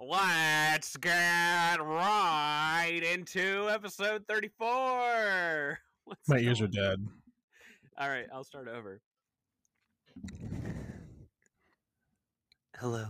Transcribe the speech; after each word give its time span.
Let's 0.00 0.96
get 0.96 1.76
right 1.80 3.00
into 3.12 3.68
episode 3.70 4.24
34. 4.26 5.78
What's 6.04 6.28
My 6.28 6.38
ears 6.38 6.60
are 6.60 6.66
dead. 6.66 7.06
All 7.96 8.08
right, 8.08 8.26
I'll 8.32 8.44
start 8.44 8.66
over. 8.66 9.00
Hello. 12.76 13.06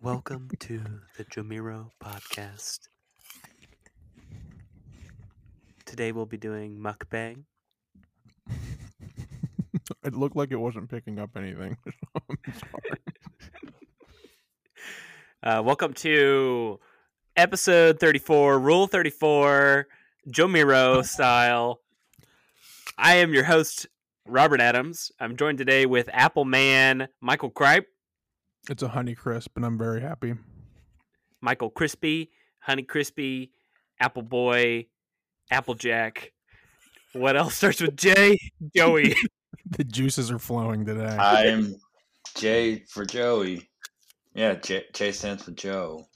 Welcome 0.00 0.48
to 0.60 0.80
the 1.18 1.24
Jomiro 1.24 1.90
podcast. 2.02 2.88
Today 5.84 6.12
we'll 6.12 6.26
be 6.26 6.38
doing 6.38 6.78
mukbang. 6.78 7.44
It 10.04 10.14
looked 10.14 10.36
like 10.36 10.50
it 10.50 10.56
wasn't 10.56 10.90
picking 10.90 11.18
up 11.18 11.30
anything. 11.36 11.76
I'm 12.28 12.38
sorry. 12.54 12.98
Uh, 15.42 15.60
welcome 15.64 15.92
to 15.92 16.78
episode 17.36 17.98
34, 17.98 18.60
Rule 18.60 18.86
34, 18.86 19.88
Jomiro 20.28 21.04
style. 21.04 21.80
I 22.96 23.16
am 23.16 23.34
your 23.34 23.44
host, 23.44 23.88
Robert 24.26 24.60
Adams. 24.60 25.10
I'm 25.18 25.36
joined 25.36 25.58
today 25.58 25.84
with 25.86 26.08
Apple 26.12 26.44
Man 26.44 27.08
Michael 27.20 27.50
Kripe, 27.50 27.86
It's 28.70 28.82
a 28.82 28.88
honey 28.88 29.14
crisp, 29.16 29.56
and 29.56 29.66
I'm 29.66 29.76
very 29.78 30.00
happy. 30.00 30.34
Michael 31.40 31.70
Crispy, 31.70 32.30
Honey 32.60 32.84
Crispy, 32.84 33.50
Apple 33.98 34.22
Boy, 34.22 34.86
Applejack. 35.50 36.32
What 37.14 37.36
else 37.36 37.56
starts 37.56 37.80
with 37.80 37.96
J? 37.96 38.38
Joey. 38.74 39.16
The 39.76 39.84
juices 39.84 40.30
are 40.30 40.40
flowing 40.40 40.84
today. 40.84 41.16
I'm 41.16 41.76
J 42.36 42.80
for 42.88 43.06
Joey. 43.06 43.70
Yeah, 44.34 44.54
J, 44.54 44.84
J 44.92 45.12
stands 45.12 45.42
for 45.44 45.50
Joe. 45.52 46.06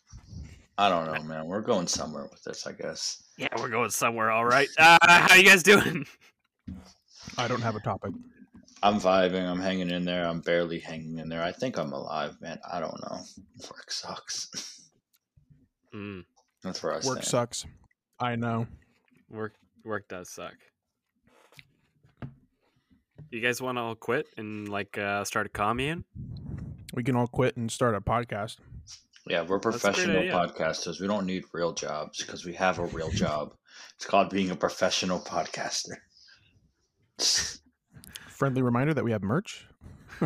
I 0.78 0.88
don't 0.88 1.06
know, 1.06 1.22
man. 1.22 1.46
We're 1.46 1.60
going 1.62 1.86
somewhere 1.86 2.26
with 2.30 2.42
this, 2.44 2.66
I 2.66 2.72
guess. 2.72 3.22
yeah, 3.38 3.48
we're 3.58 3.68
going 3.68 3.90
somewhere, 3.90 4.30
all 4.30 4.44
right. 4.44 4.68
Uh, 4.78 4.98
how 5.02 5.34
you 5.34 5.44
guys 5.44 5.62
doing? 5.62 6.06
I 7.38 7.48
don't 7.48 7.60
have 7.62 7.76
a 7.76 7.80
topic. 7.80 8.12
I'm 8.82 9.00
vibing. 9.00 9.42
I'm 9.48 9.58
hanging 9.60 9.90
in 9.90 10.04
there. 10.04 10.26
I'm 10.26 10.40
barely 10.40 10.78
hanging 10.78 11.18
in 11.18 11.28
there. 11.28 11.42
I 11.42 11.50
think 11.52 11.78
I'm 11.78 11.92
alive, 11.92 12.36
man. 12.40 12.58
I 12.70 12.78
don't 12.80 12.98
know. 13.02 13.20
Work 13.70 13.90
sucks. 13.90 14.82
Mm, 15.94 16.24
That's 16.62 16.82
where 16.82 16.92
I 16.92 16.96
Work 16.96 17.02
stand. 17.04 17.24
sucks. 17.24 17.64
I 18.20 18.36
know. 18.36 18.66
work 19.30 19.54
work 19.84 20.08
does 20.08 20.28
suck. 20.30 20.54
You 23.30 23.40
guys 23.40 23.60
want 23.62 23.76
to 23.78 23.82
all 23.82 23.94
quit 23.94 24.26
and 24.36 24.68
like 24.68 24.98
uh, 24.98 25.24
start 25.24 25.46
a 25.46 25.48
commune? 25.48 26.04
We 26.96 27.04
can 27.04 27.14
all 27.14 27.26
quit 27.26 27.56
and 27.58 27.70
start 27.70 27.94
a 27.94 28.00
podcast. 28.00 28.56
Yeah, 29.28 29.42
we're 29.42 29.60
That's 29.60 29.82
great 29.82 29.94
professional 29.94 30.18
idea. 30.20 30.32
podcasters. 30.32 30.98
We 30.98 31.06
don't 31.06 31.26
need 31.26 31.44
real 31.52 31.74
jobs 31.74 32.24
because 32.24 32.46
we 32.46 32.54
have 32.54 32.78
a 32.78 32.86
real 32.86 33.10
job. 33.10 33.52
It's 33.96 34.06
called 34.06 34.30
being 34.30 34.50
a 34.50 34.56
professional 34.56 35.20
podcaster. 35.20 35.96
Friendly 38.28 38.62
reminder 38.62 38.94
that 38.94 39.04
we 39.04 39.12
have 39.12 39.22
merch. 39.22 39.66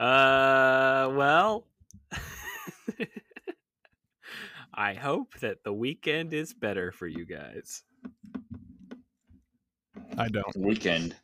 uh, 0.00 1.12
well, 1.14 1.68
I 4.74 4.94
hope 4.94 5.38
that 5.40 5.62
the 5.62 5.72
weekend 5.72 6.32
is 6.32 6.52
better 6.52 6.90
for 6.90 7.06
you 7.06 7.24
guys. 7.24 7.84
I 10.18 10.28
don't. 10.28 10.56
Weekend. 10.56 11.14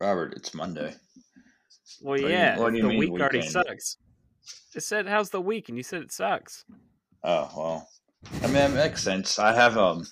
Robert, 0.00 0.32
it's 0.34 0.54
Monday. 0.54 0.94
Well, 2.00 2.16
do 2.16 2.22
you- 2.24 2.28
yeah, 2.28 2.68
you 2.68 2.82
the 2.82 2.88
week 2.98 3.10
already 3.10 3.42
sucks. 3.42 3.96
It 4.74 4.82
said, 4.82 5.06
"How's 5.06 5.30
the 5.30 5.40
week?" 5.40 5.68
and 5.68 5.76
you 5.78 5.84
said 5.84 6.02
it 6.02 6.12
sucks. 6.12 6.64
Oh 7.22 7.50
well, 7.56 7.88
I 8.42 8.46
mean 8.48 8.56
it 8.56 8.74
makes 8.74 9.02
sense. 9.02 9.38
I 9.38 9.52
have 9.54 9.76
um, 9.78 10.04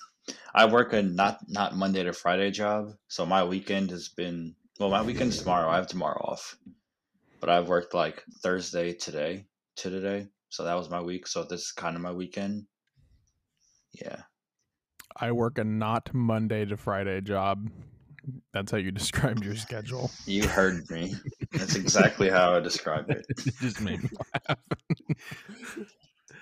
I 0.55 0.65
work 0.65 0.93
a 0.93 1.01
not 1.01 1.39
not 1.47 1.75
Monday 1.75 2.03
to 2.03 2.13
Friday 2.13 2.49
job, 2.51 2.93
so 3.07 3.25
my 3.25 3.43
weekend 3.43 3.91
has 3.91 4.09
been 4.09 4.55
well. 4.79 4.89
My 4.89 5.01
weekend's 5.03 5.37
tomorrow. 5.39 5.69
I 5.69 5.75
have 5.75 5.87
tomorrow 5.87 6.19
off, 6.23 6.57
but 7.39 7.49
I've 7.49 7.67
worked 7.67 7.93
like 7.93 8.23
Thursday 8.41 8.93
today 8.93 9.45
to 9.77 9.89
today, 9.89 10.27
so 10.49 10.63
that 10.63 10.75
was 10.75 10.89
my 10.89 11.01
week. 11.01 11.27
So 11.27 11.43
this 11.43 11.61
is 11.61 11.71
kind 11.71 11.95
of 11.95 12.01
my 12.01 12.11
weekend. 12.11 12.65
Yeah, 13.91 14.23
I 15.15 15.31
work 15.33 15.57
a 15.59 15.63
not 15.63 16.11
Monday 16.13 16.65
to 16.65 16.77
Friday 16.77 17.21
job. 17.21 17.69
That's 18.53 18.71
how 18.71 18.77
you 18.77 18.91
described 18.91 19.43
your 19.43 19.55
schedule. 19.55 20.11
you 20.25 20.47
heard 20.47 20.89
me. 20.89 21.15
That's 21.51 21.75
exactly 21.83 22.29
how 22.29 22.55
I 22.55 22.59
described 22.59 23.11
it. 23.11 23.25
it 23.29 23.53
just 23.59 23.81
made 23.81 24.01
me 24.03 24.09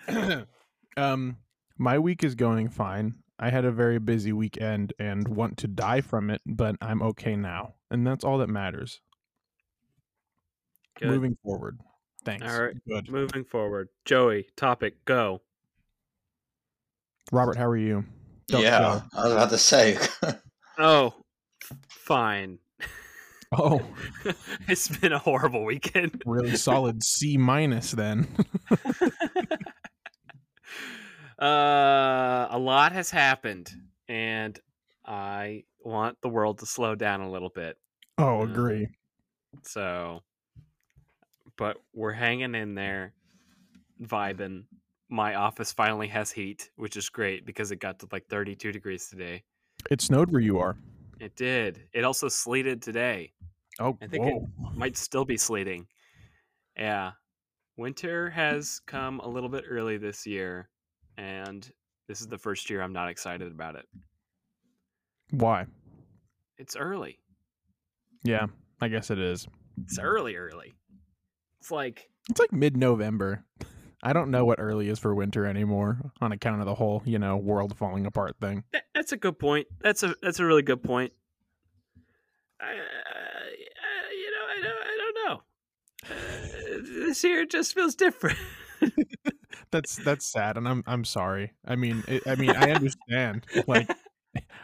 laugh. 0.08 0.48
um, 0.98 1.38
my 1.78 2.00
week 2.00 2.24
is 2.24 2.36
going 2.36 2.70
fine. 2.70 3.16
I 3.40 3.50
had 3.50 3.66
a 3.66 3.72
very 3.72 3.98
busy 3.98 4.34
weekend 4.34 4.94
and 5.00 5.28
want 5.28 5.58
to 5.58 5.68
die 5.68 6.02
from 6.02 6.30
it, 6.30 6.42
but 6.46 6.76
I'm 6.80 7.02
okay 7.02 7.36
now, 7.36 7.74
and 7.90 8.06
that's 8.06 8.24
all 8.24 8.38
that 8.38 8.50
matters. 8.50 9.02
Good. 11.00 11.10
Moving 11.10 11.38
forward. 11.44 11.80
Thanks. 12.24 12.46
All 12.46 12.62
right. 12.62 12.76
Good. 12.88 13.10
Moving 13.10 13.44
forward, 13.44 13.90
Joey. 14.06 14.48
Topic 14.56 15.04
go. 15.06 15.42
Robert, 17.32 17.58
how 17.58 17.68
are 17.68 17.78
you? 17.78 18.06
Don't 18.48 18.62
yeah, 18.62 18.80
go. 18.80 19.04
I 19.18 19.24
was 19.24 19.34
about 19.34 19.50
to 19.50 19.58
say. 19.58 19.98
Oh, 20.78 21.08
f- 21.08 21.14
fine. 22.06 22.60
Oh, 23.54 23.82
it's 24.68 24.88
been 25.00 25.12
a 25.14 25.20
horrible 25.20 25.66
weekend. 25.66 26.22
really 26.26 26.56
solid 26.56 27.04
C 27.04 27.38
minus 27.38 27.92
then. 27.92 28.28
Uh, 31.40 32.48
a 32.52 32.60
lot 32.60 32.92
has 32.92 33.10
happened, 33.10 33.72
and 34.08 34.60
I 35.06 35.64
want 35.84 36.18
the 36.22 36.30
world 36.30 36.60
to 36.60 36.68
slow 36.68 36.94
down 36.94 37.22
a 37.22 37.32
little 37.32 37.50
bit. 37.50 37.78
oh, 38.20 38.44
Yeah. 38.46 38.52
agree. 38.52 38.88
So, 39.64 40.22
but 41.58 41.78
we're 41.96 42.12
hanging 42.14 42.54
in 42.54 42.76
there, 42.76 43.14
vibing. 44.04 44.66
My 45.10 45.34
office 45.36 45.72
finally 45.74 46.08
has 46.10 46.32
heat, 46.32 46.70
which 46.76 46.96
is 46.96 47.10
great 47.10 47.44
because 47.46 47.72
it 47.72 47.78
got 47.78 47.98
to 48.00 48.08
like 48.12 48.28
32 48.28 48.72
degrees 48.72 49.08
today. 49.10 49.42
It 49.90 50.00
snowed 50.02 50.32
where 50.32 50.42
you 50.42 50.60
are. 50.60 50.78
It 51.22 51.36
did. 51.36 51.88
It 51.94 52.04
also 52.04 52.28
sleeted 52.28 52.82
today. 52.82 53.32
Oh, 53.80 53.96
I 54.02 54.08
think 54.08 54.26
it- 54.26 54.76
Might 54.76 54.98
still 54.98 55.24
be 55.24 55.38
sleeting. 55.38 55.88
Yeah. 56.76 57.12
Winter 57.78 58.30
has 58.32 58.80
come 58.88 59.20
a 59.20 59.28
little 59.28 59.48
bit 59.50 59.66
early 59.68 59.98
this 59.98 60.26
year, 60.26 60.70
and 61.18 61.72
this 62.08 62.22
is 62.22 62.28
the 62.28 62.40
first 62.40 62.70
year 62.72 62.82
I'm 62.82 62.92
not 62.92 63.08
excited 63.10 63.52
about 63.52 63.76
it. 63.76 63.86
Why? 65.30 65.68
It's 66.58 66.76
early. 66.76 67.20
Yeah, 68.24 68.48
I 68.82 68.88
guess 68.88 69.12
it 69.12 69.20
is. 69.20 69.48
It's 69.84 70.00
early, 70.00 70.36
early. 70.36 70.74
It's 71.60 71.70
like 71.72 72.10
It's 72.32 72.40
like 72.40 72.52
mid-November. 72.52 73.46
I 74.04 74.14
don't 74.14 74.32
know 74.32 74.46
what 74.46 74.60
early 74.60 74.90
is 74.90 75.00
for 75.00 75.14
winter 75.14 75.46
anymore 75.46 76.00
on 76.22 76.32
account 76.32 76.60
of 76.60 76.66
the 76.66 76.76
whole, 76.76 77.04
you 77.06 77.20
know, 77.20 77.38
world 77.38 77.78
falling 77.78 78.06
apart 78.06 78.36
thing. 78.42 78.64
That's 78.96 79.12
a 79.12 79.18
good 79.18 79.38
point. 79.38 79.68
That's 79.82 80.04
a 80.04 80.16
that's 80.22 80.40
a 80.40 80.46
really 80.46 80.64
good 80.64 80.84
point. 80.84 81.14
I, 82.60 82.72
uh, 82.72 82.78
you 84.12 84.32
know, 84.32 84.46
I 84.50 84.62
don't, 84.64 84.84
I 84.86 84.98
don't 84.98 85.16
know. 85.26 85.42
Uh, 86.10 87.06
this 87.06 87.24
year 87.24 87.46
just 87.46 87.74
feels 87.74 87.96
different. 87.96 88.38
That's 89.72 89.96
that's 89.96 90.26
sad, 90.26 90.58
and 90.58 90.68
I'm 90.68 90.84
I'm 90.86 91.06
sorry. 91.06 91.54
I 91.66 91.76
mean, 91.76 92.04
it, 92.08 92.24
I 92.28 92.36
mean, 92.36 92.52
I 92.52 92.72
understand. 92.76 93.46
Like, 93.68 93.90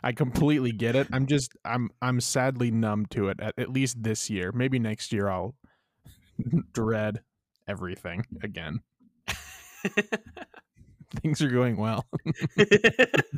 I 0.03 0.12
completely 0.12 0.72
get 0.72 0.96
it. 0.96 1.08
I'm 1.12 1.28
just 1.28 1.56
I'm 1.64 1.90
I'm 2.02 2.20
sadly 2.20 2.72
numb 2.72 3.06
to 3.08 3.30
it. 3.30 3.40
At, 3.40 3.53
at 3.58 3.70
least 3.70 4.03
this 4.03 4.30
year. 4.30 4.52
Maybe 4.52 4.80
next 4.80 5.14
year 5.14 5.30
I'll 5.30 5.56
dread 6.74 7.22
everything 7.67 8.26
again. 8.44 8.82
Things 11.22 11.41
are 11.41 11.49
going 11.49 11.78
well. 11.78 12.05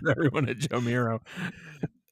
Everyone 0.09 0.49
at 0.49 0.57
Jomiro. 0.57 1.19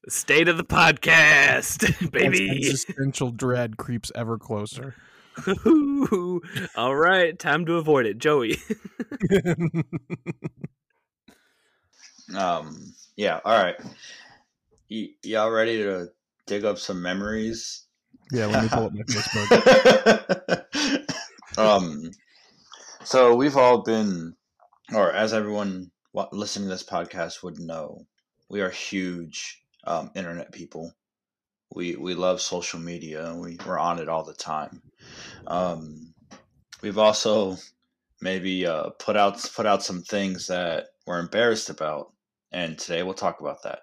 State 0.08 0.48
of 0.48 0.56
the 0.56 0.64
podcast, 0.64 1.84
As 2.02 2.10
baby. 2.10 2.50
Existential 2.50 3.30
dread 3.30 3.76
creeps 3.76 4.10
ever 4.14 4.38
closer. 4.38 4.94
All 6.76 6.96
right, 6.96 7.38
time 7.38 7.66
to 7.66 7.74
avoid 7.74 8.06
it, 8.06 8.18
Joey. 8.18 8.56
Um, 12.36 12.94
yeah, 13.16 13.40
all 13.44 13.62
right. 13.62 13.76
Y- 14.90 15.10
y'all 15.22 15.50
ready 15.50 15.78
to 15.78 16.08
dig 16.46 16.64
up 16.64 16.78
some 16.78 17.02
memories? 17.02 17.84
yeah, 18.32 18.46
let 18.46 18.62
me 18.64 18.68
pull 18.68 18.86
up 18.86 18.92
my 18.92 19.02
Facebook. 19.02 19.58
um, 21.58 22.10
so 23.08 23.34
we've 23.34 23.56
all 23.56 23.82
been, 23.82 24.36
or 24.92 25.10
as 25.14 25.32
everyone 25.32 25.90
listening 26.30 26.68
to 26.68 26.74
this 26.74 26.82
podcast 26.84 27.42
would 27.42 27.58
know, 27.58 28.06
we 28.50 28.60
are 28.60 28.68
huge 28.68 29.62
um, 29.84 30.10
internet 30.14 30.52
people. 30.52 30.92
we 31.74 31.96
we 31.96 32.14
love 32.14 32.42
social 32.42 32.78
media. 32.80 33.34
We 33.34 33.58
we're 33.66 33.78
on 33.78 33.98
it 33.98 34.10
all 34.10 34.24
the 34.24 34.34
time. 34.34 34.82
Um, 35.46 36.12
we've 36.82 36.98
also 36.98 37.56
maybe 38.20 38.66
uh, 38.66 38.90
put 38.98 39.16
out 39.16 39.42
put 39.56 39.64
out 39.66 39.82
some 39.82 40.02
things 40.02 40.48
that 40.48 40.88
we're 41.06 41.20
embarrassed 41.20 41.70
about, 41.70 42.12
and 42.52 42.78
today 42.78 43.02
we'll 43.02 43.14
talk 43.14 43.40
about 43.40 43.62
that. 43.62 43.80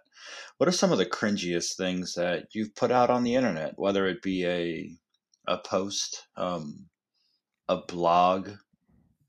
What 0.58 0.70
are 0.70 0.74
some 0.74 0.92
of 0.92 1.00
the 1.00 1.06
cringiest 1.08 1.78
things 1.78 2.14
that 2.14 2.50
you've 2.54 2.76
put 2.76 2.92
out 2.92 3.10
on 3.10 3.24
the 3.24 3.36
internet, 3.36 3.74
whether 3.78 4.06
it 4.08 4.22
be 4.22 4.46
a 4.46 4.92
a 5.48 5.58
post, 5.58 6.28
um, 6.38 6.90
a 7.68 7.78
blog, 7.78 8.52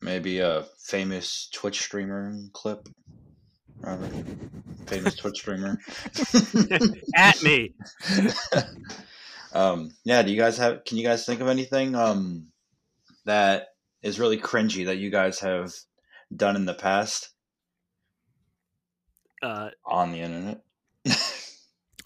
maybe 0.00 0.38
a 0.38 0.64
famous 0.78 1.48
Twitch 1.52 1.80
streamer 1.80 2.34
clip? 2.52 2.88
Robert, 3.80 4.10
famous 4.86 5.14
Twitch 5.14 5.38
streamer. 5.38 5.78
At 7.14 7.42
me. 7.42 7.74
um, 9.52 9.90
yeah, 10.04 10.22
do 10.22 10.30
you 10.30 10.38
guys 10.38 10.58
have? 10.58 10.84
Can 10.84 10.96
you 10.96 11.04
guys 11.04 11.26
think 11.26 11.40
of 11.40 11.48
anything 11.48 11.94
um, 11.94 12.48
that 13.24 13.68
is 14.02 14.18
really 14.18 14.38
cringy 14.38 14.86
that 14.86 14.98
you 14.98 15.10
guys 15.10 15.40
have 15.40 15.74
done 16.34 16.56
in 16.56 16.64
the 16.64 16.74
past 16.74 17.30
Uh, 19.42 19.70
on 19.84 20.12
the 20.12 20.20
internet? 20.20 20.62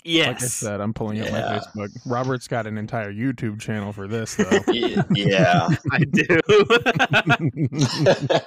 Yes. 0.05 0.27
Like 0.27 0.43
I 0.43 0.47
said, 0.47 0.81
I'm 0.81 0.95
pulling 0.95 1.21
up 1.21 1.31
my 1.31 1.41
Facebook. 1.41 1.91
Robert's 2.07 2.49
got 2.49 2.67
an 2.67 2.79
entire 2.79 3.13
YouTube 3.13 3.61
channel 3.61 3.93
for 3.93 4.09
this, 4.09 4.37
though. 4.37 4.61
Yeah. 5.15 5.69
I 5.93 6.05
do. 6.05 6.27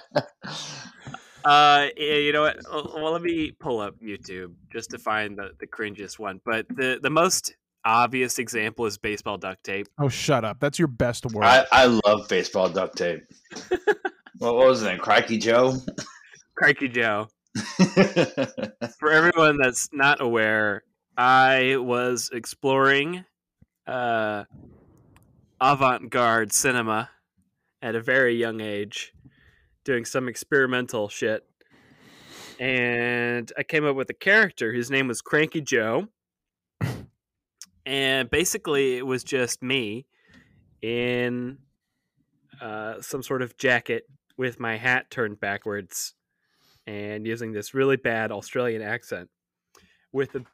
uh, 1.46 1.88
you 1.98 2.32
know 2.32 2.42
what? 2.42 2.58
Well, 2.72 2.92
well, 2.96 3.12
let 3.12 3.22
me 3.22 3.52
pull 3.52 3.80
up 3.80 3.96
YouTube 4.02 4.54
just 4.72 4.90
to 4.92 5.00
find 5.00 5.38
the, 5.38 5.52
the 5.60 5.68
cringiest 5.68 6.20
one. 6.20 6.40
But 6.46 6.68
the, 6.70 7.00
the 7.02 7.10
most 7.10 7.56
obvious 7.86 8.40
example 8.40 8.86
is 8.86 8.98
baseball 8.98 9.38
duct 9.38 9.64
tape. 9.64 9.88
oh, 10.00 10.10
shut 10.10 10.46
up. 10.46 10.60
That's 10.60 10.80
your 10.80 10.88
best 10.88 11.26
word. 11.32 11.44
I, 11.44 11.66
I 11.72 12.00
love 12.06 12.28
baseball 12.28 12.70
duct 12.70 12.98
tape. 12.98 13.24
what 14.38 14.56
was 14.56 14.84
it? 14.84 15.00
Crikey 15.00 15.38
Joe? 15.38 15.78
Crikey 16.56 16.90
Joe. 16.90 17.28
For 19.00 19.12
everyone 19.12 19.58
that's 19.58 19.90
not 19.94 20.22
aware, 20.22 20.84
I 21.18 21.78
was 21.78 22.32
exploring 22.34 23.26
uh, 23.86 24.46
avant 25.62 26.10
garde 26.10 26.52
cinema 26.52 27.10
at 27.82 27.96
a 27.96 28.02
very 28.02 28.36
young 28.36 28.62
age, 28.62 29.14
doing 29.84 30.06
some 30.06 30.28
experimental 30.28 31.10
shit. 31.10 31.46
And 32.60 33.52
I 33.58 33.64
came 33.64 33.86
up 33.86 33.96
with 33.96 34.10
a 34.10 34.16
character 34.16 34.74
whose 34.74 34.90
name 34.90 35.08
was 35.08 35.22
Cranky 35.22 35.62
Joe. 35.62 36.08
And 37.86 38.30
basically, 38.30 38.98
it 38.98 39.06
was 39.06 39.24
just 39.24 39.62
me 39.62 40.06
in 40.82 41.58
uh, 42.62 43.02
some 43.02 43.22
sort 43.22 43.42
of 43.42 43.58
jacket 43.58 44.06
with 44.38 44.60
my 44.60 44.78
hat 44.78 45.12
turned 45.12 45.40
backwards 45.40 46.14
and 46.88 47.28
using 47.28 47.52
this 47.52 47.74
really 47.74 47.98
bad 47.98 48.32
Australian 48.32 48.82
accent 48.82 49.30
with 50.12 50.34
a 50.36 50.46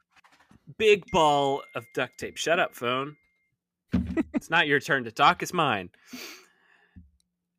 big 0.78 1.04
ball 1.12 1.62
of 1.74 1.84
duct 1.94 2.18
tape. 2.18 2.36
Shut 2.36 2.58
up, 2.58 2.74
phone. 2.74 3.16
it's 4.34 4.50
not 4.50 4.66
your 4.66 4.80
turn 4.80 5.04
to 5.04 5.12
talk, 5.12 5.42
it's 5.42 5.52
mine. 5.52 5.90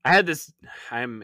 I 0.03 0.13
had 0.13 0.25
this 0.25 0.51
I'm 0.89 1.23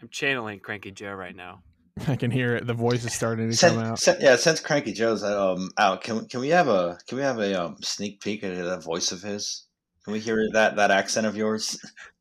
I'm 0.00 0.08
channeling 0.10 0.60
Cranky 0.60 0.90
Joe 0.90 1.12
right 1.12 1.34
now. 1.34 1.62
I 2.08 2.16
can 2.16 2.30
hear 2.30 2.56
it. 2.56 2.66
The 2.66 2.74
voice 2.74 3.04
is 3.04 3.12
starting 3.12 3.50
to 3.50 3.56
come 3.56 3.78
out. 3.78 3.98
since- 3.98 4.22
yeah, 4.22 4.36
since 4.36 4.60
Cranky 4.60 4.92
Joe's 4.92 5.22
um 5.22 5.70
out, 5.78 6.02
can 6.02 6.26
can 6.26 6.40
we 6.40 6.48
have 6.50 6.68
a 6.68 6.98
can 7.06 7.18
we 7.18 7.24
have 7.24 7.38
a 7.38 7.64
um, 7.64 7.76
sneak 7.82 8.20
peek 8.20 8.44
at 8.44 8.56
that 8.56 8.82
voice 8.82 9.12
of 9.12 9.22
his? 9.22 9.66
Can 10.04 10.12
we 10.12 10.20
hear 10.20 10.48
that 10.52 10.76
that 10.76 10.90
accent 10.90 11.26
of 11.26 11.36
yours? 11.36 11.78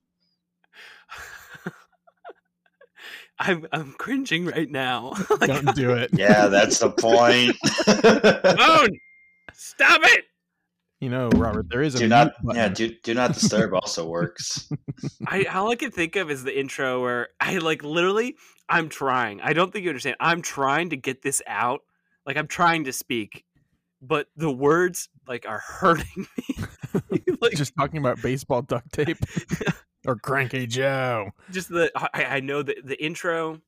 I'm 3.42 3.66
I'm 3.72 3.94
cringing 3.94 4.46
right 4.46 4.70
now. 4.70 5.14
Don't 5.42 5.76
do 5.76 5.92
it. 5.92 6.12
Yeah, 6.18 6.48
that's 6.48 6.78
the 6.80 6.92
point. 6.92 7.56
phone! 8.58 8.90
Stop 9.54 10.02
it! 10.04 10.26
You 11.00 11.10
know, 11.10 11.30
Robert, 11.30 11.68
there 11.70 11.82
is 11.82 11.96
a 11.96 12.00
do 12.00 12.08
not 12.08 12.34
button. 12.44 12.62
yeah 12.62 12.68
do, 12.70 12.94
do 13.04 13.16
not 13.16 13.34
disturb 13.34 13.74
also 13.74 14.08
works. 14.08 14.70
I 15.26 15.46
all 15.46 15.72
I 15.72 15.76
can 15.76 15.90
think 15.90 16.16
of 16.16 16.30
is 16.30 16.44
the 16.44 16.58
intro 16.58 17.02
where 17.02 17.30
I 17.40 17.58
like 17.58 17.84
literally 17.84 18.36
I'm 18.70 18.88
trying. 18.88 19.42
I 19.42 19.54
don't 19.54 19.74
think 19.74 19.84
you 19.84 19.90
understand. 19.90 20.18
I'm 20.20 20.44
trying 20.44 20.92
to 20.92 20.96
get 20.98 21.24
this 21.24 21.42
out. 21.48 21.82
Like 22.28 22.38
I'm 22.38 22.48
trying 22.48 22.84
to 22.84 22.94
speak, 22.94 23.44
but 24.02 24.28
the 24.36 24.52
words 24.52 25.10
like 25.28 25.48
are 25.48 25.60
hurting 25.60 26.28
me. 26.38 26.56
like 27.42 27.52
just, 27.52 27.58
Just 27.58 27.74
talking 27.76 27.98
about 27.98 28.22
baseball 28.22 28.62
duct 28.62 28.92
tape 28.94 29.18
or 30.06 30.15
Cranky 30.15 30.68
Joe. 30.68 31.31
Just 31.51 31.69
the 31.69 31.92
I, 31.95 32.25
I 32.25 32.39
know 32.39 32.63
that 32.63 32.77
the 32.86 33.01
intro 33.03 33.62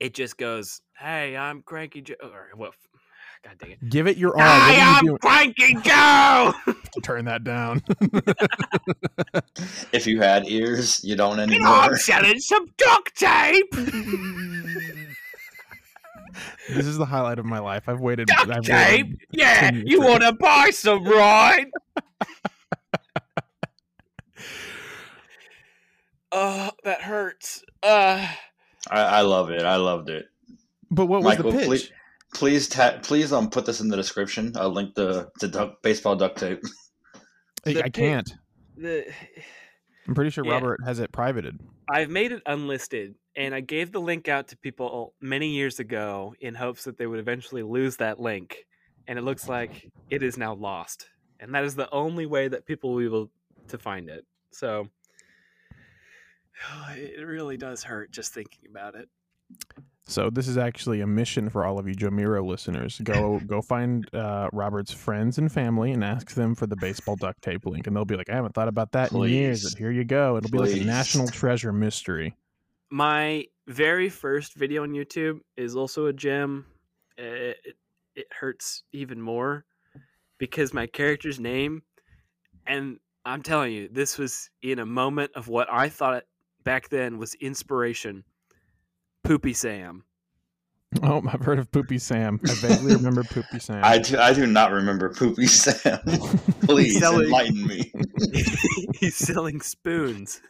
it 0.00 0.14
just 0.14 0.36
goes, 0.36 0.80
"Hey, 0.98 1.36
I'm 1.36 1.62
Cranky 1.62 2.02
Joe." 2.02 2.14
Or 2.22 2.48
what? 2.54 2.72
God 3.44 3.58
dang 3.58 3.72
it! 3.72 3.88
Give 3.88 4.06
it 4.06 4.16
your 4.16 4.36
all. 4.36 4.42
Hi, 4.42 4.98
I'm 4.98 5.04
you? 5.06 5.18
Cranky 5.18 5.74
Joe. 5.82 6.52
Turn 7.02 7.24
that 7.26 7.44
down. 7.44 7.82
if 9.92 10.06
you 10.06 10.20
had 10.20 10.46
ears, 10.48 11.02
you 11.04 11.16
don't 11.16 11.38
and 11.38 11.50
anymore. 11.50 11.74
I'm 11.74 11.96
selling 11.96 12.38
some 12.40 12.66
duct 12.76 13.16
tape. 13.16 13.70
this 16.68 16.86
is 16.86 16.98
the 16.98 17.06
highlight 17.06 17.38
of 17.38 17.44
my 17.44 17.58
life. 17.58 17.88
I've 17.88 18.00
waited. 18.00 18.28
Duct 18.28 18.50
I've 18.50 18.62
tape. 18.62 19.06
waited 19.06 19.26
Yeah, 19.32 19.70
you 19.72 20.00
want 20.00 20.22
to 20.22 20.32
buy 20.32 20.70
some, 20.70 21.04
right? 21.04 21.66
Oh, 26.36 26.70
that 26.82 27.00
hurts. 27.02 27.62
Uh, 27.82 28.26
I, 28.90 29.00
I 29.00 29.20
love 29.20 29.50
it. 29.50 29.62
I 29.62 29.76
loved 29.76 30.10
it. 30.10 30.26
But 30.90 31.06
what 31.06 31.22
was 31.22 31.36
the 31.36 31.44
pitch? 31.44 31.64
please, 31.66 31.90
please, 32.34 32.68
ta- 32.68 32.98
please, 33.02 33.32
um, 33.32 33.48
put 33.50 33.66
this 33.66 33.80
in 33.80 33.88
the 33.88 33.96
description. 33.96 34.52
I'll 34.56 34.70
link 34.72 34.94
the 34.94 35.30
the 35.40 35.48
duck, 35.48 35.80
baseball 35.82 36.16
duct 36.16 36.38
tape. 36.38 36.60
I, 37.66 37.72
the 37.72 37.78
I 37.78 37.82
pitch- 37.84 37.92
can't. 37.94 38.34
the 38.76 39.06
I'm 40.06 40.14
pretty 40.14 40.30
sure 40.30 40.44
Yeah. 40.44 40.52
Robert 40.54 40.80
has 40.84 40.98
it 40.98 41.12
privated. 41.12 41.58
I've 41.88 42.10
made 42.10 42.32
it 42.32 42.42
unlisted, 42.46 43.14
and 43.36 43.54
I 43.54 43.60
gave 43.60 43.92
the 43.92 44.00
link 44.00 44.28
out 44.28 44.48
to 44.48 44.56
people 44.56 45.14
many 45.20 45.48
years 45.48 45.78
ago 45.78 46.34
in 46.40 46.54
hopes 46.54 46.84
that 46.84 46.98
they 46.98 47.06
would 47.06 47.20
eventually 47.20 47.62
lose 47.62 47.96
that 47.98 48.18
link. 48.20 48.66
And 49.06 49.18
it 49.18 49.22
looks 49.22 49.48
like 49.48 49.90
it 50.10 50.22
is 50.22 50.36
now 50.36 50.54
lost, 50.54 51.06
and 51.38 51.54
that 51.54 51.64
is 51.64 51.74
the 51.76 51.90
only 51.92 52.26
way 52.26 52.48
that 52.48 52.66
people 52.66 52.90
will 52.92 52.98
be 53.00 53.04
able 53.06 53.30
to 53.68 53.78
find 53.78 54.08
it. 54.08 54.24
So 54.50 54.88
it 56.90 57.26
really 57.26 57.56
does 57.56 57.82
hurt 57.82 58.10
just 58.10 58.32
thinking 58.32 58.68
about 58.70 58.94
it. 58.94 59.08
So 60.06 60.28
this 60.28 60.48
is 60.48 60.58
actually 60.58 61.00
a 61.00 61.06
mission 61.06 61.48
for 61.48 61.64
all 61.64 61.78
of 61.78 61.88
you 61.88 61.94
Jomiro 61.94 62.44
listeners. 62.46 63.00
Go 63.02 63.40
go 63.46 63.62
find 63.62 64.06
uh, 64.14 64.50
Robert's 64.52 64.92
friends 64.92 65.38
and 65.38 65.50
family 65.50 65.92
and 65.92 66.04
ask 66.04 66.34
them 66.34 66.54
for 66.54 66.66
the 66.66 66.76
baseball 66.76 67.16
duct 67.16 67.40
tape 67.40 67.64
link, 67.64 67.86
and 67.86 67.96
they'll 67.96 68.04
be 68.04 68.16
like, 68.16 68.28
"I 68.28 68.34
haven't 68.34 68.54
thought 68.54 68.68
about 68.68 68.92
that 68.92 69.12
in 69.12 69.22
years." 69.22 69.62
Please. 69.62 69.72
And 69.72 69.78
here 69.78 69.90
you 69.90 70.04
go. 70.04 70.36
It'll 70.36 70.50
be 70.50 70.58
like 70.58 70.72
a 70.76 70.84
national 70.84 71.28
treasure 71.28 71.72
mystery. 71.72 72.36
my 72.90 73.46
very 73.66 74.10
first 74.10 74.54
video 74.54 74.82
on 74.82 74.90
YouTube 74.90 75.40
is 75.56 75.74
also 75.74 76.06
a 76.06 76.12
gem. 76.12 76.66
It, 77.16 77.56
it, 77.64 77.76
it 78.14 78.26
hurts 78.30 78.82
even 78.92 79.20
more 79.20 79.64
because 80.38 80.74
my 80.74 80.86
character's 80.86 81.40
name, 81.40 81.82
and 82.66 82.98
I'm 83.24 83.42
telling 83.42 83.72
you, 83.72 83.88
this 83.90 84.18
was 84.18 84.50
in 84.62 84.78
a 84.80 84.86
moment 84.86 85.32
of 85.34 85.48
what 85.48 85.68
I 85.72 85.88
thought 85.88 86.24
back 86.64 86.88
then 86.88 87.18
was 87.18 87.34
inspiration. 87.34 88.24
Poopy 89.22 89.52
Sam. 89.54 90.04
Oh, 91.02 91.22
I've 91.28 91.42
heard 91.42 91.58
of 91.58 91.70
Poopy 91.72 91.98
Sam. 91.98 92.38
I 92.48 92.54
vaguely 92.54 92.94
remember 92.96 93.24
Poopy 93.24 93.58
Sam. 93.58 93.80
I 93.82 93.98
do, 93.98 94.18
I 94.18 94.32
do 94.32 94.46
not 94.46 94.70
remember 94.70 95.12
Poopy 95.12 95.46
Sam. 95.46 95.98
Please 96.62 96.98
Selling- 97.00 97.24
enlighten 97.26 97.66
me. 97.66 97.90
He's 99.00 99.16
selling 99.16 99.60
spoons. 99.60 100.40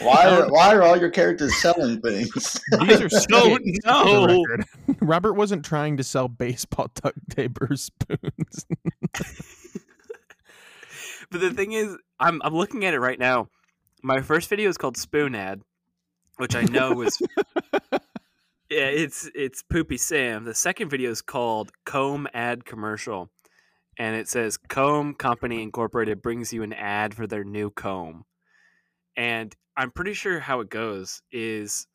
Why 0.00 0.26
are, 0.28 0.50
why 0.50 0.74
are 0.74 0.82
all 0.82 0.96
your 0.96 1.10
characters 1.10 1.54
selling 1.62 2.00
things? 2.00 2.60
These 2.80 3.00
are 3.00 3.08
Don't 3.08 3.62
skits, 3.62 3.78
for 3.84 3.92
the 3.92 4.26
know. 4.26 4.26
record. 4.42 4.64
Robert 5.00 5.34
wasn't 5.34 5.64
trying 5.64 5.96
to 5.98 6.02
sell 6.02 6.26
baseball 6.26 6.88
duct 6.96 7.16
tape 7.30 7.56
or 7.62 7.76
spoons. 7.76 8.66
But 11.30 11.40
the 11.40 11.50
thing 11.52 11.70
is, 11.72 11.96
I'm 12.18 12.42
I'm 12.42 12.54
looking 12.54 12.84
at 12.84 12.94
it 12.94 12.98
right 12.98 13.18
now. 13.18 13.48
My 14.02 14.22
first 14.22 14.48
video 14.48 14.70
is 14.70 14.78
called 14.78 14.96
Spoon 14.96 15.34
Ad, 15.34 15.62
which 16.36 16.54
I 16.54 16.62
know 16.62 16.92
was 16.94 17.20
yeah, 17.92 17.98
it's 18.70 19.30
it's 19.34 19.62
Poopy 19.62 19.98
Sam. 19.98 20.44
The 20.44 20.54
second 20.54 20.88
video 20.88 21.10
is 21.10 21.20
called 21.20 21.70
Comb 21.84 22.26
Ad 22.32 22.64
Commercial, 22.64 23.30
and 23.98 24.16
it 24.16 24.28
says 24.28 24.56
Comb 24.56 25.14
Company 25.14 25.62
Incorporated 25.62 26.22
brings 26.22 26.52
you 26.52 26.62
an 26.62 26.72
ad 26.72 27.14
for 27.14 27.26
their 27.26 27.44
new 27.44 27.70
comb, 27.70 28.24
and 29.16 29.54
I'm 29.76 29.90
pretty 29.90 30.14
sure 30.14 30.40
how 30.40 30.60
it 30.60 30.70
goes 30.70 31.22
is 31.30 31.86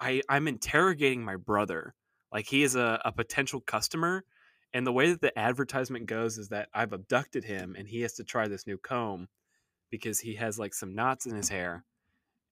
I 0.00 0.22
I'm 0.28 0.48
interrogating 0.48 1.24
my 1.24 1.36
brother, 1.36 1.94
like 2.32 2.46
he 2.46 2.64
is 2.64 2.74
a, 2.74 3.00
a 3.04 3.12
potential 3.12 3.60
customer, 3.60 4.24
And 4.72 4.86
the 4.86 4.92
way 4.92 5.10
that 5.10 5.20
the 5.20 5.38
advertisement 5.38 6.06
goes 6.06 6.36
is 6.38 6.48
that 6.48 6.68
I've 6.74 6.92
abducted 6.92 7.44
him 7.44 7.76
and 7.78 7.86
he 7.88 8.00
has 8.00 8.14
to 8.14 8.24
try 8.24 8.48
this 8.48 8.66
new 8.66 8.78
comb 8.78 9.28
because 9.90 10.20
he 10.20 10.34
has 10.36 10.58
like 10.58 10.74
some 10.74 10.94
knots 10.94 11.26
in 11.26 11.34
his 11.34 11.48
hair. 11.48 11.84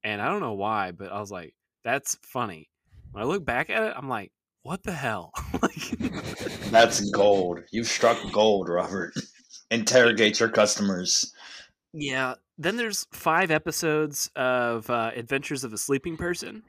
And 0.03 0.21
I 0.21 0.29
don't 0.29 0.41
know 0.41 0.55
why, 0.55 0.93
but 0.93 1.12
I 1.12 1.21
was 1.21 1.31
like, 1.31 1.55
that's 1.83 2.17
funny. 2.23 2.69
When 3.12 3.23
I 3.23 3.26
look 3.26 3.45
back 3.45 3.71
at 3.71 3.83
it, 3.83 3.95
I'm 3.97 4.09
like, 4.09 4.33
what 4.62 4.83
the 4.83 4.93
hell? 4.93 5.33
like, 5.62 5.75
That's 6.71 7.11
gold. 7.11 7.61
You've 7.71 7.87
struck 7.87 8.19
gold, 8.33 8.69
Robert. 8.69 9.12
Interrogate 9.71 10.41
your 10.41 10.49
customers. 10.49 11.33
yeah. 11.93 12.35
Then 12.57 12.76
there's 12.76 13.07
five 13.12 13.50
episodes 13.50 14.31
of 14.37 14.88
uh, 14.88 15.11
Adventures 15.17 15.64
of 15.64 15.73
a 15.73 15.79
Sleeping 15.79 16.17
Person, 16.17 16.62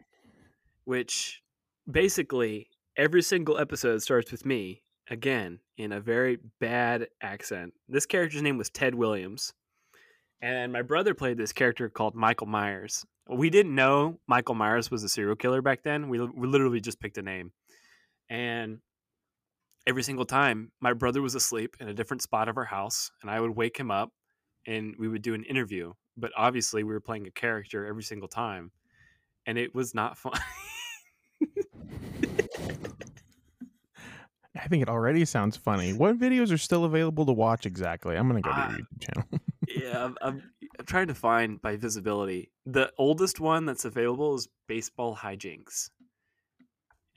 which 0.86 1.42
basically 1.90 2.70
every 2.98 3.22
single 3.22 3.60
episode 3.60 4.02
starts 4.02 4.32
with 4.32 4.46
me 4.48 4.82
again 5.12 5.60
in 5.78 5.92
a 5.92 6.00
very 6.00 6.40
bad 6.60 7.08
accent. 7.22 7.74
This 7.88 8.08
character's 8.08 8.42
name 8.42 8.58
was 8.58 8.72
Ted 8.72 8.96
Williams, 8.96 9.54
and 10.42 10.72
my 10.74 10.82
brother 10.82 11.13
played 11.13 11.38
this 11.38 11.54
character 11.54 11.89
called 11.89 12.15
Michael 12.15 12.48
Myers. 12.48 13.06
We 13.30 13.50
didn't 13.50 13.74
know 13.74 14.20
Michael 14.27 14.56
Myers 14.56 14.92
was 14.92 15.04
a 15.04 15.10
serial 15.10 15.36
killer 15.36 15.62
back 15.62 15.82
then. 15.84 16.10
We, 16.10 16.20
we 16.20 16.48
literally 16.48 16.80
just 16.80 17.00
picked 17.00 17.18
a 17.18 17.22
name, 17.24 17.51
and 18.30 18.80
every 19.88 20.04
single 20.04 20.25
time 20.25 20.72
my 20.80 20.94
brother 20.94 21.22
was 21.22 21.36
asleep 21.36 21.75
in 21.80 21.88
a 21.88 21.94
different 21.94 22.22
spot 22.22 22.50
of 22.50 22.58
our 22.58 22.65
house, 22.65 23.12
and 23.22 23.32
I 23.32 23.39
would 23.39 23.56
wake 23.56 23.77
him 23.77 23.89
up, 23.92 24.12
and 24.68 24.96
we 25.00 25.08
would 25.08 25.22
do 25.22 25.34
an 25.34 25.44
interview. 25.44 25.94
But 26.18 26.32
obviously, 26.38 26.84
we 26.84 26.94
were 26.94 27.00
playing 27.01 27.27
a 27.27 27.32
character 27.32 27.86
every 27.86 28.04
single 28.04 28.27
time, 28.30 28.72
and 29.46 29.58
it 29.58 29.74
was 29.75 29.94
not 29.96 30.18
fun. 30.18 30.34
I 34.58 34.68
think 34.68 34.82
it 34.82 34.89
already 34.89 35.25
sounds 35.25 35.58
funny. 35.58 35.94
What 35.94 36.18
videos 36.18 36.51
are 36.51 36.58
still 36.58 36.86
available 36.86 37.25
to 37.25 37.34
watch 37.34 37.65
exactly? 37.65 38.15
I'm 38.15 38.27
gonna 38.27 38.42
go 38.42 38.51
to 38.51 38.56
Uh, 38.58 38.70
your 38.70 38.80
YouTube 38.80 39.01
channel. 39.01 39.30
yeah, 39.68 40.04
I'm, 40.04 40.18
I'm, 40.22 40.44
I'm 40.80 40.86
trying 40.86 41.08
to 41.08 41.16
find 41.16 41.62
by 41.62 41.76
visibility. 41.78 42.52
The 42.66 42.92
oldest 42.98 43.40
one 43.40 43.66
that's 43.66 43.86
available 43.86 44.36
is 44.36 44.48
baseball 44.68 45.16
hijinks. 45.16 45.90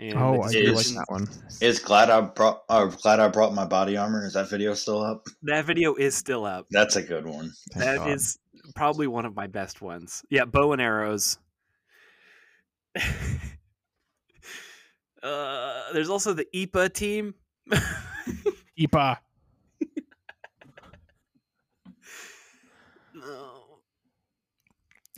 And 0.01 0.17
oh, 0.17 0.43
I 0.43 0.53
do 0.53 0.73
like 0.73 0.87
is- 0.87 0.95
that 0.95 1.07
one. 1.09 1.27
Is 1.61 1.81
glad 1.81 2.09
I 2.09 2.21
brought 2.21 2.63
uh, 2.69 2.87
glad 2.87 3.19
I 3.19 3.27
brought 3.29 3.53
my 3.53 3.65
body 3.65 3.97
armor. 3.97 4.25
Is 4.25 4.35
that 4.35 4.49
video 4.49 4.75
still 4.75 5.03
up? 5.03 5.27
that 5.43 5.65
video 5.65 5.95
is 5.95 6.15
still 6.15 6.45
up. 6.45 6.67
That's 6.71 6.95
a 6.95 7.03
good 7.03 7.27
one. 7.27 7.53
Thank 7.73 7.85
That 7.85 7.99
God. 7.99 8.11
is 8.11 8.39
probably 8.77 9.09
one 9.09 9.25
of 9.25 9.35
my 9.35 9.49
best 9.49 9.83
ones. 9.83 10.23
Yeah, 10.31 10.45
bow 10.45 10.73
and 10.73 10.81
arrows. 10.81 11.39
uh, 15.23 15.93
there's 15.93 16.11
also 16.11 16.33
the 16.33 16.47
IPA 16.55 16.93
team. 16.95 17.35
Ipa. 18.79 19.19
no. 23.15 23.65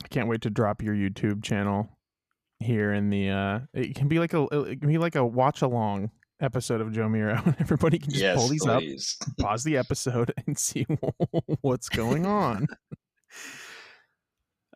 can't 0.11 0.27
wait 0.27 0.41
to 0.41 0.49
drop 0.49 0.81
your 0.83 0.93
YouTube 0.95 1.43
channel 1.43 1.89
here 2.59 2.93
in 2.93 3.09
the. 3.09 3.29
uh 3.29 3.59
It 3.73 3.95
can 3.95 4.07
be 4.07 4.19
like 4.19 4.33
a 4.33 4.43
it 4.43 4.79
can 4.81 4.87
be 4.89 4.97
like 4.99 5.15
a 5.15 5.25
watch 5.25 5.61
along 5.61 6.11
episode 6.39 6.81
of 6.81 6.89
Jomiro, 6.89 7.41
and 7.45 7.55
everybody 7.59 7.97
can 7.99 8.09
just 8.11 8.21
yes, 8.21 8.37
pull 8.37 8.47
these 8.47 8.65
up, 8.67 8.83
pause 9.39 9.63
the 9.63 9.77
episode, 9.77 10.33
and 10.47 10.57
see 10.57 10.85
what's 11.61 11.89
going 11.89 12.25
on. 12.25 12.67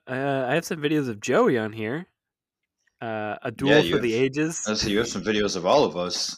Uh, 0.07 0.45
I 0.47 0.53
have 0.55 0.65
some 0.65 0.79
videos 0.81 1.09
of 1.09 1.19
Joey 1.19 1.57
on 1.57 1.73
here. 1.73 2.07
Uh, 3.01 3.35
a 3.43 3.51
duel 3.51 3.71
Yeah, 3.71 3.81
for 3.81 3.85
you 3.87 3.99
the 3.99 4.13
have- 4.13 4.21
ages. 4.23 4.63
Let's 4.67 4.81
see. 4.81 4.91
You 4.91 4.99
have 4.99 5.07
some 5.07 5.23
videos 5.23 5.55
of 5.55 5.65
all 5.65 5.83
of 5.83 5.97
us 5.97 6.35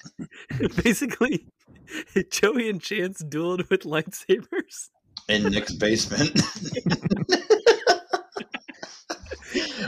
Basically, 0.84 1.48
Joey 2.32 2.70
and 2.70 2.82
Chance 2.82 3.24
dueled 3.24 3.70
with 3.70 3.84
lightsabers. 3.84 4.90
in 5.30 5.44
Nick's 5.52 5.74
basement. 5.76 6.40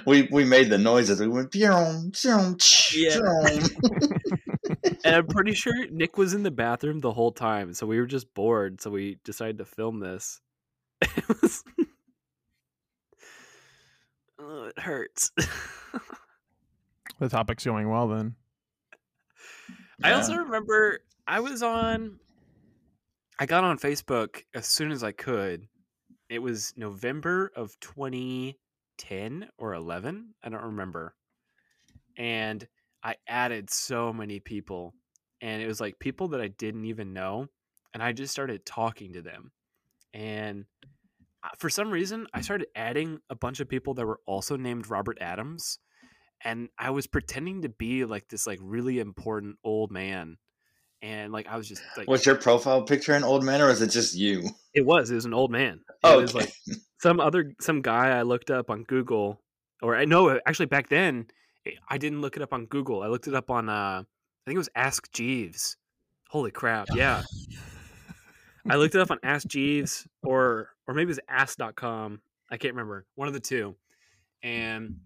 We 0.10 0.28
we 0.32 0.44
made 0.44 0.70
the 0.70 0.78
noises. 0.78 1.20
We 1.20 1.28
went 1.28 1.52
"Pew, 1.52 2.12
pew, 2.14 2.58
Yeah. 2.94 3.20
And 5.06 5.16
I'm 5.16 5.28
pretty 5.28 5.54
sure 5.54 5.74
Nick 5.90 6.18
was 6.18 6.34
in 6.34 6.44
the 6.44 6.52
bathroom 6.52 7.00
the 7.00 7.14
whole 7.14 7.32
time, 7.32 7.74
so 7.74 7.88
we 7.88 8.00
were 8.00 8.06
just 8.06 8.34
bored, 8.34 8.82
so 8.82 8.90
we 8.90 9.18
decided 9.24 9.58
to 9.60 9.66
film 9.66 10.00
this. 10.00 10.42
It 11.02 11.42
was 11.42 11.64
Oh, 14.42 14.66
it 14.66 14.80
hurts. 14.80 15.32
The 17.20 17.30
topic's 17.30 17.66
going 17.66 17.90
well 17.90 18.08
then. 18.08 18.36
I 20.04 20.14
also 20.14 20.36
remember 20.36 21.00
I 21.28 21.40
was 21.42 21.62
on 21.62 22.20
I 23.38 23.46
got 23.46 23.64
on 23.64 23.78
Facebook 23.78 24.44
as 24.54 24.66
soon 24.68 24.92
as 24.92 25.04
I 25.04 25.12
could. 25.12 25.68
It 26.30 26.40
was 26.40 26.74
November 26.76 27.52
of 27.56 27.80
2010 29.00 29.50
or 29.58 29.74
11, 29.74 30.36
I 30.44 30.50
don't 30.50 30.64
remember. 30.64 31.16
And 32.18 32.68
I 33.04 33.16
added 33.28 33.70
so 33.70 34.12
many 34.14 34.40
people 34.40 34.94
and 35.42 35.62
it 35.62 35.68
was 35.68 35.80
like 35.80 36.00
people 36.00 36.30
that 36.30 36.42
I 36.42 36.50
didn't 36.50 36.86
even 36.86 37.14
know 37.14 37.48
and 37.94 38.04
I 38.04 38.12
just 38.12 38.32
started 38.32 38.66
talking 38.66 39.14
to 39.14 39.22
them. 39.22 39.52
And 40.14 40.66
uh, 41.44 41.50
for 41.58 41.70
some 41.70 41.92
reason, 41.92 42.28
I 42.34 42.42
started 42.42 42.68
adding 42.76 43.20
a 43.30 43.36
bunch 43.36 43.62
of 43.62 43.70
people 43.70 43.94
that 43.94 44.06
were 44.06 44.20
also 44.26 44.58
named 44.58 44.90
Robert 44.90 45.18
Adams 45.22 45.80
and 46.44 46.70
I 46.78 46.92
was 46.92 47.08
pretending 47.08 47.64
to 47.64 47.70
be 47.70 48.06
like 48.06 48.28
this 48.30 48.48
like 48.48 48.60
really 48.62 49.00
important 49.00 49.58
old 49.64 49.92
man, 49.92 50.38
and 51.02 51.32
like 51.32 51.48
I 51.48 51.58
was 51.58 51.68
just 51.68 51.82
like 51.98 52.08
What's 52.08 52.26
your 52.26 52.36
profile 52.36 52.84
picture 52.84 53.14
an 53.14 53.24
old 53.24 53.44
man, 53.44 53.62
or 53.62 53.70
is 53.70 53.82
it 53.82 53.88
just 53.90 54.16
you? 54.16 54.50
it 54.74 54.86
was 54.86 55.12
it 55.12 55.16
was 55.16 55.26
an 55.26 55.34
old 55.34 55.52
man. 55.52 55.82
Oh, 56.04 56.20
It 56.20 56.22
was 56.22 56.36
like 56.36 56.54
some 57.00 57.20
other 57.20 57.54
some 57.60 57.82
guy 57.82 58.18
I 58.18 58.22
looked 58.22 58.52
up 58.52 58.70
on 58.70 58.84
Google, 58.84 59.42
or 59.82 59.96
I 59.96 60.06
know 60.06 60.40
actually 60.46 60.68
back 60.68 60.90
then 60.90 61.28
eh, 61.66 61.72
I 61.90 61.98
didn't 61.98 62.22
look 62.22 62.36
it 62.36 62.44
up 62.44 62.54
on 62.54 62.66
Google. 62.66 63.02
I 63.02 63.08
looked 63.08 63.28
it 63.28 63.34
up 63.34 63.50
on 63.50 63.70
uh 63.70 64.04
I 64.04 64.46
think 64.46 64.56
it 64.56 64.60
was 64.60 64.70
Ask 64.76 65.12
Jeeves. 65.12 65.78
Holy 66.30 66.52
crap! 66.52 66.88
Yeah, 66.94 67.24
I 68.70 68.76
looked 68.76 68.96
it 68.96 69.02
up 69.02 69.12
on 69.12 69.20
Ask 69.24 69.48
Jeeves 69.48 70.08
or 70.24 70.70
or 70.88 70.94
maybe 70.94 71.08
it 71.10 71.16
was 71.16 71.20
Ask.com. 71.28 72.22
I 72.52 72.58
can't 72.58 72.74
remember 72.74 73.06
one 73.16 73.28
of 73.28 73.34
the 73.34 73.40
two, 73.40 73.76
and 74.44 74.98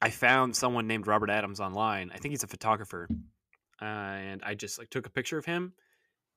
I 0.00 0.10
found 0.10 0.56
someone 0.56 0.86
named 0.86 1.06
Robert 1.06 1.30
Adams 1.30 1.60
online. 1.60 2.10
I 2.14 2.18
think 2.18 2.32
he's 2.32 2.42
a 2.42 2.48
photographer, 2.48 3.08
uh, 3.80 3.84
and 3.84 4.42
I 4.44 4.54
just 4.54 4.78
like 4.78 4.90
took 4.90 5.06
a 5.06 5.10
picture 5.10 5.38
of 5.38 5.44
him, 5.44 5.72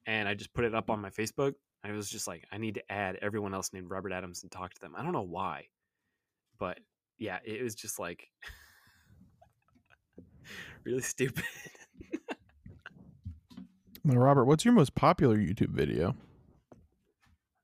and 0.06 0.27
I 0.27 0.34
just 0.34 0.53
put 0.53 0.65
it 0.65 0.74
up 0.74 0.89
on 0.89 1.00
my 1.01 1.10
Facebook. 1.10 1.53
I 1.84 1.92
was 1.92 2.10
just 2.10 2.28
like, 2.28 2.46
I 2.52 2.58
need 2.58 2.75
to 2.75 2.92
add 2.92 3.18
everyone 3.22 3.54
else 3.54 3.74
named 3.74 3.90
Robert 3.90 4.13
Adams 4.13 4.44
and 4.44 4.52
talk 4.52 4.74
to 4.74 4.82
them. 4.82 4.94
I 4.98 5.04
don't 5.04 5.13
know 5.13 5.22
why, 5.22 5.68
but 6.60 6.80
yeah, 7.18 7.40
it 7.44 7.62
was 7.62 7.75
just 7.75 8.00
like 8.00 8.28
really 10.86 11.02
stupid. 11.02 11.44
Now, 14.06 14.18
Robert, 14.20 14.46
what's 14.46 14.66
your 14.66 14.74
most 14.74 14.96
popular 14.96 15.38
YouTube 15.38 15.70
video? 15.70 16.13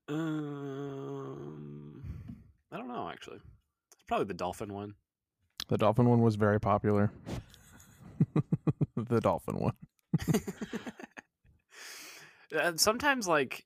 Um, 0.08 2.02
I 2.72 2.78
don't 2.78 2.88
know 2.88 3.10
actually. 3.10 3.40
It's 3.92 4.02
probably 4.08 4.24
the 4.26 4.34
dolphin 4.34 4.72
one. 4.72 4.94
The 5.68 5.76
dolphin 5.76 6.08
one 6.08 6.22
was 6.22 6.36
very 6.36 6.58
popular. 6.58 7.12
the 8.96 9.20
dolphin 9.20 9.58
one. 9.58 9.74
Uh, 12.52 12.72
Sometimes, 12.74 13.28
like, 13.28 13.64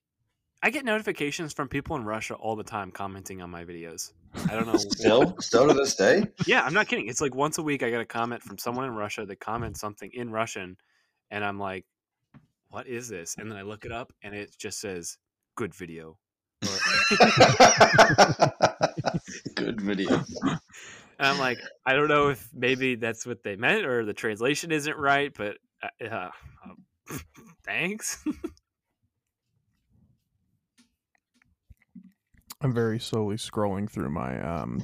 I 0.65 0.71
get 0.71 0.87
notifications 0.87 1.53
from 1.53 1.69
people 1.69 1.95
in 1.95 2.05
Russia 2.05 2.37
all 2.37 2.57
the 2.57 2.65
time 2.65 2.91
commenting 2.91 3.43
on 3.43 3.51
my 3.51 3.67
videos. 3.67 4.13
I 4.49 4.55
don't 4.55 4.67
know. 4.67 4.77
Still, 4.79 5.37
still 5.39 5.69
to 5.69 5.75
this 5.75 5.95
day. 5.95 6.25
Yeah, 6.47 6.63
I'm 6.63 6.73
not 6.73 6.89
kidding. 6.89 7.07
It's 7.07 7.21
like 7.21 7.35
once 7.35 7.59
a 7.59 7.63
week 7.63 7.83
I 7.83 7.91
get 7.91 8.01
a 8.01 8.07
comment 8.07 8.43
from 8.43 8.57
someone 8.57 8.87
in 8.87 8.93
Russia 8.93 9.27
that 9.27 9.41
comments 9.41 9.79
something 9.79 10.11
in 10.15 10.31
Russian, 10.31 10.79
and 11.31 11.45
I'm 11.45 11.59
like, 11.59 11.85
"What 12.71 12.87
is 12.87 13.11
this?" 13.11 13.37
And 13.39 13.51
then 13.51 13.59
I 13.59 13.63
look 13.63 13.85
it 13.85 13.93
up, 13.93 14.11
and 14.23 14.35
it 14.35 14.57
just 14.57 14.81
says, 14.81 15.19
"Good 15.55 15.75
video." 15.75 16.17
Good 19.55 19.83
video. 19.83 20.25
And 21.17 21.29
I'm 21.29 21.39
like, 21.39 21.59
I 21.87 21.93
don't 21.93 22.09
know 22.09 22.31
if 22.31 22.49
maybe 22.53 22.97
that's 22.97 23.25
what 23.25 23.45
they 23.45 23.55
meant 23.55 23.87
or 23.87 24.05
the 24.05 24.13
translation 24.13 24.73
isn't 24.73 24.97
right, 24.97 25.33
but 25.33 25.59
uh, 25.81 26.05
uh, 26.05 26.31
thanks. 27.65 28.25
I'm 32.65 32.73
very 32.73 32.99
slowly 32.99 33.37
scrolling 33.37 33.91
through 33.91 34.11
my 34.11 34.41
um, 34.41 34.83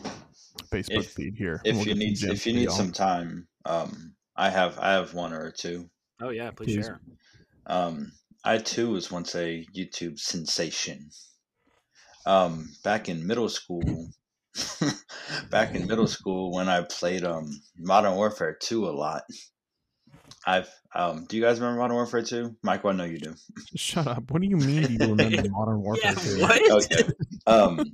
Facebook 0.71 0.99
If- 1.01 1.13
feed 1.13 1.35
here. 1.37 1.61
If 1.65 1.77
We'll 1.77 1.89
you 1.89 1.95
need 1.95 2.23
if 2.23 2.47
you 2.47 2.53
need 2.53 2.59
video. 2.69 2.73
some 2.73 2.93
time, 2.93 3.49
um, 3.65 4.15
I 4.37 4.51
have 4.51 4.79
I 4.79 4.93
have 4.93 5.15
one 5.15 5.33
or 5.33 5.51
two. 5.51 5.89
oh 6.21 6.29
yeah, 6.29 6.51
please, 6.51 6.77
Please. 6.77 6.85
share. 6.87 7.01
Um, 7.67 8.13
I 8.45 8.59
too 8.59 8.91
was 8.91 9.11
once 9.11 9.35
a 9.35 9.67
YouTube 9.75 10.19
sensation. 10.19 11.09
Um, 12.27 12.69
back 12.85 13.09
in 13.09 13.27
middle 13.27 13.49
school, 13.49 14.09
back 15.51 15.75
in 15.75 15.87
middle 15.87 16.07
school 16.07 16.53
when 16.53 16.69
I 16.69 16.83
played 16.83 17.25
um 17.25 17.49
Modern 17.79 18.15
Warfare 18.15 18.57
2 18.61 18.87
a 18.89 18.91
lot. 18.93 19.23
I've 20.47 20.69
um. 20.95 21.25
Do 21.29 21.37
you 21.37 21.43
guys 21.43 21.61
remember 21.61 21.81
Modern 21.81 21.97
Warfare 21.97 22.23
Two? 22.23 22.57
Michael, 22.63 22.91
I 22.91 22.93
know 22.95 23.05
you 23.05 23.19
do. 23.19 23.35
Shut 23.77 24.07
up. 24.07 24.31
What 24.31 24.41
do 24.43 24.49
you 24.49 24.57
mean 24.57 24.83
do 24.85 24.93
you 24.93 25.15
remember 25.15 25.49
Modern 25.51 25.81
Warfare? 25.83 26.15
2? 26.15 26.41
what? 26.41 26.85
Okay. 26.85 27.03
Um, 27.51 27.85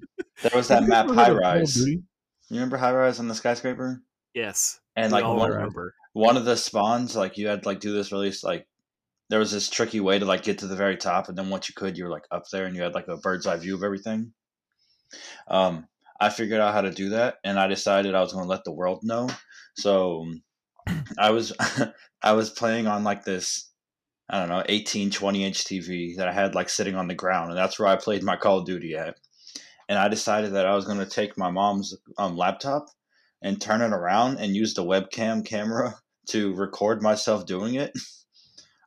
there 0.43 0.53
was 0.55 0.69
that 0.69 0.85
map 0.85 1.09
High 1.09 1.27
heard 1.27 1.37
of 1.37 1.43
Call 1.43 1.53
of 1.53 1.61
Rise. 1.61 1.77
You 1.79 2.03
remember 2.51 2.77
High 2.77 2.93
Rise 2.93 3.19
on 3.19 3.29
the 3.29 3.35
skyscraper? 3.35 4.03
Yes. 4.35 4.81
And 4.95 5.13
like 5.13 5.25
one, 5.25 5.51
remember. 5.51 5.95
one 6.13 6.37
of 6.37 6.45
the 6.45 6.57
spawns, 6.57 7.17
like 7.17 7.37
you 7.37 7.49
had 7.49 7.63
to, 7.63 7.69
like 7.69 7.81
do 7.81 7.93
this 7.93 8.13
really 8.13 8.33
like 8.43 8.67
there 9.29 9.39
was 9.39 9.51
this 9.51 9.69
tricky 9.69 10.01
way 10.01 10.19
to 10.19 10.25
like 10.25 10.43
get 10.43 10.59
to 10.59 10.67
the 10.67 10.77
very 10.77 10.97
top, 10.97 11.29
and 11.29 11.37
then 11.37 11.51
once 11.51 11.69
you 11.69 11.75
could, 11.75 11.99
you 11.99 12.05
were 12.05 12.11
like 12.11 12.27
up 12.31 12.45
there, 12.53 12.67
and 12.67 12.77
you 12.77 12.83
had 12.83 12.95
like 12.95 13.09
a 13.09 13.17
bird's 13.17 13.47
eye 13.47 13.57
view 13.57 13.75
of 13.75 13.83
everything. 13.83 14.33
Um, 15.49 15.87
I 16.21 16.31
figured 16.31 16.61
out 16.61 16.75
how 16.75 16.83
to 16.83 16.91
do 16.91 17.11
that, 17.11 17.37
and 17.45 17.59
I 17.59 17.67
decided 17.67 18.15
I 18.15 18.21
was 18.21 18.33
going 18.33 18.45
to 18.45 18.51
let 18.51 18.65
the 18.65 18.73
world 18.73 19.01
know. 19.03 19.29
So 19.77 20.27
I 21.19 21.31
was 21.31 21.53
I 22.23 22.33
was 22.33 22.51
playing 22.51 22.87
on 22.87 23.05
like 23.05 23.25
this 23.25 23.71
I 24.29 24.41
don't 24.41 24.49
know 24.49 24.65
18 24.69 25.11
20 25.11 25.45
inch 25.45 25.65
TV 25.65 26.17
that 26.17 26.29
I 26.29 26.33
had 26.33 26.55
like 26.55 26.69
sitting 26.69 26.95
on 26.95 27.09
the 27.09 27.15
ground, 27.15 27.51
and 27.51 27.59
that's 27.59 27.79
where 27.79 27.89
I 27.89 27.97
played 27.97 28.23
my 28.23 28.37
Call 28.37 28.59
of 28.59 28.67
Duty 28.67 28.97
at. 28.97 29.17
And 29.89 29.99
I 29.99 30.09
decided 30.09 30.53
that 30.55 30.67
I 30.67 30.75
was 30.75 30.85
going 30.85 30.99
to 30.99 31.07
take 31.07 31.39
my 31.39 31.51
mom's 31.51 31.95
um, 32.19 32.37
laptop 32.37 32.87
and 33.43 33.61
turn 33.61 33.83
it 33.83 33.93
around 33.93 34.39
and 34.39 34.57
use 34.57 34.75
the 34.75 34.85
webcam 34.85 35.45
camera 35.45 35.95
to 36.31 36.55
record 36.55 37.03
myself 37.03 37.47
doing 37.47 37.75
it. 37.75 37.93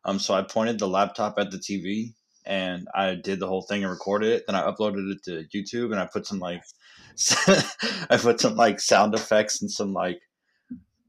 Um, 0.05 0.17
so 0.17 0.33
I 0.33 0.43
pointed 0.43 0.79
the 0.79 0.87
laptop 0.87 1.37
at 1.37 1.51
the 1.51 1.57
TV 1.57 2.13
and 2.45 2.87
I 2.95 3.15
did 3.15 3.39
the 3.39 3.47
whole 3.47 3.61
thing 3.61 3.83
and 3.83 3.91
recorded 3.91 4.29
it. 4.29 4.43
Then 4.47 4.55
I 4.55 4.61
uploaded 4.61 5.11
it 5.11 5.23
to 5.25 5.45
YouTube 5.53 5.91
and 5.91 5.99
I 5.99 6.07
put 6.11 6.25
some 6.25 6.39
like 6.39 6.63
I 8.09 8.17
put 8.17 8.39
some 8.39 8.55
like 8.55 8.79
sound 8.79 9.13
effects 9.13 9.61
and 9.61 9.69
some 9.69 9.93
like 9.93 10.21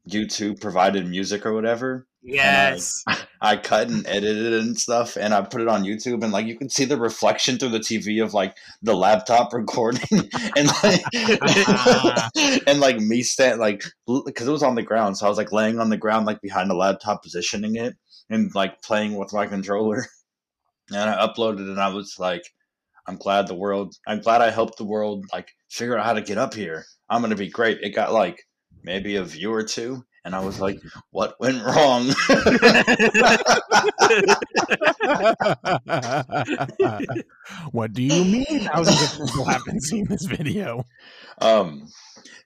YouTube 0.08 0.60
provided 0.60 1.06
music 1.06 1.46
or 1.46 1.54
whatever. 1.54 2.06
Yes. 2.22 3.02
I 3.40 3.56
cut 3.56 3.88
and 3.88 4.06
edited 4.06 4.52
it 4.52 4.60
and 4.60 4.78
stuff, 4.78 5.16
and 5.16 5.32
I 5.32 5.40
put 5.40 5.62
it 5.62 5.68
on 5.68 5.84
YouTube, 5.84 6.22
and 6.22 6.32
like 6.32 6.46
you 6.46 6.58
can 6.58 6.68
see 6.68 6.84
the 6.84 6.98
reflection 6.98 7.56
through 7.56 7.70
the 7.70 7.80
TV 7.80 8.22
of 8.22 8.34
like 8.34 8.54
the 8.82 8.94
laptop 8.94 9.52
recording, 9.54 10.28
and 10.56 10.68
like 10.82 11.02
and 12.66 12.80
like 12.80 12.98
me 12.98 13.22
stand 13.22 13.58
like 13.60 13.82
because 14.26 14.46
it 14.46 14.50
was 14.52 14.62
on 14.62 14.74
the 14.74 14.82
ground, 14.82 15.16
so 15.16 15.24
I 15.26 15.28
was 15.30 15.38
like 15.38 15.52
laying 15.52 15.80
on 15.80 15.88
the 15.88 15.96
ground 15.96 16.26
like 16.26 16.42
behind 16.42 16.68
the 16.68 16.74
laptop, 16.74 17.22
positioning 17.22 17.76
it 17.76 17.96
and 18.28 18.54
like 18.54 18.82
playing 18.82 19.16
with 19.16 19.32
my 19.32 19.46
controller, 19.46 20.06
and 20.90 21.10
I 21.10 21.26
uploaded, 21.26 21.60
it 21.60 21.68
and 21.70 21.80
I 21.80 21.88
was 21.88 22.16
like, 22.18 22.42
I'm 23.06 23.16
glad 23.16 23.46
the 23.48 23.54
world, 23.54 23.96
I'm 24.06 24.20
glad 24.20 24.42
I 24.42 24.50
helped 24.50 24.78
the 24.78 24.84
world 24.84 25.26
like 25.32 25.48
figure 25.70 25.98
out 25.98 26.06
how 26.06 26.14
to 26.14 26.22
get 26.22 26.38
up 26.38 26.54
here. 26.54 26.84
I'm 27.10 27.22
gonna 27.22 27.36
be 27.36 27.50
great. 27.50 27.80
It 27.82 27.90
got 27.94 28.12
like 28.12 28.42
maybe 28.84 29.16
a 29.16 29.24
view 29.24 29.52
or 29.52 29.62
two. 29.64 30.04
And 30.24 30.34
I 30.34 30.40
was 30.40 30.60
like, 30.60 30.80
"What 31.10 31.40
went 31.40 31.64
wrong?" 31.64 32.08
what 37.72 37.92
do 37.92 38.02
you 38.02 38.24
mean? 38.24 38.60
Thousands 38.60 39.02
of 39.02 39.26
people 39.26 39.44
haven't 39.46 39.82
seen 39.82 40.06
this 40.08 40.24
video. 40.24 40.84
Um, 41.40 41.88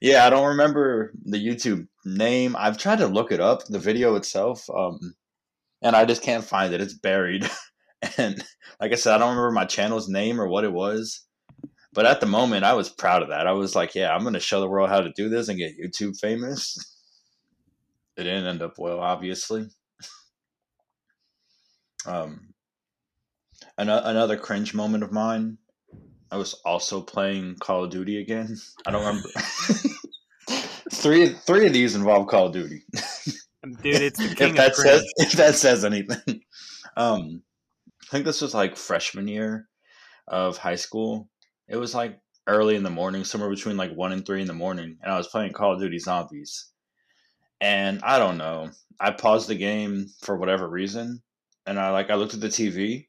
yeah, 0.01 0.25
I 0.25 0.29
don't 0.29 0.47
remember 0.47 1.13
the 1.25 1.43
YouTube 1.43 1.87
name. 2.05 2.55
I've 2.57 2.77
tried 2.77 2.99
to 2.99 3.07
look 3.07 3.31
it 3.31 3.41
up, 3.41 3.65
the 3.65 3.79
video 3.79 4.15
itself, 4.15 4.69
um, 4.69 4.99
and 5.81 5.95
I 5.95 6.05
just 6.05 6.21
can't 6.21 6.43
find 6.43 6.73
it. 6.73 6.81
It's 6.81 6.93
buried. 6.93 7.49
and 8.17 8.43
like 8.79 8.91
I 8.91 8.95
said, 8.95 9.15
I 9.15 9.17
don't 9.17 9.35
remember 9.35 9.51
my 9.51 9.65
channel's 9.65 10.09
name 10.09 10.39
or 10.39 10.47
what 10.47 10.63
it 10.63 10.73
was. 10.73 11.21
But 11.93 12.05
at 12.05 12.19
the 12.19 12.25
moment, 12.25 12.65
I 12.65 12.73
was 12.73 12.89
proud 12.89 13.23
of 13.23 13.29
that. 13.29 13.47
I 13.47 13.53
was 13.53 13.73
like, 13.73 13.95
yeah, 13.95 14.13
I'm 14.13 14.21
going 14.21 14.33
to 14.33 14.39
show 14.39 14.59
the 14.59 14.67
world 14.67 14.89
how 14.89 14.99
to 14.99 15.13
do 15.15 15.29
this 15.29 15.47
and 15.47 15.57
get 15.57 15.79
YouTube 15.79 16.19
famous. 16.19 16.77
It 18.17 18.23
didn't 18.23 18.47
end 18.47 18.61
up 18.61 18.77
well, 18.77 18.99
obviously. 18.99 19.67
Um, 22.05 22.53
an- 23.77 23.89
another 23.89 24.37
cringe 24.37 24.73
moment 24.73 25.03
of 25.03 25.11
mine 25.11 25.57
I 26.31 26.37
was 26.37 26.53
also 26.65 27.01
playing 27.01 27.55
Call 27.59 27.85
of 27.85 27.91
Duty 27.91 28.19
again. 28.19 28.57
I 28.85 28.91
don't 28.91 29.05
remember. 29.05 29.29
three 30.91 31.29
three 31.29 31.67
of 31.67 31.73
these 31.73 31.95
involve 31.95 32.27
Call 32.27 32.47
of 32.47 32.53
Duty. 32.53 32.83
Dude, 33.81 34.01
it's 34.01 34.19
the 34.19 34.35
king 34.35 34.49
if 34.49 34.55
that 34.57 34.75
says 34.75 35.03
if 35.17 35.31
that 35.33 35.55
says 35.55 35.85
anything. 35.85 36.41
Um, 36.97 37.43
I 38.03 38.11
think 38.11 38.23
this 38.23 38.41
was 38.41 38.53
like 38.53 38.77
freshman 38.77 39.27
year 39.27 39.67
of 40.29 40.55
high 40.55 40.77
school. 40.77 41.27
It 41.67 41.75
was 41.75 41.93
like 41.93 42.21
early 42.47 42.77
in 42.77 42.83
the 42.83 42.89
morning, 42.89 43.25
somewhere 43.25 43.49
between 43.49 43.75
like 43.75 43.91
one 43.91 44.13
and 44.13 44.25
three 44.25 44.39
in 44.39 44.47
the 44.47 44.53
morning, 44.53 44.97
and 45.01 45.11
I 45.11 45.17
was 45.17 45.27
playing 45.27 45.51
Call 45.51 45.73
of 45.73 45.81
Duty 45.81 45.99
Zombies. 45.99 46.71
And 47.61 48.01
I 48.03 48.19
don't 48.19 48.37
know. 48.37 48.71
I 48.99 49.11
paused 49.11 49.47
the 49.47 49.55
game 49.55 50.07
for 50.21 50.37
whatever 50.37 50.67
reason, 50.67 51.21
and 51.65 51.79
I 51.79 51.91
like 51.91 52.09
I 52.09 52.15
looked 52.15 52.33
at 52.33 52.41
the 52.41 52.47
TV, 52.47 53.07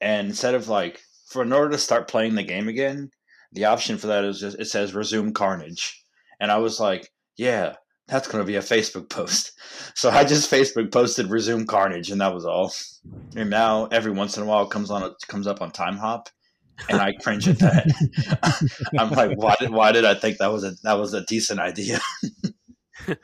and 0.00 0.28
instead 0.28 0.54
of 0.54 0.68
like 0.68 1.00
for 1.28 1.42
in 1.42 1.52
order 1.52 1.70
to 1.70 1.78
start 1.78 2.08
playing 2.08 2.34
the 2.34 2.42
game 2.42 2.68
again, 2.68 3.10
the 3.52 3.64
option 3.64 3.98
for 3.98 4.06
that 4.08 4.24
is 4.24 4.40
just 4.40 4.58
it 4.58 4.66
says 4.66 4.94
resume 4.94 5.32
carnage, 5.32 6.04
and 6.40 6.50
I 6.50 6.58
was 6.58 6.78
like, 6.78 7.10
yeah, 7.36 7.74
that's 8.08 8.28
gonna 8.28 8.44
be 8.44 8.56
a 8.56 8.60
Facebook 8.60 9.08
post. 9.10 9.52
So 9.94 10.10
I 10.10 10.24
just 10.24 10.50
Facebook 10.50 10.92
posted 10.92 11.30
resume 11.30 11.64
carnage, 11.64 12.10
and 12.10 12.20
that 12.20 12.34
was 12.34 12.44
all. 12.44 12.70
And 13.34 13.48
now 13.48 13.86
every 13.86 14.12
once 14.12 14.36
in 14.36 14.42
a 14.42 14.46
while 14.46 14.64
it 14.64 14.70
comes 14.70 14.90
on 14.90 15.02
it 15.02 15.14
comes 15.26 15.46
up 15.46 15.62
on 15.62 15.70
Timehop, 15.70 16.26
and 16.90 17.00
I 17.00 17.14
cringe 17.14 17.48
at 17.48 17.58
that. 17.60 17.86
I'm 18.98 19.10
like, 19.10 19.36
why 19.38 19.54
did 19.58 19.70
why 19.70 19.92
did 19.92 20.04
I 20.04 20.14
think 20.14 20.38
that 20.38 20.52
was 20.52 20.64
a 20.64 20.72
that 20.82 20.98
was 20.98 21.14
a 21.14 21.24
decent 21.24 21.60
idea? 21.60 21.98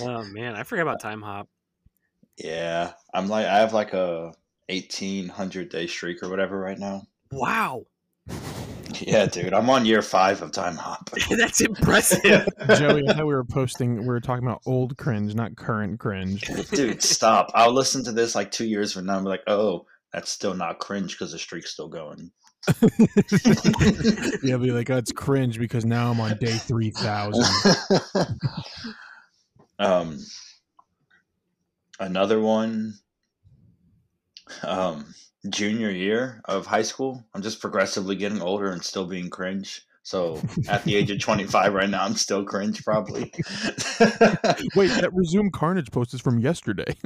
Oh 0.00 0.24
man, 0.24 0.54
I 0.54 0.62
forgot 0.62 0.82
about 0.82 1.02
Timehop. 1.02 1.46
Yeah, 2.36 2.92
I'm 3.14 3.28
like 3.28 3.46
I 3.46 3.58
have 3.58 3.72
like 3.72 3.94
a 3.94 4.34
1800 4.68 5.70
day 5.70 5.86
streak 5.86 6.22
or 6.22 6.28
whatever 6.28 6.58
right 6.58 6.78
now. 6.78 7.02
Wow, 7.32 7.86
Yeah, 9.00 9.26
dude, 9.26 9.52
I'm 9.52 9.68
on 9.70 9.84
year 9.84 10.02
five 10.02 10.42
of 10.42 10.50
Timehop. 10.50 11.10
that's 11.36 11.60
impressive. 11.60 12.22
Joey, 12.76 13.06
I 13.08 13.12
thought 13.12 13.26
we 13.26 13.34
were 13.34 13.44
posting, 13.44 14.00
we 14.00 14.06
were 14.06 14.20
talking 14.20 14.46
about 14.46 14.62
old 14.66 14.96
cringe, 14.96 15.34
not 15.34 15.56
current 15.56 16.00
cringe. 16.00 16.42
Dude, 16.70 17.02
stop! 17.02 17.50
I'll 17.54 17.72
listen 17.72 18.02
to 18.04 18.12
this 18.12 18.34
like 18.34 18.50
two 18.50 18.66
years 18.66 18.92
from 18.92 19.06
now. 19.06 19.16
and 19.16 19.24
be 19.24 19.30
like, 19.30 19.42
oh, 19.46 19.86
that's 20.12 20.30
still 20.30 20.54
not 20.54 20.78
cringe 20.78 21.12
because 21.12 21.32
the 21.32 21.38
streak's 21.38 21.72
still 21.72 21.88
going. 21.88 22.30
yeah, 24.42 24.56
be 24.56 24.70
like, 24.72 24.90
oh, 24.90 24.96
it's 24.96 25.12
cringe 25.12 25.58
because 25.58 25.84
now 25.84 26.10
I'm 26.10 26.20
on 26.20 26.36
day 26.38 26.56
3000. 26.58 27.44
um, 29.78 30.18
another 32.00 32.40
one. 32.40 32.94
Um, 34.62 35.14
junior 35.48 35.90
year 35.90 36.40
of 36.46 36.66
high 36.66 36.82
school. 36.82 37.24
I'm 37.34 37.42
just 37.42 37.60
progressively 37.60 38.16
getting 38.16 38.42
older 38.42 38.70
and 38.70 38.82
still 38.82 39.06
being 39.06 39.30
cringe. 39.30 39.82
So 40.02 40.40
at 40.68 40.84
the 40.84 40.96
age 40.96 41.10
of 41.10 41.20
25 41.20 41.74
right 41.74 41.90
now, 41.90 42.02
I'm 42.02 42.14
still 42.14 42.42
cringe 42.42 42.82
probably. 42.82 43.24
Wait, 44.74 44.88
that 44.88 45.10
resume 45.12 45.50
carnage 45.50 45.90
post 45.90 46.14
is 46.14 46.22
from 46.22 46.38
yesterday. 46.38 46.96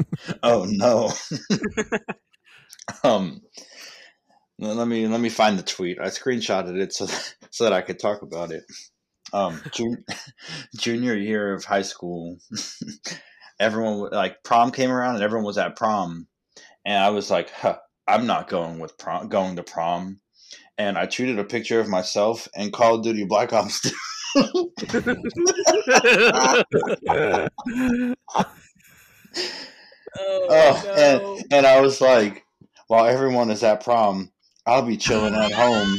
oh 0.44 0.66
no. 0.68 1.10
um, 3.02 3.40
let 4.62 4.86
me 4.86 5.06
let 5.06 5.20
me 5.20 5.28
find 5.28 5.58
the 5.58 5.62
tweet. 5.62 5.98
I 6.00 6.06
screenshotted 6.06 6.78
it 6.78 6.92
so 6.92 7.06
so 7.50 7.64
that 7.64 7.72
I 7.72 7.82
could 7.82 7.98
talk 7.98 8.22
about 8.22 8.52
it. 8.52 8.64
Um, 9.32 9.60
jun- 9.72 10.04
junior 10.76 11.16
year 11.16 11.54
of 11.54 11.64
high 11.64 11.82
school, 11.82 12.38
everyone 13.60 14.10
like 14.10 14.42
prom 14.44 14.70
came 14.70 14.90
around 14.90 15.16
and 15.16 15.24
everyone 15.24 15.46
was 15.46 15.58
at 15.58 15.76
prom, 15.76 16.26
and 16.84 17.02
I 17.02 17.10
was 17.10 17.30
like, 17.30 17.50
huh, 17.50 17.78
I'm 18.06 18.26
not 18.26 18.48
going 18.48 18.78
with 18.78 18.98
prom, 18.98 19.28
going 19.28 19.56
to 19.56 19.62
prom, 19.62 20.20
and 20.78 20.96
I 20.98 21.06
tweeted 21.06 21.38
a 21.38 21.44
picture 21.44 21.80
of 21.80 21.88
myself 21.88 22.48
and 22.54 22.72
Call 22.72 22.96
of 22.96 23.02
Duty 23.02 23.24
Black 23.24 23.52
Ops 23.52 23.80
2. 23.80 23.90
Oh, 30.14 30.82
and, 30.96 31.44
and 31.50 31.66
I 31.66 31.80
was 31.80 32.00
like, 32.00 32.44
while 32.88 33.06
everyone 33.06 33.50
is 33.50 33.62
at 33.62 33.82
prom, 33.82 34.31
I'll 34.66 34.82
be 34.82 34.96
chilling 34.96 35.34
at 35.34 35.52
home. 35.52 35.98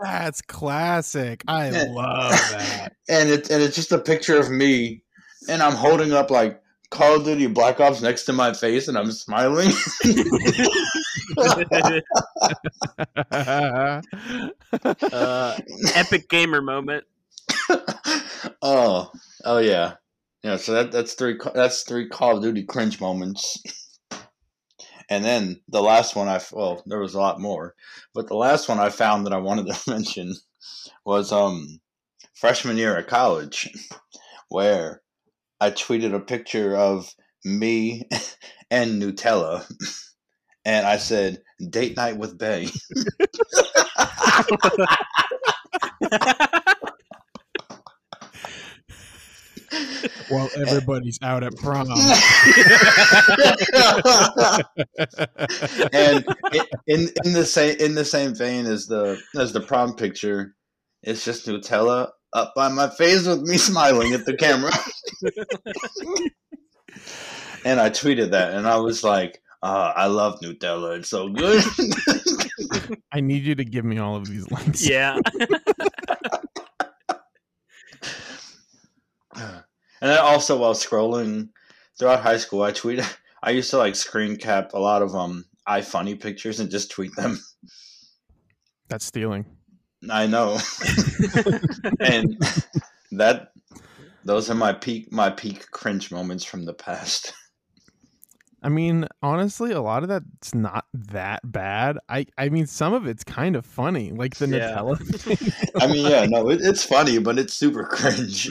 That's 0.00 0.42
classic. 0.42 1.44
I 1.46 1.70
love 1.70 2.30
that. 2.30 2.94
and 3.08 3.30
it 3.30 3.50
and 3.50 3.62
it's 3.62 3.76
just 3.76 3.92
a 3.92 3.98
picture 3.98 4.38
of 4.38 4.50
me, 4.50 5.02
and 5.48 5.62
I'm 5.62 5.74
holding 5.74 6.12
up 6.12 6.30
like 6.30 6.60
Call 6.90 7.16
of 7.16 7.24
Duty 7.24 7.46
Black 7.46 7.80
Ops 7.80 8.02
next 8.02 8.24
to 8.24 8.32
my 8.32 8.52
face, 8.52 8.88
and 8.88 8.98
I'm 8.98 9.12
smiling. 9.12 9.70
uh, 15.12 15.58
epic 15.94 16.28
gamer 16.28 16.60
moment. 16.60 17.04
oh, 18.62 19.10
oh 19.44 19.58
yeah, 19.58 19.94
yeah. 20.42 20.56
So 20.56 20.72
that 20.72 20.92
that's 20.92 21.14
three 21.14 21.38
that's 21.54 21.82
three 21.82 22.08
Call 22.08 22.36
of 22.36 22.42
Duty 22.42 22.64
cringe 22.64 23.00
moments. 23.00 23.62
And 25.08 25.24
then 25.24 25.60
the 25.68 25.82
last 25.82 26.16
one 26.16 26.28
I 26.28 26.40
well, 26.52 26.82
there 26.86 26.98
was 27.00 27.14
a 27.14 27.20
lot 27.20 27.40
more, 27.40 27.74
but 28.14 28.28
the 28.28 28.34
last 28.36 28.68
one 28.68 28.78
I 28.78 28.88
found 28.88 29.26
that 29.26 29.32
I 29.32 29.38
wanted 29.38 29.66
to 29.72 29.78
mention 29.90 30.34
was 31.04 31.32
um 31.32 31.80
freshman 32.34 32.76
year 32.78 32.96
at 32.96 33.08
college, 33.08 33.70
where 34.48 35.02
I 35.60 35.70
tweeted 35.70 36.14
a 36.14 36.20
picture 36.20 36.76
of 36.76 37.10
me 37.44 38.08
and 38.70 39.02
Nutella, 39.02 39.66
and 40.64 40.86
I 40.86 40.98
said 40.98 41.42
date 41.70 41.96
night 41.96 42.18
with 42.18 42.38
bae. 42.38 42.68
While 50.28 50.48
everybody's 50.56 51.18
out 51.22 51.42
at 51.44 51.56
prom. 51.56 51.88
and 55.92 56.24
i- 56.52 56.66
in 56.86 57.08
in 57.24 57.32
the 57.32 57.44
same 57.46 57.76
in 57.78 57.94
the 57.94 58.04
same 58.04 58.34
vein 58.34 58.66
as 58.66 58.86
the 58.86 59.20
as 59.38 59.52
the 59.52 59.60
prom 59.60 59.94
picture, 59.94 60.54
it's 61.02 61.24
just 61.24 61.46
Nutella 61.46 62.10
up 62.32 62.52
by 62.56 62.68
my 62.68 62.88
face 62.88 63.26
with 63.26 63.42
me 63.42 63.56
smiling 63.58 64.12
at 64.12 64.24
the 64.26 64.36
camera. 64.36 64.72
and 67.64 67.80
I 67.80 67.90
tweeted 67.90 68.30
that, 68.30 68.54
and 68.54 68.66
I 68.66 68.76
was 68.78 69.02
like, 69.04 69.40
uh, 69.62 69.92
"I 69.94 70.06
love 70.06 70.40
Nutella; 70.42 70.98
it's 70.98 71.08
so 71.10 71.28
good." 71.28 71.62
I 73.12 73.20
need 73.20 73.42
you 73.42 73.54
to 73.54 73.64
give 73.64 73.84
me 73.84 73.98
all 73.98 74.16
of 74.16 74.26
these 74.26 74.50
links. 74.50 74.88
yeah. 74.88 75.18
And 80.02 80.10
then 80.10 80.18
also 80.18 80.58
while 80.58 80.74
scrolling 80.74 81.48
throughout 81.98 82.20
high 82.20 82.36
school, 82.36 82.62
I 82.62 82.72
tweeted. 82.72 83.08
I 83.44 83.50
used 83.50 83.70
to 83.70 83.78
like 83.78 83.96
screen 83.96 84.36
cap 84.36 84.72
a 84.74 84.78
lot 84.78 85.02
of 85.02 85.14
um 85.16 85.44
iFunny 85.66 86.20
pictures 86.20 86.60
and 86.60 86.70
just 86.70 86.90
tweet 86.90 87.14
them. 87.16 87.40
That's 88.88 89.04
stealing. 89.04 89.46
I 90.10 90.26
know. 90.26 90.58
and 92.00 92.36
that 93.12 93.52
those 94.24 94.50
are 94.50 94.54
my 94.54 94.72
peak 94.72 95.10
my 95.12 95.30
peak 95.30 95.70
cringe 95.70 96.10
moments 96.10 96.44
from 96.44 96.64
the 96.66 96.74
past. 96.74 97.32
I 98.64 98.68
mean, 98.68 99.08
honestly, 99.22 99.72
a 99.72 99.80
lot 99.80 100.04
of 100.04 100.08
that's 100.08 100.54
not 100.54 100.84
that 100.94 101.40
bad. 101.50 101.98
I 102.08 102.26
I 102.38 102.48
mean, 102.48 102.66
some 102.66 102.92
of 102.92 103.06
it's 103.06 103.24
kind 103.24 103.56
of 103.56 103.66
funny, 103.66 104.12
like 104.12 104.36
the 104.36 104.46
Yeah. 104.46 104.76
Nutella. 104.76 104.98
thing. 104.98 105.72
I 105.80 105.86
mean, 105.88 106.06
yeah, 106.08 106.26
no, 106.26 106.48
it, 106.48 106.60
it's 106.62 106.84
funny, 106.84 107.18
but 107.18 107.38
it's 107.38 107.54
super 107.54 107.84
cringe. 107.84 108.48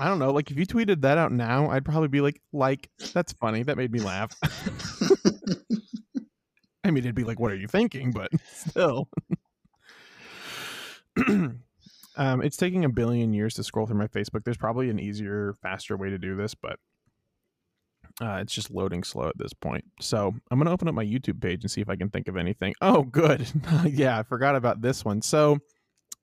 I 0.00 0.08
don't 0.08 0.18
know. 0.18 0.32
Like 0.32 0.50
if 0.50 0.58
you 0.58 0.64
tweeted 0.64 1.02
that 1.02 1.18
out 1.18 1.30
now, 1.30 1.68
I'd 1.68 1.84
probably 1.84 2.08
be 2.08 2.22
like, 2.22 2.40
like 2.54 2.88
that's 3.12 3.34
funny. 3.34 3.62
That 3.62 3.76
made 3.76 3.92
me 3.92 4.00
laugh. 4.00 4.34
I 6.82 6.90
mean, 6.90 7.04
it'd 7.04 7.14
be 7.14 7.24
like, 7.24 7.38
what 7.38 7.52
are 7.52 7.56
you 7.56 7.68
thinking? 7.68 8.10
But 8.10 8.30
still. 8.52 9.10
um, 11.28 11.60
it's 12.16 12.56
taking 12.56 12.86
a 12.86 12.88
billion 12.88 13.34
years 13.34 13.52
to 13.54 13.62
scroll 13.62 13.86
through 13.86 13.98
my 13.98 14.06
Facebook. 14.06 14.42
There's 14.44 14.56
probably 14.56 14.88
an 14.88 14.98
easier, 14.98 15.54
faster 15.60 15.98
way 15.98 16.08
to 16.08 16.16
do 16.16 16.34
this, 16.34 16.54
but 16.54 16.78
uh, 18.22 18.38
it's 18.40 18.54
just 18.54 18.70
loading 18.70 19.04
slow 19.04 19.28
at 19.28 19.36
this 19.36 19.52
point. 19.52 19.84
So 20.00 20.34
I'm 20.50 20.58
gonna 20.58 20.70
open 20.70 20.88
up 20.88 20.94
my 20.94 21.04
YouTube 21.04 21.42
page 21.42 21.62
and 21.62 21.70
see 21.70 21.82
if 21.82 21.90
I 21.90 21.96
can 21.96 22.08
think 22.08 22.26
of 22.26 22.38
anything. 22.38 22.74
Oh, 22.80 23.02
good. 23.02 23.46
yeah, 23.84 24.18
I 24.18 24.22
forgot 24.22 24.56
about 24.56 24.80
this 24.80 25.04
one. 25.04 25.20
So 25.20 25.58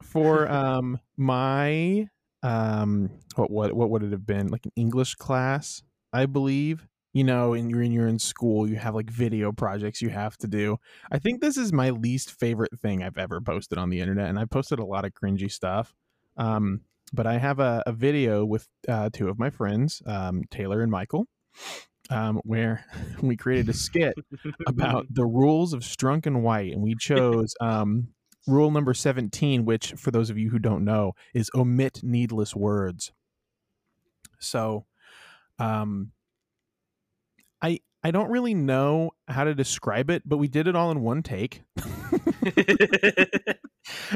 for 0.02 0.50
um 0.52 1.00
my 1.16 2.08
um 2.44 3.10
what 3.36 3.50
what 3.52 3.74
what 3.74 3.90
would 3.90 4.04
it 4.04 4.12
have 4.12 4.26
been 4.26 4.48
like 4.48 4.66
an 4.66 4.72
English 4.76 5.16
class, 5.16 5.84
I 6.14 6.26
believe. 6.26 6.88
You 7.14 7.24
know, 7.24 7.54
and 7.54 7.72
you're 7.72 7.82
in 7.82 7.92
you're 7.92 8.08
in 8.08 8.20
school, 8.20 8.70
you 8.70 8.76
have 8.76 8.94
like 8.94 9.10
video 9.10 9.52
projects 9.52 10.02
you 10.04 10.10
have 10.10 10.38
to 10.38 10.48
do. 10.48 10.78
I 11.12 11.18
think 11.18 11.42
this 11.42 11.58
is 11.58 11.74
my 11.74 11.90
least 11.90 12.32
favorite 12.32 12.78
thing 12.80 13.02
I've 13.02 13.18
ever 13.18 13.42
posted 13.42 13.80
on 13.80 13.90
the 13.90 14.02
internet, 14.02 14.30
and 14.30 14.38
I've 14.38 14.52
posted 14.52 14.78
a 14.78 14.86
lot 14.86 15.04
of 15.04 15.14
cringy 15.14 15.52
stuff. 15.52 15.96
Um, 16.36 16.82
but 17.14 17.26
I 17.26 17.38
have 17.38 17.60
a, 17.60 17.84
a 17.86 17.92
video 17.92 18.46
with 18.46 18.68
uh, 18.88 19.10
two 19.12 19.30
of 19.30 19.40
my 19.40 19.50
friends, 19.50 20.02
um, 20.06 20.44
Taylor 20.52 20.82
and 20.82 20.92
Michael, 20.92 21.28
um, 22.10 22.40
where 22.44 22.86
we 23.22 23.36
created 23.36 23.70
a 23.70 23.74
skit 23.74 24.16
about 24.68 25.06
the 25.10 25.26
rules 25.26 25.74
of 25.74 25.82
Strunk 25.82 26.26
and 26.26 26.44
White, 26.44 26.74
and 26.74 26.82
we 26.82 26.96
chose 27.00 27.54
um, 27.62 28.10
rule 28.48 28.72
number 28.72 28.94
17, 28.94 29.66
which, 29.66 29.94
for 29.94 30.12
those 30.12 30.30
of 30.30 30.38
you 30.38 30.50
who 30.50 30.60
don't 30.60 30.86
know, 30.86 31.14
is 31.34 31.52
omit 31.54 32.02
needless 32.04 32.56
words. 32.56 33.12
So, 34.40 34.86
um, 35.60 36.12
I 37.62 37.80
I 38.04 38.12
don't 38.12 38.30
really 38.30 38.54
know 38.54 39.12
how 39.28 39.44
to 39.44 39.54
describe 39.56 40.10
it, 40.10 40.22
but 40.26 40.38
we 40.38 40.48
did 40.48 40.68
it 40.68 40.76
all 40.76 40.92
in 40.92 41.02
one 41.02 41.24
take. 41.24 41.64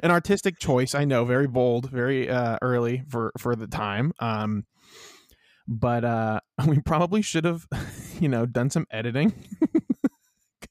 An 0.03 0.11
artistic 0.11 0.59
choice, 0.59 0.93
I 0.95 1.05
know, 1.05 1.25
very 1.25 1.47
bold, 1.47 1.89
very 1.89 2.29
uh, 2.29 2.57
early 2.61 3.03
for 3.09 3.31
for 3.37 3.55
the 3.55 3.67
time. 3.67 4.13
Um, 4.19 4.65
but 5.67 6.03
uh, 6.05 6.39
we 6.67 6.79
probably 6.81 7.21
should 7.21 7.45
have, 7.45 7.65
you 8.19 8.29
know, 8.29 8.45
done 8.45 8.69
some 8.69 8.85
editing 8.91 9.33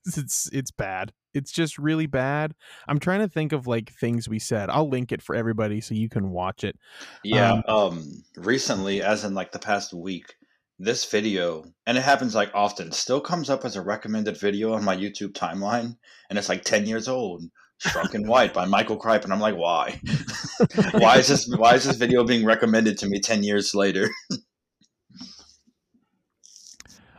because 0.05 0.19
it's 0.23 0.51
it's 0.53 0.71
bad. 0.71 1.13
It's 1.33 1.53
just 1.53 1.79
really 1.79 2.07
bad. 2.07 2.55
I'm 2.89 2.99
trying 2.99 3.21
to 3.21 3.29
think 3.29 3.53
of 3.53 3.67
like 3.67 3.93
things 3.93 4.29
we 4.29 4.39
said. 4.39 4.69
I'll 4.71 4.89
link 4.89 5.13
it 5.13 5.23
for 5.23 5.35
everybody 5.35 5.81
so 5.81 5.95
you 5.95 6.09
can 6.09 6.31
watch 6.31 6.65
it. 6.65 6.77
Yeah. 7.23 7.53
Um, 7.53 7.63
Um, 7.69 8.25
recently, 8.37 9.03
as 9.03 9.25
in 9.25 9.35
like 9.35 9.53
the 9.53 9.59
past 9.59 9.93
week, 9.93 10.35
this 10.79 11.05
video, 11.05 11.65
and 11.87 11.97
it 11.97 12.03
happens 12.03 12.35
like 12.35 12.51
often, 12.55 12.91
still 12.93 13.21
comes 13.21 13.51
up 13.51 13.65
as 13.65 13.77
a 13.77 13.83
recommended 13.83 14.39
video 14.39 14.73
on 14.73 14.85
my 14.85 14.97
YouTube 14.97 15.33
timeline, 15.33 15.97
and 16.29 16.39
it's 16.39 16.49
like 16.49 16.65
ten 16.65 16.87
years 16.87 17.09
old. 17.09 17.45
Strunk 17.83 18.13
and 18.13 18.29
White 18.29 18.53
by 18.53 18.67
Michael 18.67 19.01
Kripe, 19.01 19.25
and 19.25 19.33
I'm 19.33 19.41
like, 19.41 19.57
why? 19.57 19.99
why 20.93 21.17
is 21.17 21.29
this? 21.29 21.49
Why 21.57 21.75
is 21.75 21.85
this 21.85 21.97
video 21.97 22.25
being 22.25 22.45
recommended 22.45 22.99
to 22.99 23.07
me 23.07 23.21
ten 23.21 23.43
years 23.43 23.75
later? 23.75 24.11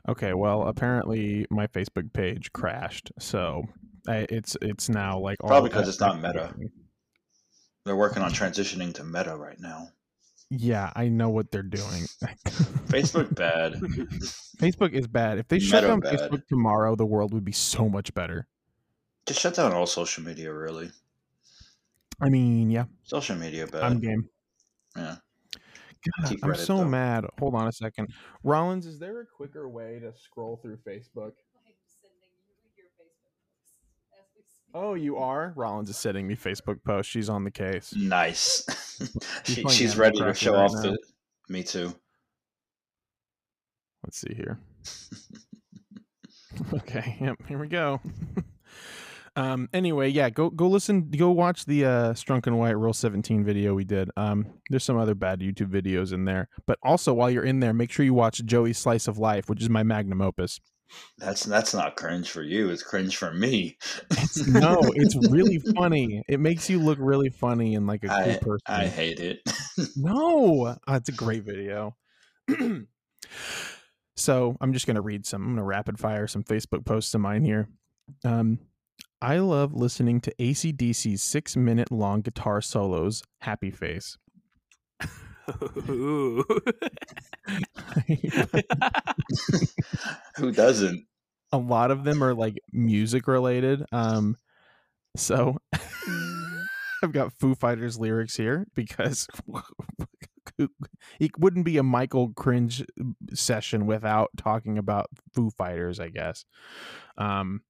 Okay, 0.09 0.33
well, 0.33 0.67
apparently 0.67 1.45
my 1.49 1.67
Facebook 1.67 2.11
page 2.13 2.51
crashed, 2.53 3.11
so 3.19 3.63
I, 4.07 4.25
it's 4.29 4.57
it's 4.61 4.89
now 4.89 5.19
like 5.19 5.37
all 5.43 5.49
Probably 5.49 5.69
'cause 5.69 5.87
it's 5.87 5.99
not. 5.99 6.21
Meta. 6.21 6.53
They're 7.85 7.95
working 7.95 8.21
on 8.23 8.31
transitioning 8.31 8.93
to 8.95 9.03
Meta 9.03 9.35
right 9.35 9.59
now. 9.59 9.89
Yeah, 10.49 10.91
I 10.95 11.07
know 11.07 11.29
what 11.29 11.51
they're 11.51 11.63
doing. 11.63 12.03
Facebook 12.89 13.33
bad. 13.35 13.73
Facebook 14.59 14.91
is 14.91 15.07
bad. 15.07 15.37
If 15.37 15.47
they 15.47 15.59
shut 15.59 15.83
down 15.83 15.99
bad. 16.01 16.19
Facebook 16.19 16.45
tomorrow, 16.47 16.95
the 16.95 17.05
world 17.05 17.33
would 17.33 17.45
be 17.45 17.53
so 17.53 17.87
much 17.87 18.13
better. 18.13 18.47
Just 19.25 19.39
shut 19.39 19.53
down 19.55 19.71
all 19.71 19.85
social 19.85 20.23
media. 20.23 20.51
Really, 20.53 20.89
I 22.19 22.29
mean, 22.29 22.69
yeah, 22.71 22.85
social 23.03 23.35
media 23.35 23.67
bad. 23.67 23.83
I'm 23.83 23.99
game. 23.99 24.27
yeah. 24.97 25.17
God, 26.21 26.29
Keep 26.29 26.45
I'm 26.45 26.55
so 26.55 26.77
though. 26.77 26.85
mad. 26.85 27.25
Hold 27.39 27.55
on 27.55 27.67
a 27.67 27.71
second. 27.71 28.09
Rollins, 28.43 28.85
is 28.85 28.99
there 28.99 29.21
a 29.21 29.25
quicker 29.25 29.69
way 29.69 29.99
to 29.99 30.13
scroll 30.17 30.57
through 30.61 30.77
Facebook? 30.77 31.33
I'm 31.33 31.75
sending 31.85 32.19
you 32.23 32.77
your 32.77 32.87
Facebook 32.97 33.13
posts 33.27 33.73
as 34.13 34.25
we 34.35 34.41
speak. 34.51 34.71
Oh, 34.73 34.93
you 34.95 35.17
are? 35.17 35.53
Rollins 35.55 35.89
is 35.89 35.97
sending 35.97 36.27
me 36.27 36.35
Facebook 36.35 36.83
posts. 36.83 37.11
She's 37.11 37.29
on 37.29 37.43
the 37.43 37.51
case. 37.51 37.93
Nice. 37.95 38.65
she, 39.43 39.63
she's 39.69 39.97
ready 39.97 40.17
to 40.19 40.33
show 40.33 40.53
right 40.53 40.63
off 40.63 40.73
now. 40.73 40.81
the. 40.81 40.97
Me 41.49 41.63
too. 41.63 41.93
Let's 44.03 44.19
see 44.19 44.33
here. 44.33 44.59
okay, 46.73 47.17
yep, 47.21 47.37
here 47.47 47.57
we 47.57 47.67
go. 47.67 48.01
Um 49.35 49.69
anyway, 49.73 50.09
yeah, 50.09 50.29
go 50.29 50.49
go 50.49 50.67
listen 50.67 51.09
go 51.09 51.31
watch 51.31 51.65
the 51.65 51.85
uh 51.85 52.13
Strunk 52.13 52.47
and 52.47 52.57
White 52.59 52.77
Rule 52.77 52.93
17 52.93 53.43
video 53.43 53.73
we 53.73 53.83
did. 53.83 54.09
Um 54.17 54.45
there's 54.69 54.83
some 54.83 54.97
other 54.97 55.15
bad 55.15 55.39
YouTube 55.39 55.69
videos 55.69 56.13
in 56.13 56.25
there. 56.25 56.49
But 56.65 56.77
also 56.83 57.13
while 57.13 57.29
you're 57.29 57.45
in 57.45 57.59
there, 57.59 57.73
make 57.73 57.91
sure 57.91 58.05
you 58.05 58.13
watch 58.13 58.43
Joey's 58.45 58.77
Slice 58.77 59.07
of 59.07 59.17
Life, 59.17 59.49
which 59.49 59.61
is 59.61 59.69
my 59.69 59.83
magnum 59.83 60.21
opus. 60.21 60.59
That's 61.17 61.43
that's 61.43 61.73
not 61.73 61.95
cringe 61.95 62.29
for 62.29 62.41
you. 62.41 62.69
It's 62.69 62.83
cringe 62.83 63.15
for 63.17 63.33
me. 63.33 63.77
It's, 64.11 64.47
no, 64.47 64.79
it's 64.95 65.15
really 65.29 65.59
funny. 65.75 66.23
It 66.27 66.39
makes 66.39 66.69
you 66.69 66.79
look 66.79 66.97
really 66.99 67.29
funny 67.29 67.75
and 67.75 67.87
like 67.87 68.03
a 68.03 68.07
cool 68.07 68.17
I 68.17 68.37
person. 68.41 68.65
I 68.67 68.87
hate 68.87 69.19
it. 69.19 69.39
No, 69.95 70.65
uh, 70.65 70.75
it's 70.89 71.09
a 71.09 71.13
great 71.13 71.43
video. 71.43 71.95
so 74.15 74.55
I'm 74.61 74.73
just 74.73 74.85
gonna 74.85 75.01
read 75.01 75.25
some. 75.25 75.43
I'm 75.43 75.49
gonna 75.55 75.63
rapid 75.63 75.99
fire 75.99 76.27
some 76.27 76.43
Facebook 76.43 76.85
posts 76.85 77.13
of 77.13 77.21
mine 77.21 77.43
here. 77.43 77.69
Um, 78.23 78.59
I 79.21 79.37
love 79.37 79.73
listening 79.73 80.21
to 80.21 80.33
AC/DC's 80.39 81.21
six 81.21 81.55
minute 81.55 81.91
long 81.91 82.21
guitar 82.21 82.61
solos. 82.61 83.23
Happy 83.41 83.71
face. 83.71 84.17
Who 90.37 90.51
doesn't? 90.51 91.05
a 91.51 91.57
lot 91.57 91.91
of 91.91 92.03
them 92.03 92.23
are 92.23 92.33
like 92.33 92.59
music 92.71 93.27
related. 93.27 93.83
Um, 93.91 94.37
so 95.15 95.57
I've 97.03 97.11
got 97.11 97.33
Foo 97.33 97.55
Fighters 97.55 97.99
lyrics 97.99 98.37
here 98.37 98.67
because 98.75 99.27
it 101.19 101.31
wouldn't 101.37 101.65
be 101.65 101.77
a 101.77 101.83
Michael 101.83 102.31
cringe 102.33 102.83
session 103.33 103.85
without 103.85 104.29
talking 104.37 104.77
about 104.77 105.07
Foo 105.33 105.49
Fighters, 105.49 105.99
I 105.99 106.09
guess. 106.09 106.45
Um, 107.17 107.61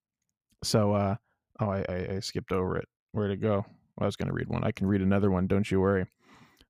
so 0.63 0.93
uh, 0.93 1.15
oh, 1.61 1.69
I, 1.69 1.85
I, 1.87 2.15
I 2.15 2.19
skipped 2.19 2.51
over 2.51 2.77
it. 2.77 2.87
Where'd 3.11 3.31
it 3.31 3.41
go? 3.41 3.65
I 3.99 4.05
was 4.05 4.15
going 4.15 4.27
to 4.27 4.33
read 4.33 4.49
one. 4.49 4.63
I 4.63 4.71
can 4.71 4.87
read 4.87 5.01
another 5.01 5.31
one. 5.31 5.47
Don't 5.47 5.69
you 5.69 5.79
worry. 5.79 6.05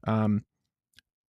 Um, 0.06 0.44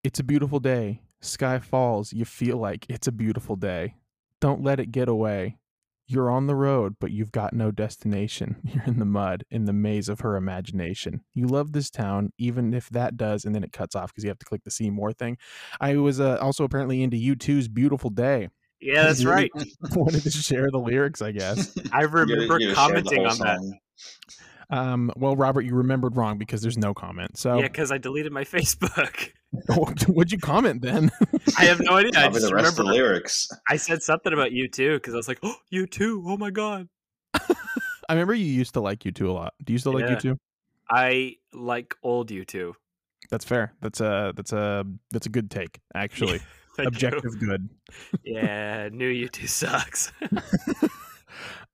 it's 0.02 0.20
a 0.20 0.24
beautiful 0.24 0.60
day. 0.60 1.02
Sky 1.20 1.58
falls. 1.58 2.12
You 2.12 2.24
feel 2.24 2.56
like 2.56 2.86
it's 2.88 3.06
a 3.06 3.12
beautiful 3.12 3.56
day. 3.56 3.96
Don't 4.40 4.62
let 4.62 4.80
it 4.80 4.92
get 4.92 5.08
away. 5.08 5.58
You're 6.06 6.30
on 6.30 6.46
the 6.46 6.56
road, 6.56 6.96
but 6.98 7.12
you've 7.12 7.30
got 7.30 7.52
no 7.52 7.70
destination. 7.70 8.56
You're 8.64 8.84
in 8.84 8.98
the 8.98 9.04
mud, 9.04 9.44
in 9.50 9.66
the 9.66 9.72
maze 9.72 10.08
of 10.08 10.20
her 10.20 10.34
imagination. 10.34 11.20
You 11.34 11.46
love 11.46 11.72
this 11.72 11.90
town, 11.90 12.32
even 12.36 12.74
if 12.74 12.88
that 12.90 13.16
does, 13.16 13.44
and 13.44 13.54
then 13.54 13.62
it 13.62 13.72
cuts 13.72 13.94
off 13.94 14.10
because 14.10 14.24
you 14.24 14.30
have 14.30 14.38
to 14.40 14.46
click 14.46 14.64
the 14.64 14.72
see 14.72 14.90
more 14.90 15.12
thing. 15.12 15.36
I 15.80 15.96
was 15.96 16.18
uh, 16.18 16.38
also 16.40 16.64
apparently 16.64 17.02
into 17.02 17.16
U2's 17.16 17.68
Beautiful 17.68 18.10
Day. 18.10 18.48
Yeah, 18.80 19.04
that's 19.04 19.24
right. 19.26 19.50
Wanted 19.94 20.22
to 20.22 20.30
share 20.30 20.70
the 20.70 20.78
lyrics, 20.78 21.22
I 21.22 21.32
guess. 21.32 21.76
I 21.92 22.02
remember 22.02 22.58
You- 22.60 22.68
you 22.68 22.74
shared 22.74 22.76
commenting 22.76 23.24
whole 23.26 23.30
on 23.30 23.38
that. 23.38 23.78
Um, 24.72 25.10
well, 25.16 25.34
Robert, 25.34 25.62
you 25.62 25.74
remembered 25.74 26.16
wrong 26.16 26.38
because 26.38 26.62
there's 26.62 26.78
no 26.78 26.94
comment. 26.94 27.36
So, 27.36 27.56
Yeah, 27.56 27.62
because 27.66 27.90
I 27.90 27.98
deleted 27.98 28.30
my 28.32 28.44
Facebook. 28.44 29.30
what'd 30.06 30.30
you 30.30 30.38
comment 30.38 30.80
then? 30.80 31.10
I 31.58 31.64
have 31.64 31.80
no 31.80 31.96
idea. 31.96 32.12
I 32.16 32.28
just 32.28 32.46
the 32.48 32.54
rest 32.54 32.72
of 32.72 32.78
remember 32.78 32.82
the 32.84 32.84
lyrics. 32.84 33.48
I 33.68 33.76
said 33.76 34.00
something 34.02 34.32
about 34.32 34.52
you 34.52 34.68
too 34.68 34.94
because 34.94 35.12
I 35.12 35.16
was 35.16 35.26
like, 35.26 35.40
"Oh, 35.42 35.56
you 35.70 35.86
too! 35.88 36.22
Oh 36.24 36.36
my 36.36 36.50
god!" 36.50 36.88
I 37.34 38.12
remember 38.14 38.32
you 38.34 38.44
used 38.46 38.74
to 38.74 38.80
like 38.80 39.00
U2 39.00 39.28
a 39.28 39.32
lot. 39.32 39.54
Do 39.64 39.72
you 39.72 39.78
still 39.80 39.92
like 39.92 40.04
Yeah. 40.08 40.16
U2? 40.16 40.36
I 40.88 41.34
like 41.52 41.96
old 42.04 42.30
U2. 42.30 42.72
That's 43.28 43.44
fair. 43.44 43.72
That's 43.80 44.00
a 44.00 44.32
that's 44.36 44.52
a 44.52 44.84
that's 45.10 45.26
a 45.26 45.30
good 45.30 45.50
take, 45.50 45.80
actually. 45.96 46.40
Thank 46.76 47.02
you. 47.02 47.08
Objective 47.08 47.38
good. 47.38 47.68
Yeah, 48.24 48.88
new 48.92 49.10
U2 49.10 49.48
sucks. 49.48 50.12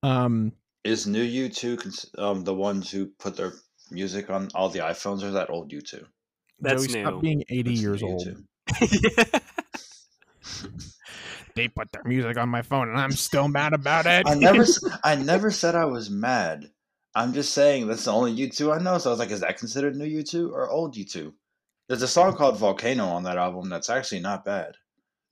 Um, 0.02 0.52
Is 0.84 1.06
new 1.06 1.24
U2 1.24 1.78
cons- 1.80 2.10
um, 2.18 2.44
the 2.44 2.54
ones 2.54 2.90
who 2.90 3.06
put 3.18 3.36
their 3.36 3.54
music 3.90 4.30
on 4.30 4.48
all 4.54 4.68
the 4.68 4.80
iPhones, 4.80 5.22
or 5.22 5.28
is 5.28 5.34
that 5.34 5.50
old 5.50 5.72
U2? 5.72 6.04
That's 6.60 6.86
Joey, 6.86 6.94
new. 6.94 7.02
stop 7.02 7.20
being 7.20 7.42
80 7.48 7.70
That's 7.70 7.80
years 7.80 8.02
old. 8.02 8.28
They 11.54 11.68
put 11.68 11.90
their 11.90 12.04
music 12.04 12.36
on 12.36 12.50
my 12.50 12.62
phone, 12.62 12.90
and 12.90 12.98
I'm 12.98 13.12
still 13.12 13.48
mad 13.48 13.72
about 13.72 14.06
it. 14.06 14.26
I 14.26 14.34
never, 14.34 14.62
s- 14.62 14.78
I 15.02 15.16
never 15.16 15.50
said 15.50 15.74
I 15.74 15.86
was 15.86 16.10
mad. 16.10 16.70
I'm 17.14 17.32
just 17.32 17.54
saying 17.54 17.86
that's 17.86 18.04
the 18.04 18.12
only 18.12 18.36
U2 18.36 18.78
I 18.78 18.82
know. 18.82 18.98
So 18.98 19.08
I 19.08 19.12
was 19.12 19.18
like, 19.18 19.30
is 19.30 19.40
that 19.40 19.56
considered 19.58 19.96
new 19.96 20.04
U2 20.04 20.52
or 20.52 20.68
old 20.68 20.94
U2? 20.94 21.32
There's 21.88 22.02
a 22.02 22.08
song 22.08 22.34
called 22.36 22.58
Volcano 22.58 23.06
on 23.06 23.22
that 23.22 23.38
album 23.38 23.70
that's 23.70 23.88
actually 23.88 24.20
not 24.20 24.44
bad. 24.44 24.74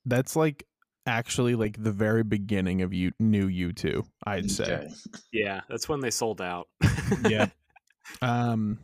That's 0.05 0.35
like 0.35 0.65
actually 1.07 1.55
like 1.55 1.81
the 1.81 1.91
very 1.91 2.23
beginning 2.23 2.81
of 2.81 2.93
you 2.93 3.11
new 3.19 3.47
U2, 3.47 4.05
I'd 4.25 4.49
say. 4.49 4.63
Okay. 4.63 4.87
yeah, 5.33 5.61
that's 5.69 5.87
when 5.87 5.99
they 5.99 6.11
sold 6.11 6.41
out. 6.41 6.67
yeah. 7.27 7.47
Um, 8.21 8.77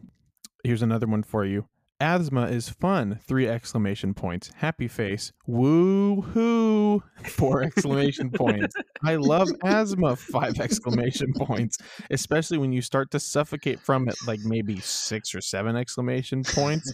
here's 0.63 0.81
another 0.81 1.05
one 1.05 1.21
for 1.21 1.45
you. 1.45 1.67
Asthma 1.99 2.47
is 2.47 2.67
fun! 2.67 3.19
Three 3.27 3.47
exclamation 3.47 4.15
points. 4.15 4.49
Happy 4.55 4.87
face. 4.87 5.31
Woo 5.45 6.21
hoo! 6.21 7.03
Four 7.27 7.61
exclamation 7.61 8.31
points. 8.31 8.75
I 9.05 9.17
love 9.17 9.49
asthma! 9.63 10.15
Five 10.15 10.59
exclamation 10.59 11.31
points. 11.33 11.77
Especially 12.09 12.57
when 12.57 12.73
you 12.73 12.81
start 12.81 13.11
to 13.11 13.19
suffocate 13.19 13.79
from 13.79 14.09
it, 14.09 14.15
like 14.25 14.39
maybe 14.39 14.79
six 14.79 15.35
or 15.35 15.41
seven 15.41 15.75
exclamation 15.75 16.43
points. 16.43 16.91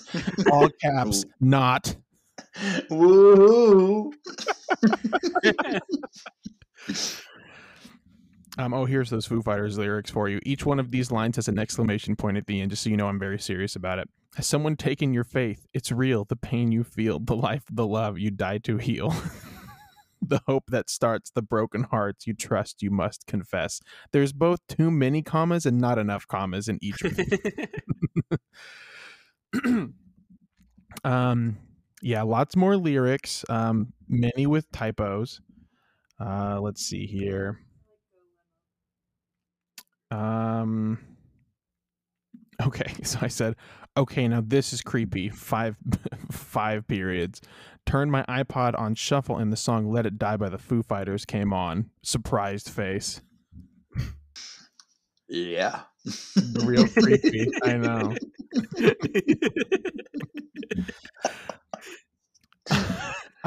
All 0.52 0.68
caps. 0.82 1.24
Not. 1.40 1.96
Woo! 2.90 4.12
Um, 8.60 8.74
oh, 8.74 8.86
here's 8.86 9.12
those 9.12 9.28
Foo 9.28 9.42
Fighters 9.44 9.78
lyrics 9.78 10.10
for 10.10 10.30
you. 10.30 10.40
Each 10.44 10.66
one 10.66 10.80
of 10.80 10.90
these 10.90 11.12
lines 11.12 11.36
has 11.36 11.48
an 11.48 11.60
exclamation 11.60 12.16
point 12.16 12.38
at 12.38 12.48
the 12.48 12.60
end, 12.60 12.72
just 12.72 12.84
so 12.84 12.90
you 12.90 12.98
know 12.98 13.08
I'm 13.08 13.20
very 13.20 13.40
serious 13.40 13.76
about 13.76 14.00
it. 14.00 14.10
Has 14.36 14.48
someone 14.48 14.76
taken 14.76 15.14
your 15.14 15.24
faith? 15.24 15.68
It's 15.74 15.92
real. 15.92 16.26
The 16.26 16.36
pain 16.36 16.72
you 16.72 16.84
feel, 16.84 17.20
the 17.20 17.36
life, 17.36 17.64
the 17.72 17.86
love 17.86 18.18
you 18.18 18.32
die 18.32 18.58
to 18.60 18.78
heal. 18.78 19.14
the 20.22 20.42
hope 20.48 20.66
that 20.70 20.90
starts, 20.90 21.30
the 21.30 21.44
broken 21.44 21.84
hearts 21.84 22.26
you 22.26 22.34
trust, 22.34 22.82
you 22.82 22.90
must 22.90 23.28
confess. 23.28 23.80
There's 24.12 24.34
both 24.34 24.60
too 24.68 24.90
many 24.90 25.22
commas 25.22 25.68
and 25.68 25.80
not 25.80 26.00
enough 26.00 26.28
commas 26.28 26.68
in 26.68 26.80
each 26.82 27.02
of 27.04 27.16
these. 27.16 27.40
um, 31.04 31.58
yeah, 32.02 32.22
lots 32.24 32.56
more 32.56 32.78
lyrics, 32.78 33.46
um, 33.50 33.94
many 34.08 34.48
with 34.48 34.72
typos. 34.72 35.42
Uh, 36.20 36.60
let's 36.62 36.82
see 36.82 37.06
here. 37.06 37.60
Um. 40.12 41.00
Okay, 42.62 42.92
so 43.04 43.20
I 43.22 43.28
said, 43.28 43.56
okay, 43.96 44.28
now 44.28 44.42
this 44.46 44.74
is 44.74 44.82
creepy. 44.82 45.30
Five, 45.30 45.76
five 46.32 46.88
periods. 46.88 47.42
Turned 47.86 48.12
my 48.12 48.24
iPod 48.24 48.78
on 48.78 48.96
shuffle, 48.96 49.38
and 49.38 49.52
the 49.52 49.58
song 49.58 49.90
"Let 49.90 50.06
It 50.06 50.18
Die" 50.18 50.38
by 50.38 50.50
the 50.50 50.58
Foo 50.58 50.84
Fighters 50.84 51.26
came 51.26 51.54
on. 51.54 51.90
Surprised 52.04 52.70
face. 52.70 53.22
Yeah. 55.30 55.82
Real 56.64 56.88
creepy. 56.88 57.52
I 57.64 57.74
know. 57.78 58.16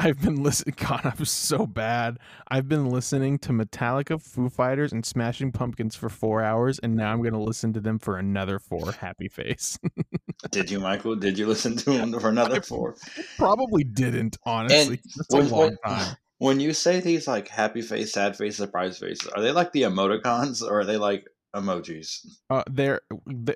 I've 0.03 0.19
been 0.19 0.41
listening. 0.41 0.75
God, 0.79 1.01
I'm 1.03 1.25
so 1.25 1.67
bad. 1.67 2.17
I've 2.47 2.67
been 2.67 2.89
listening 2.89 3.37
to 3.39 3.51
Metallica, 3.51 4.19
Foo 4.19 4.49
Fighters, 4.49 4.91
and 4.91 5.05
Smashing 5.05 5.51
Pumpkins 5.51 5.95
for 5.95 6.09
four 6.09 6.41
hours, 6.41 6.79
and 6.79 6.95
now 6.95 7.13
I'm 7.13 7.21
going 7.21 7.33
to 7.33 7.39
listen 7.39 7.71
to 7.73 7.79
them 7.79 7.99
for 7.99 8.17
another 8.17 8.57
four. 8.57 8.91
Happy 8.93 9.27
face. 9.27 9.77
Did 10.51 10.71
you, 10.71 10.79
Michael? 10.79 11.15
Did 11.15 11.37
you 11.37 11.45
listen 11.45 11.77
to 11.77 11.91
them 11.91 12.19
for 12.19 12.29
another 12.29 12.61
four? 12.61 12.95
Probably 13.37 13.83
didn't, 13.83 14.37
honestly. 14.43 14.99
When- 15.29 15.77
time. 15.85 16.15
When 16.39 16.59
you 16.59 16.73
say 16.73 17.01
these 17.01 17.27
like 17.27 17.47
happy 17.49 17.83
face, 17.83 18.13
sad 18.13 18.35
face, 18.35 18.57
surprise 18.57 18.97
faces, 18.97 19.27
are 19.27 19.43
they 19.43 19.51
like 19.51 19.73
the 19.73 19.83
emoticons 19.83 20.63
or 20.63 20.79
are 20.79 20.85
they 20.85 20.97
like 20.97 21.27
emojis? 21.55 22.25
Uh, 22.49 22.63
they're 22.67 23.01
the, 23.27 23.55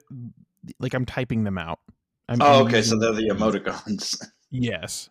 like 0.79 0.93
I'm 0.93 1.03
typing 1.03 1.43
them 1.45 1.57
out. 1.57 1.79
I'm, 2.29 2.39
Oh, 2.43 2.59
I'm 2.59 2.67
okay, 2.67 2.83
so 2.83 2.99
they're 2.99 3.11
the 3.11 3.29
emoticons. 3.29 4.23
yes. 4.51 5.09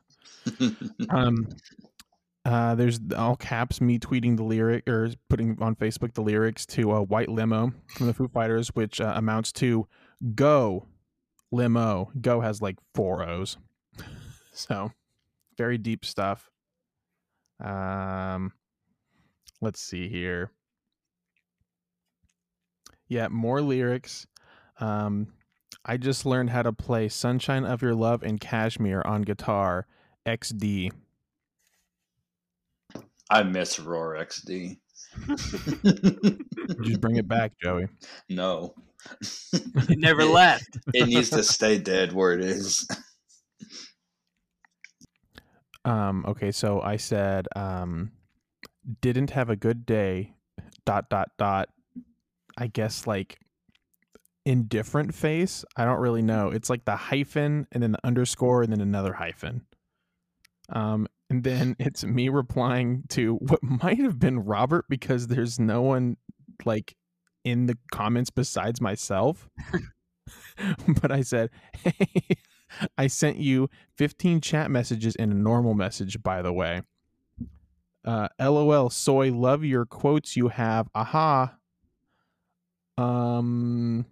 Um, 1.11 1.49
uh, 2.45 2.75
there's 2.75 3.01
all 3.17 3.37
caps 3.37 3.81
me 3.81 3.99
tweeting 3.99 4.37
the 4.37 4.43
lyric 4.43 4.87
or 4.89 5.11
putting 5.31 5.57
on 5.63 5.75
Facebook 5.77 6.13
the 6.13 6.21
lyrics 6.23 6.67
to 6.67 6.93
a 6.93 7.03
white 7.03 7.31
limo 7.31 7.73
from 7.97 8.07
the 8.07 8.15
Foo 8.15 8.29
Fighters, 8.29 8.69
which 8.75 9.01
uh, 9.01 9.15
amounts 9.17 9.51
to 9.53 9.87
"Go 10.35 10.87
limo." 11.51 12.11
Go 12.21 12.41
has 12.41 12.61
like 12.61 12.77
four 12.95 13.27
O's, 13.27 13.57
so 14.53 14.93
very 15.57 15.79
deep 15.79 16.05
stuff. 16.05 16.51
Um, 17.63 18.53
let's 19.63 19.81
see 19.81 20.09
here. 20.09 20.51
Yeah, 23.09 23.29
more 23.29 23.63
lyrics. 23.63 24.27
Um, 24.81 25.29
I 25.87 25.97
just 25.97 26.27
learned 26.27 26.51
how 26.51 26.63
to 26.63 26.73
play 26.73 27.09
"Sunshine 27.09 27.65
of 27.65 27.81
Your 27.81 27.95
Love" 27.95 28.23
and 28.23 28.39
"Kashmir" 28.39 29.01
on 29.07 29.23
guitar. 29.23 29.87
XD. 30.27 30.91
I 33.31 33.43
miss 33.43 33.79
Roar 33.79 34.15
XD. 34.17 34.79
Just 36.83 37.01
bring 37.01 37.17
it 37.17 37.29
back, 37.29 37.53
Joey. 37.63 37.87
no, 38.29 38.75
it 39.53 39.99
never 39.99 40.25
left. 40.25 40.79
it 40.95 41.09
needs 41.09 41.31
to 41.31 41.43
stay 41.43 41.79
dead 41.79 42.13
where 42.13 42.33
it 42.33 42.41
is. 42.41 42.87
Um, 45.85 46.25
okay, 46.27 46.51
so 46.51 46.81
I 46.81 46.97
said, 46.97 47.47
um, 47.55 48.13
didn't 49.01 49.31
have 49.31 49.51
a 49.51 49.57
good 49.57 49.87
day. 49.87 50.35
Dot 50.87 51.09
dot 51.09 51.31
dot. 51.39 51.69
I 52.57 52.67
guess 52.69 53.07
like 53.07 53.39
indifferent 54.45 55.15
face. 55.15 55.65
I 55.77 55.85
don't 55.85 56.01
really 56.01 56.23
know. 56.23 56.51
It's 56.51 56.71
like 56.71 56.85
the 56.85 56.97
hyphen 56.97 57.67
and 57.73 57.83
then 57.83 57.93
the 57.93 58.07
underscore 58.07 58.63
and 58.63 58.73
then 58.73 58.81
another 58.81 59.15
hyphen. 59.15 59.63
Um, 60.71 61.07
and 61.31 61.45
then 61.45 61.77
it's 61.81 62.05
me 62.05 62.29
replying 62.29 63.05
to 63.11 63.37
what 63.37 63.63
might 63.63 63.99
have 63.99 64.19
been 64.19 64.41
Robert 64.41 64.87
because 64.89 65.27
there's 65.27 65.59
no 65.59 65.83
one 65.83 66.17
like 66.65 66.97
in 67.45 67.67
the 67.67 67.77
comments 67.93 68.31
besides 68.31 68.81
myself. 68.81 69.49
but 71.01 71.11
I 71.11 71.23
said, 71.23 71.51
hey, 71.83 72.37
I 72.97 73.07
sent 73.07 73.39
you 73.39 73.69
15 73.97 74.41
chat 74.41 74.71
messages 74.71 75.17
and 75.17 75.33
a 75.33 75.37
normal 75.37 75.75
message, 75.75 76.23
by 76.23 76.43
the 76.43 76.53
way. 76.53 76.83
Uh, 78.05 78.29
LOL, 78.39 78.91
soy, 78.91 79.33
love 79.33 79.65
your 79.65 79.87
quotes 79.87 80.37
you 80.37 80.49
have. 80.49 80.89
Aha. 80.95 81.55
Um, 82.99 84.07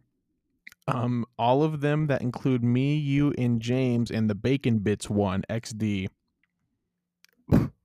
um, 0.88 1.26
all 1.38 1.62
of 1.62 1.80
them 1.80 2.06
that 2.06 2.22
include 2.22 2.64
me, 2.64 2.96
you, 2.96 3.34
and 3.36 3.60
James, 3.60 4.10
and 4.10 4.28
the 4.30 4.34
Bacon 4.34 4.78
Bits 4.78 5.10
one, 5.10 5.44
XD. 5.50 6.08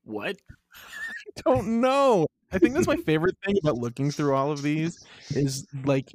What? 0.04 0.38
I 0.76 1.42
don't 1.44 1.82
know. 1.82 2.28
I 2.52 2.60
think 2.60 2.74
that's 2.74 2.88
my 2.88 2.96
favorite 3.06 3.36
thing 3.46 3.58
about 3.62 3.78
looking 3.78 4.12
through 4.12 4.36
all 4.36 4.52
of 4.52 4.62
these 4.62 5.06
is 5.32 5.68
like 5.86 6.14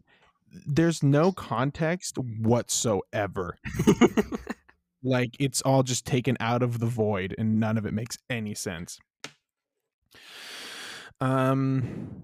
there's 0.67 1.03
no 1.03 1.33
context 1.33 2.19
whatsoever. 2.19 3.57
like 5.03 5.37
it's 5.39 5.63
all 5.63 5.83
just 5.83 6.07
taken 6.07 6.37
out 6.41 6.63
of 6.63 6.79
the 6.79 6.87
void 6.87 7.35
and 7.39 7.59
none 7.59 7.79
of 7.79 7.87
it 7.87 7.95
makes 7.95 8.19
any 8.31 8.55
sense. 8.55 8.99
Um 11.21 12.23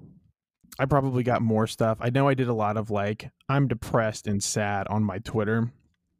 I 0.81 0.87
probably 0.87 1.25
got 1.25 1.43
more 1.43 1.67
stuff. 1.67 1.99
I 2.01 2.11
know 2.11 2.29
I 2.29 2.35
did 2.35 2.49
a 2.49 2.55
lot 2.55 2.77
of 2.77 2.91
like 2.91 3.31
I'm 3.49 3.67
depressed 3.67 4.27
and 4.27 4.43
sad 4.43 4.87
on 4.89 5.03
my 5.03 5.19
Twitter. 5.19 5.73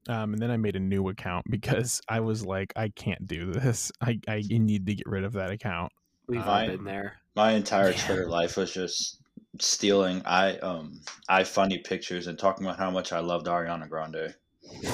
Um, 0.09 0.33
and 0.33 0.41
then 0.41 0.51
I 0.51 0.57
made 0.57 0.77
a 0.77 0.81
new 0.81 1.09
account 1.09 1.47
because 1.51 2.01
I 2.09 2.21
was 2.21 2.45
like, 2.45 2.73
I 2.77 2.89
can't 2.89 3.27
do 3.27 3.53
this. 3.53 3.91
I, 4.01 4.19
I 4.29 4.43
need 4.49 4.87
to 4.87 4.95
get 4.95 5.07
rid 5.07 5.25
of 5.25 5.33
that 5.35 5.51
account. 5.51 5.93
We've 6.27 6.47
all 6.47 6.67
been 6.67 6.85
there. 6.85 7.17
My 7.35 7.53
entire 7.53 7.91
Yeah. 7.91 8.07
Twitter 8.07 8.29
life 8.29 8.57
was 8.57 8.73
just 8.73 9.19
stealing 9.61 10.23
i 10.27 10.57
um 10.59 11.01
i 11.29 11.43
funny 11.43 11.79
pictures 11.79 12.27
and 12.27 12.39
talking 12.39 12.67
about 12.67 12.79
how 12.79 12.91
much 12.91 13.13
I 13.13 13.21
loved 13.21 13.47
Ariana 13.47 13.89
Grande. 13.89 14.35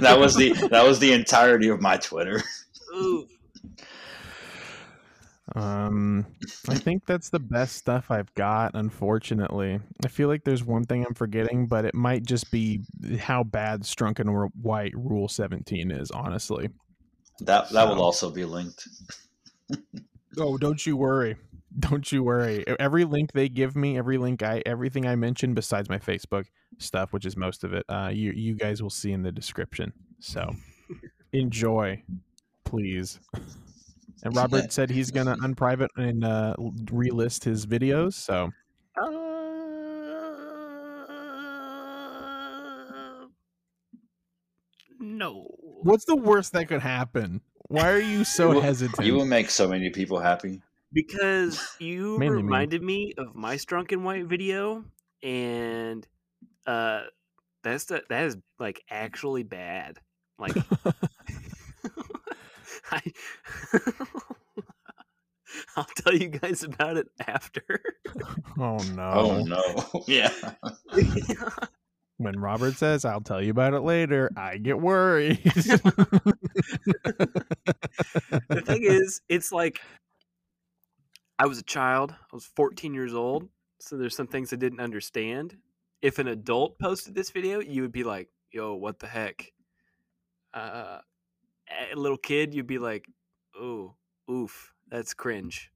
that 0.00 0.16
was 0.18 0.36
the 0.36 0.52
that 0.70 0.84
was 0.84 1.00
the 1.00 1.12
entirety 1.12 1.68
of 1.68 1.80
my 1.80 1.96
Twitter. 1.96 2.42
Ooh. 2.94 3.26
Um, 5.54 6.26
I 6.68 6.74
think 6.74 7.04
that's 7.06 7.28
the 7.28 7.38
best 7.38 7.76
stuff 7.76 8.10
I've 8.10 8.32
got. 8.34 8.72
Unfortunately, 8.74 9.78
I 10.02 10.08
feel 10.08 10.28
like 10.28 10.44
there's 10.44 10.64
one 10.64 10.84
thing 10.84 11.04
I'm 11.06 11.14
forgetting, 11.14 11.66
but 11.66 11.84
it 11.84 11.94
might 11.94 12.24
just 12.24 12.50
be 12.50 12.80
how 13.20 13.44
bad 13.44 13.82
Strunk 13.82 14.20
and 14.20 14.50
White 14.62 14.94
Rule 14.96 15.28
17 15.28 15.90
is. 15.90 16.10
Honestly. 16.10 16.70
That 17.40 17.68
that 17.70 17.88
will 17.88 18.00
also 18.00 18.30
be 18.30 18.44
linked. 18.44 18.88
Oh, 20.36 20.58
don't 20.58 20.84
you 20.84 20.96
worry. 20.96 21.36
Don't 21.78 22.10
you 22.10 22.24
worry. 22.24 22.64
Every 22.80 23.04
link 23.04 23.32
they 23.32 23.48
give 23.48 23.76
me, 23.76 23.96
every 23.96 24.18
link 24.18 24.42
I, 24.42 24.62
everything 24.66 25.06
I 25.06 25.14
mention 25.14 25.54
besides 25.54 25.88
my 25.88 25.98
Facebook 25.98 26.46
stuff, 26.78 27.12
which 27.12 27.24
is 27.24 27.36
most 27.36 27.62
of 27.62 27.72
it, 27.72 27.84
uh, 27.88 28.10
you 28.12 28.32
you 28.32 28.54
guys 28.54 28.82
will 28.82 28.90
see 28.90 29.12
in 29.12 29.22
the 29.22 29.32
description. 29.32 29.92
So 30.18 30.54
enjoy, 31.32 32.02
please. 32.64 33.20
And 34.24 34.34
Robert 34.34 34.72
said 34.72 34.90
he's 34.90 35.10
gonna 35.10 35.36
unprivate 35.42 35.90
and 35.96 36.24
uh, 36.24 36.54
l- 36.58 36.72
relist 36.86 37.44
his 37.44 37.66
videos. 37.66 38.14
So 38.14 38.50
Uh, 38.96 39.10
no. 44.98 45.46
what's 45.82 46.04
the 46.04 46.16
worst 46.16 46.52
that 46.52 46.68
could 46.68 46.80
happen? 46.82 47.40
Why 47.68 47.90
are 47.90 47.98
you 48.00 48.24
so 48.24 48.48
You 48.48 48.54
will- 48.54 48.60
hesitant? 48.62 49.06
You 49.06 49.14
will 49.14 49.26
make 49.26 49.50
so 49.50 49.68
many 49.68 49.90
people 49.90 50.18
happy. 50.18 50.62
Because 50.92 51.76
you 51.80 52.18
Mainly 52.18 52.36
me. 52.38 52.42
reminded 52.44 52.82
me 52.82 53.12
of 53.18 53.34
my 53.34 53.56
Strunk 53.56 53.90
and 53.92 54.04
White 54.04 54.26
video, 54.26 54.84
and 55.22 56.06
uh, 56.66 57.02
that's 57.64 57.86
the, 57.86 58.04
that 58.08 58.24
is 58.26 58.36
like 58.60 58.82
actually 58.90 59.42
bad. 59.42 59.98
Like, 60.38 60.54
I, 62.90 63.00
I'll 65.76 65.84
tell 65.84 66.14
you 66.14 66.28
guys 66.28 66.62
about 66.62 66.96
it 66.96 67.08
after. 67.26 67.80
oh 68.58 68.78
no! 68.94 69.12
Oh 69.14 69.42
no. 69.42 70.02
yeah. 70.06 70.30
When 72.18 72.38
Robert 72.38 72.76
says, 72.76 73.04
"I'll 73.04 73.20
tell 73.20 73.42
you 73.42 73.50
about 73.50 73.74
it 73.74 73.80
later," 73.80 74.30
I 74.36 74.58
get 74.58 74.80
worried. 74.80 75.42
the 75.44 76.22
thing 78.64 78.84
is, 78.84 79.20
it's 79.28 79.50
like 79.52 79.80
I 81.38 81.46
was 81.46 81.58
a 81.58 81.64
child. 81.64 82.12
I 82.12 82.34
was 82.34 82.46
14 82.56 82.94
years 82.94 83.14
old, 83.14 83.48
so 83.80 83.96
there's 83.96 84.16
some 84.16 84.28
things 84.28 84.52
I 84.52 84.56
didn't 84.56 84.80
understand. 84.80 85.56
If 86.02 86.18
an 86.18 86.28
adult 86.28 86.78
posted 86.78 87.14
this 87.14 87.30
video, 87.30 87.60
you 87.60 87.82
would 87.82 87.92
be 87.92 88.04
like, 88.04 88.28
"Yo, 88.52 88.74
what 88.74 88.98
the 88.98 89.08
heck?" 89.08 89.52
Uh, 90.52 91.00
a 91.92 91.96
little 91.96 92.18
kid, 92.18 92.54
you'd 92.54 92.66
be 92.66 92.78
like, 92.78 93.06
"Oh, 93.58 93.94
oof, 94.30 94.72
that's 94.88 95.14
cringe." 95.14 95.70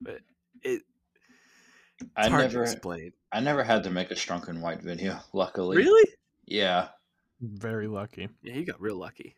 But 0.00 0.20
it, 0.62 0.82
it's 2.00 2.10
I 2.16 2.28
hard 2.28 2.42
never 2.42 2.64
to 2.64 2.70
explain. 2.70 3.12
I 3.32 3.40
never 3.40 3.62
had 3.64 3.82
to 3.84 3.90
make 3.90 4.10
a 4.10 4.14
Strunk 4.14 4.48
and 4.48 4.62
White 4.62 4.82
video, 4.82 5.18
luckily. 5.32 5.76
Really? 5.76 6.08
Yeah. 6.46 6.88
Very 7.40 7.86
lucky. 7.86 8.28
Yeah, 8.42 8.54
you 8.54 8.64
got 8.66 8.80
real 8.80 8.96
lucky. 8.96 9.36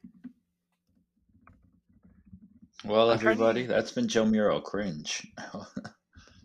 Well, 2.85 3.11
I'm 3.11 3.19
trying 3.19 3.37
to- 3.37 3.43
everybody, 3.43 3.67
that's 3.67 3.93
been 3.93 4.07
Jomiro 4.07 4.63
cringe. 4.63 5.27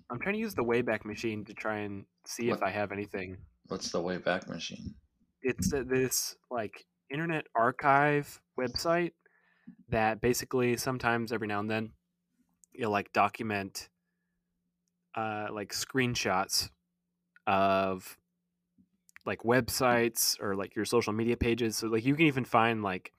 I'm 0.09 0.19
trying 0.19 0.35
to 0.35 0.39
use 0.39 0.53
the 0.53 0.63
Wayback 0.63 1.05
Machine 1.05 1.45
to 1.45 1.53
try 1.53 1.79
and 1.79 2.05
see 2.27 2.49
if 2.49 2.61
I 2.61 2.69
have 2.69 2.91
anything 2.91 3.37
What's 3.67 3.91
the 3.91 4.01
Wayback 4.01 4.47
Machine? 4.47 4.93
it's 5.41 5.73
uh, 5.73 5.83
this 5.85 6.35
like 6.51 6.85
internet 7.11 7.45
archive 7.55 8.39
website 8.59 9.11
that 9.89 10.21
basically 10.21 10.77
sometimes 10.77 11.31
every 11.31 11.47
now 11.47 11.59
and 11.59 11.69
then 11.69 11.91
you'll 12.73 12.91
like 12.91 13.11
document 13.13 13.89
uh 15.15 15.47
like 15.51 15.71
screenshots 15.71 16.69
of 17.47 18.17
like 19.25 19.39
websites 19.43 20.39
or 20.41 20.55
like 20.55 20.75
your 20.75 20.85
social 20.85 21.13
media 21.13 21.37
pages 21.37 21.77
so 21.77 21.87
like 21.87 22.05
you 22.05 22.15
can 22.15 22.25
even 22.25 22.45
find 22.45 22.83
like 22.83 23.11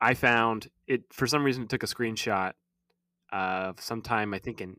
i 0.00 0.14
found 0.14 0.68
it 0.86 1.02
for 1.10 1.26
some 1.26 1.44
reason 1.44 1.62
it 1.62 1.68
took 1.68 1.82
a 1.82 1.86
screenshot 1.86 2.52
of 3.32 3.80
sometime 3.80 4.34
i 4.34 4.38
think 4.38 4.60
in 4.60 4.76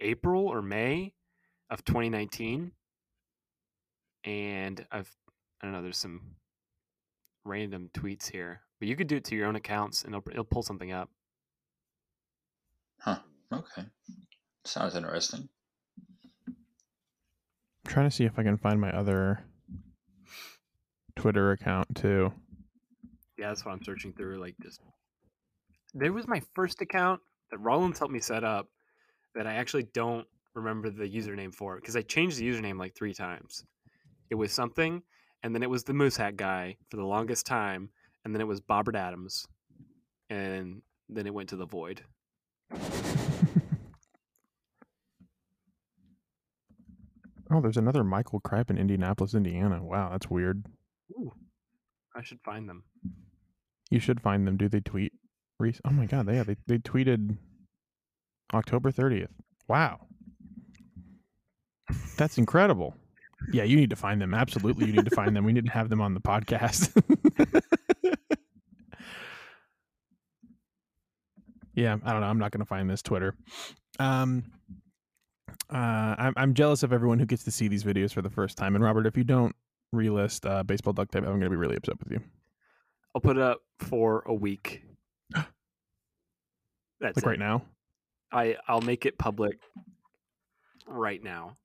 april 0.00 0.46
or 0.46 0.60
may 0.60 1.12
of 1.70 1.84
2019 1.84 2.72
and 4.24 4.86
i've 4.92 5.10
I 5.62 5.66
don't 5.66 5.74
know. 5.74 5.82
There's 5.82 5.98
some 5.98 6.20
random 7.44 7.88
tweets 7.94 8.28
here, 8.28 8.62
but 8.82 8.88
you 8.88 8.96
could 8.96 9.06
do 9.06 9.14
it 9.14 9.22
to 9.22 9.36
your 9.36 9.46
own 9.46 9.54
accounts, 9.54 10.02
and 10.02 10.12
it'll, 10.12 10.28
it'll 10.32 10.42
pull 10.42 10.64
something 10.64 10.90
up. 10.90 11.08
Huh. 12.98 13.18
Okay. 13.52 13.84
Sounds 14.64 14.96
interesting. 14.96 15.48
I'm 16.48 16.56
trying 17.86 18.10
to 18.10 18.10
see 18.10 18.24
if 18.24 18.40
I 18.40 18.42
can 18.42 18.58
find 18.58 18.80
my 18.80 18.90
other 18.90 19.44
Twitter 21.14 21.52
account 21.52 21.94
too. 21.94 22.32
Yeah, 23.38 23.50
that's 23.50 23.64
what 23.64 23.70
I'm 23.70 23.84
searching 23.84 24.14
through. 24.14 24.40
Like, 24.40 24.56
just 24.60 24.80
there 25.94 26.12
was 26.12 26.26
my 26.26 26.42
first 26.52 26.80
account 26.80 27.20
that 27.52 27.58
Rollins 27.58 28.00
helped 28.00 28.12
me 28.12 28.18
set 28.18 28.42
up 28.42 28.66
that 29.36 29.46
I 29.46 29.54
actually 29.54 29.84
don't 29.94 30.26
remember 30.56 30.90
the 30.90 31.08
username 31.08 31.54
for 31.54 31.76
because 31.76 31.94
I 31.94 32.02
changed 32.02 32.38
the 32.38 32.48
username 32.48 32.80
like 32.80 32.96
three 32.96 33.14
times. 33.14 33.64
It 34.28 34.34
was 34.34 34.50
something, 34.50 35.02
and 35.44 35.54
then 35.54 35.62
it 35.62 35.70
was 35.70 35.84
the 35.84 35.94
Moose 35.94 36.16
Hat 36.16 36.36
guy 36.36 36.78
for 36.90 36.96
the 36.96 37.06
longest 37.06 37.46
time, 37.46 37.88
and 38.24 38.34
then 38.34 38.40
it 38.40 38.46
was 38.46 38.60
Bobbert 38.60 38.96
Adams, 38.96 39.46
and 40.30 40.82
then 41.08 41.26
it 41.26 41.34
went 41.34 41.48
to 41.50 41.56
the 41.56 41.66
void. 41.66 42.02
oh, 47.50 47.60
there's 47.60 47.76
another 47.76 48.04
Michael 48.04 48.40
Kripe 48.40 48.70
in 48.70 48.78
Indianapolis, 48.78 49.34
Indiana. 49.34 49.82
Wow, 49.82 50.10
that's 50.10 50.30
weird. 50.30 50.64
Ooh, 51.12 51.32
I 52.16 52.22
should 52.22 52.40
find 52.44 52.68
them. 52.68 52.84
You 53.90 54.00
should 54.00 54.20
find 54.20 54.46
them. 54.46 54.56
Do 54.56 54.68
they 54.68 54.80
tweet? 54.80 55.12
Rec- 55.58 55.80
oh 55.84 55.90
my 55.90 56.06
god, 56.06 56.32
yeah, 56.32 56.44
they 56.44 56.56
they 56.66 56.78
tweeted 56.78 57.36
October 58.54 58.90
30th. 58.90 59.28
Wow. 59.68 60.00
That's 62.16 62.38
incredible. 62.38 62.94
Yeah, 63.52 63.64
you 63.64 63.76
need 63.76 63.90
to 63.90 63.96
find 63.96 64.20
them. 64.20 64.34
Absolutely, 64.34 64.86
you 64.86 64.92
need 64.92 65.04
to 65.04 65.14
find 65.16 65.34
them. 65.34 65.44
We 65.44 65.52
need 65.52 65.66
to 65.66 65.72
have 65.72 65.88
them 65.88 66.00
on 66.00 66.14
the 66.14 66.20
podcast. 66.20 66.92
yeah, 71.74 71.96
I 72.04 72.12
don't 72.12 72.20
know. 72.20 72.26
I'm 72.26 72.38
not 72.38 72.50
going 72.52 72.60
to 72.60 72.66
find 72.66 72.88
this 72.88 73.02
Twitter. 73.02 73.34
Um, 73.98 74.44
uh, 75.72 76.14
I'm 76.18 76.32
I'm 76.36 76.54
jealous 76.54 76.82
of 76.82 76.92
everyone 76.92 77.18
who 77.18 77.26
gets 77.26 77.44
to 77.44 77.50
see 77.50 77.68
these 77.68 77.84
videos 77.84 78.12
for 78.12 78.22
the 78.22 78.30
first 78.30 78.56
time. 78.58 78.74
And 78.74 78.84
Robert, 78.84 79.06
if 79.06 79.16
you 79.16 79.24
don't 79.24 79.54
relist 79.94 80.48
uh, 80.50 80.62
baseball 80.62 80.92
duct 80.92 81.12
tape, 81.12 81.22
I'm 81.22 81.28
going 81.30 81.40
to 81.42 81.50
be 81.50 81.56
really 81.56 81.76
upset 81.76 81.98
with 81.98 82.10
you. 82.12 82.20
I'll 83.14 83.20
put 83.20 83.36
it 83.36 83.42
up 83.42 83.60
for 83.78 84.22
a 84.26 84.34
week. 84.34 84.82
That's 87.00 87.16
Like 87.16 87.24
it. 87.24 87.26
right 87.26 87.38
now. 87.38 87.62
I 88.32 88.56
I'll 88.68 88.80
make 88.80 89.04
it 89.06 89.18
public 89.18 89.58
right 90.86 91.22
now. 91.22 91.56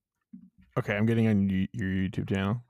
Okay, 0.78 0.96
I'm 0.96 1.06
getting 1.06 1.28
on 1.28 1.48
y- 1.48 1.68
your 1.74 1.90
YouTube 1.90 2.30
channel. 2.30 2.62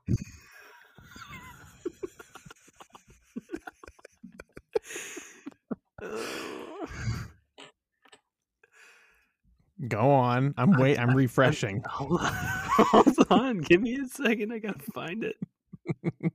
Go 9.86 10.10
on. 10.10 10.54
I'm 10.56 10.76
wait. 10.78 10.98
I'm 10.98 11.14
refreshing. 11.14 11.82
Hold 11.88 12.20
on. 12.20 12.32
Hold 12.32 13.26
on. 13.30 13.60
Give 13.60 13.80
me 13.80 13.96
a 13.96 14.06
second. 14.08 14.52
I 14.52 14.58
gotta 14.58 14.82
find 14.92 15.22
it. 15.22 15.36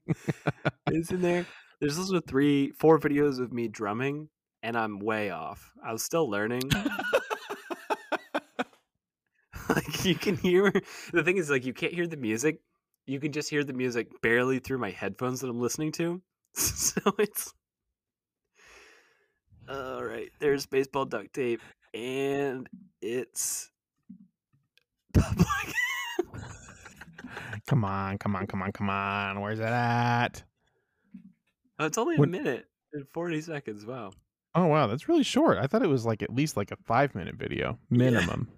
it's 0.87 1.11
in 1.11 1.21
there. 1.21 1.45
There's 1.81 1.99
also 1.99 2.21
three, 2.21 2.71
four 2.71 2.99
videos 2.99 3.39
of 3.39 3.51
me 3.51 3.67
drumming, 3.67 4.29
and 4.61 4.77
I'm 4.77 4.99
way 4.99 5.31
off. 5.31 5.73
I 5.85 5.91
was 5.91 6.03
still 6.03 6.29
learning. 6.29 6.63
like 9.69 10.05
you 10.05 10.15
can 10.15 10.37
hear 10.37 10.71
the 11.11 11.23
thing 11.23 11.37
is 11.37 11.49
like 11.49 11.65
you 11.65 11.73
can't 11.73 11.93
hear 11.93 12.07
the 12.07 12.17
music 12.17 12.59
you 13.05 13.19
can 13.19 13.31
just 13.31 13.49
hear 13.49 13.63
the 13.63 13.73
music 13.73 14.21
barely 14.21 14.59
through 14.59 14.77
my 14.77 14.91
headphones 14.91 15.41
that 15.41 15.49
I'm 15.49 15.59
listening 15.59 15.91
to. 15.93 16.21
so 16.53 17.01
it's 17.19 17.53
all 19.67 20.03
right. 20.03 20.29
There's 20.39 20.65
baseball 20.65 21.05
duct 21.05 21.33
tape, 21.33 21.61
and 21.93 22.67
it's 23.01 23.69
public. 25.13 25.47
Come 27.67 27.85
on, 27.85 28.17
come 28.17 28.35
on, 28.35 28.45
come 28.45 28.61
on, 28.61 28.71
come 28.73 28.89
on. 28.89 29.39
Where's 29.39 29.59
that 29.59 29.71
at? 29.71 30.43
oh, 31.79 31.85
it's 31.85 31.97
only 31.97 32.15
a 32.15 32.19
When- 32.19 32.31
minute 32.31 32.65
and 32.91 33.07
forty 33.09 33.39
seconds. 33.41 33.85
Wow. 33.85 34.11
Oh 34.53 34.67
wow, 34.67 34.87
that's 34.87 35.07
really 35.07 35.23
short. 35.23 35.57
I 35.57 35.65
thought 35.67 35.81
it 35.81 35.87
was 35.89 36.05
like 36.05 36.21
at 36.21 36.33
least 36.33 36.57
like 36.57 36.71
a 36.71 36.75
five 36.85 37.15
minute 37.15 37.35
video 37.35 37.79
minimum. 37.89 38.49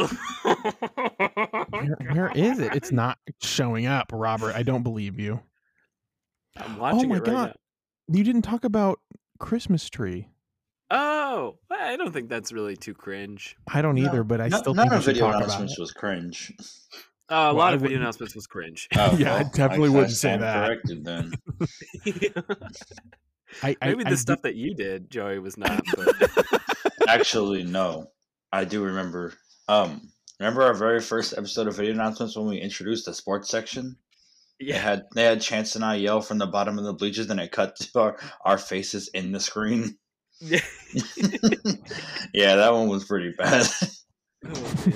Ugh. 0.00 0.16
Oh, 0.46 1.64
where, 1.70 1.96
where 2.12 2.32
is 2.34 2.58
it? 2.60 2.74
It's 2.74 2.92
not 2.92 3.18
showing 3.42 3.86
up, 3.86 4.10
Robert. 4.12 4.54
I 4.54 4.62
don't 4.62 4.82
believe 4.82 5.18
you. 5.18 5.40
I'm 6.56 6.76
oh 6.76 6.78
watching 6.78 7.08
my 7.08 7.16
it 7.16 7.20
right 7.20 7.26
God. 7.26 7.54
You 8.08 8.22
didn't 8.22 8.42
talk 8.42 8.64
about 8.64 9.00
Christmas 9.38 9.88
tree. 9.88 10.28
Now. 10.94 11.34
Oh, 11.36 11.58
I 11.70 11.96
don't 11.96 12.12
think 12.12 12.28
that's 12.28 12.52
really 12.52 12.76
too 12.76 12.94
cringe. 12.94 13.56
I 13.68 13.82
don't 13.82 13.96
No, 13.96 14.06
either, 14.08 14.24
but 14.24 14.40
I 14.40 14.48
No- 14.48 14.58
still 14.58 14.74
none 14.74 14.88
think 14.88 14.98
of 14.98 15.04
video 15.04 15.28
announcements 15.28 15.78
was 15.78 15.92
cringe. 15.92 16.52
Uh, 17.30 17.34
a 17.34 17.36
Well, 17.46 17.54
lot 17.56 17.72
I 17.72 17.76
of 17.76 17.80
video 17.82 17.98
announcements 17.98 18.34
was 18.34 18.46
cringe. 18.46 18.88
Oh, 18.96 19.16
Yeah, 19.18 19.34
I 19.34 19.42
well, 19.42 19.50
definitely 19.54 19.90
wouldn't 19.90 20.12
say 20.12 20.36
that. 20.36 20.66
Corrected 20.66 21.04
then. 21.04 21.32
I, 23.62 23.76
I, 23.80 23.88
Maybe 23.90 24.04
the 24.04 24.10
I 24.10 24.14
stuff 24.14 24.42
that 24.42 24.56
you 24.56 24.74
did, 24.74 25.10
Joey, 25.10 25.38
was 25.38 25.56
not. 25.56 25.82
But 25.96 26.14
Actually, 27.08 27.64
no. 27.64 28.10
I 28.52 28.64
do 28.64 28.84
remember. 28.84 29.34
Um, 29.68 30.10
remember 30.40 30.62
our 30.62 30.74
very 30.74 31.00
first 31.00 31.34
episode 31.36 31.66
of 31.68 31.76
video 31.76 31.92
announcements 31.92 32.36
when 32.36 32.46
we 32.46 32.58
introduced 32.58 33.06
the 33.06 33.14
sports 33.14 33.48
section? 33.48 33.96
They 34.60 34.66
yeah, 34.66 34.78
had 34.78 35.04
they 35.14 35.24
had 35.24 35.40
Chance 35.40 35.76
and 35.76 35.84
I 35.84 35.96
yell 35.96 36.20
from 36.20 36.38
the 36.38 36.46
bottom 36.46 36.78
of 36.78 36.84
the 36.84 36.92
bleachers, 36.92 37.30
and 37.30 37.40
it 37.40 37.52
cut 37.52 37.76
to 37.76 38.00
our, 38.00 38.18
our 38.44 38.58
faces 38.58 39.08
in 39.08 39.32
the 39.32 39.40
screen. 39.40 39.96
Yeah. 40.40 40.60
yeah, 42.34 42.56
that 42.56 42.72
one 42.72 42.88
was 42.88 43.04
pretty 43.04 43.32
bad. 43.32 43.66
Oh. 44.46 44.92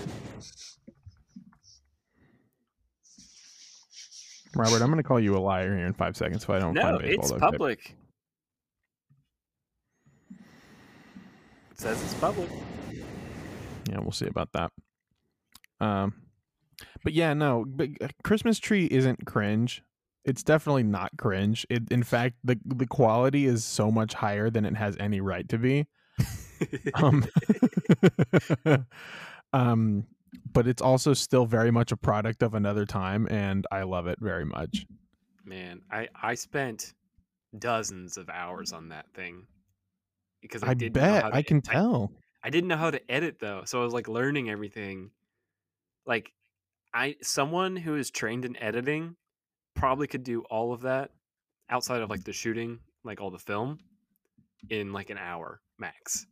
Robert, 4.55 4.80
I'm 4.82 4.89
going 4.89 4.97
to 4.97 5.03
call 5.03 5.20
you 5.20 5.36
a 5.36 5.39
liar 5.39 5.76
here 5.76 5.86
in 5.86 5.93
five 5.93 6.16
seconds 6.16 6.43
if 6.43 6.51
I 6.51 6.59
don't 6.59 6.74
No, 6.74 6.82
find 6.82 6.99
baseball 6.99 7.20
it's 7.20 7.30
duct 7.30 7.41
tape. 7.41 7.51
public. 7.53 7.97
It 11.70 11.80
says 11.80 12.03
it's 12.03 12.14
public. 12.14 12.49
Yeah, 13.89 14.01
we'll 14.01 14.11
see 14.12 14.26
about 14.26 14.49
that. 14.53 14.72
Um, 15.80 16.14
but 17.05 17.12
yeah, 17.12 17.34
no, 17.34 17.64
but 17.66 17.91
uh, 18.01 18.09
Christmas 18.24 18.59
tree 18.59 18.86
isn't 18.91 19.26
cringe. 19.26 19.82
It's 20.29 20.43
definitely 20.43 20.83
not 20.83 21.11
cringe. 21.16 21.66
It, 21.70 21.91
in 21.91 22.03
fact, 22.03 22.37
the 22.45 22.59
the 22.66 22.87
quality 22.87 23.47
is 23.47 23.64
so 23.64 23.91
much 23.91 24.12
higher 24.12 24.51
than 24.51 24.66
it 24.66 24.76
has 24.76 24.95
any 25.01 25.22
right 25.22 25.49
to 25.49 25.57
be. 25.57 25.87
Um, 26.95 27.24
um, 29.53 30.05
but 30.53 30.66
it's 30.66 30.83
also 30.83 31.14
still 31.14 31.47
very 31.47 31.70
much 31.70 31.93
a 31.93 31.97
product 31.97 32.43
of 32.43 32.53
another 32.55 32.85
time, 32.85 33.26
and 33.31 33.66
I 33.72 33.85
love 33.85 34.07
it 34.07 34.18
very 34.20 34.45
much. 34.45 34.85
Man, 35.45 35.81
I 35.91 36.09
I 36.20 36.35
spent 36.35 36.93
dozens 37.59 38.18
of 38.18 38.29
hours 38.29 38.74
on 38.74 38.91
that 38.91 39.07
thing 39.14 39.47
because 40.43 40.62
I, 40.62 40.70
I 40.70 40.74
didn't 40.74 40.93
bet 40.93 41.24
I 41.24 41.43
can 41.43 41.62
I- 41.68 41.72
tell. 41.72 42.12
I 42.45 42.51
didn't 42.51 42.68
know 42.68 42.76
how 42.76 42.91
to 42.91 43.11
edit 43.11 43.39
though, 43.41 43.62
so 43.64 43.81
I 43.81 43.85
was 43.85 43.95
like 43.95 44.09
learning 44.09 44.51
everything. 44.51 45.11
Like, 46.07 46.33
I 46.93 47.16
someone 47.22 47.76
who 47.76 47.97
is 47.97 48.11
trained 48.11 48.45
in 48.45 48.57
editing 48.59 49.16
probably 49.79 50.07
could 50.07 50.24
do 50.24 50.43
all 50.51 50.72
of 50.72 50.83
that 50.83 51.11
outside 51.70 52.03
of 52.03 52.11
like 52.11 52.24
the 52.24 52.33
shooting, 52.33 52.79
like 53.05 53.20
all 53.20 53.31
the 53.31 53.39
film, 53.39 53.79
in 54.70 54.93
like 54.93 55.11
an 55.11 55.18
hour 55.18 55.61
max. 55.79 56.26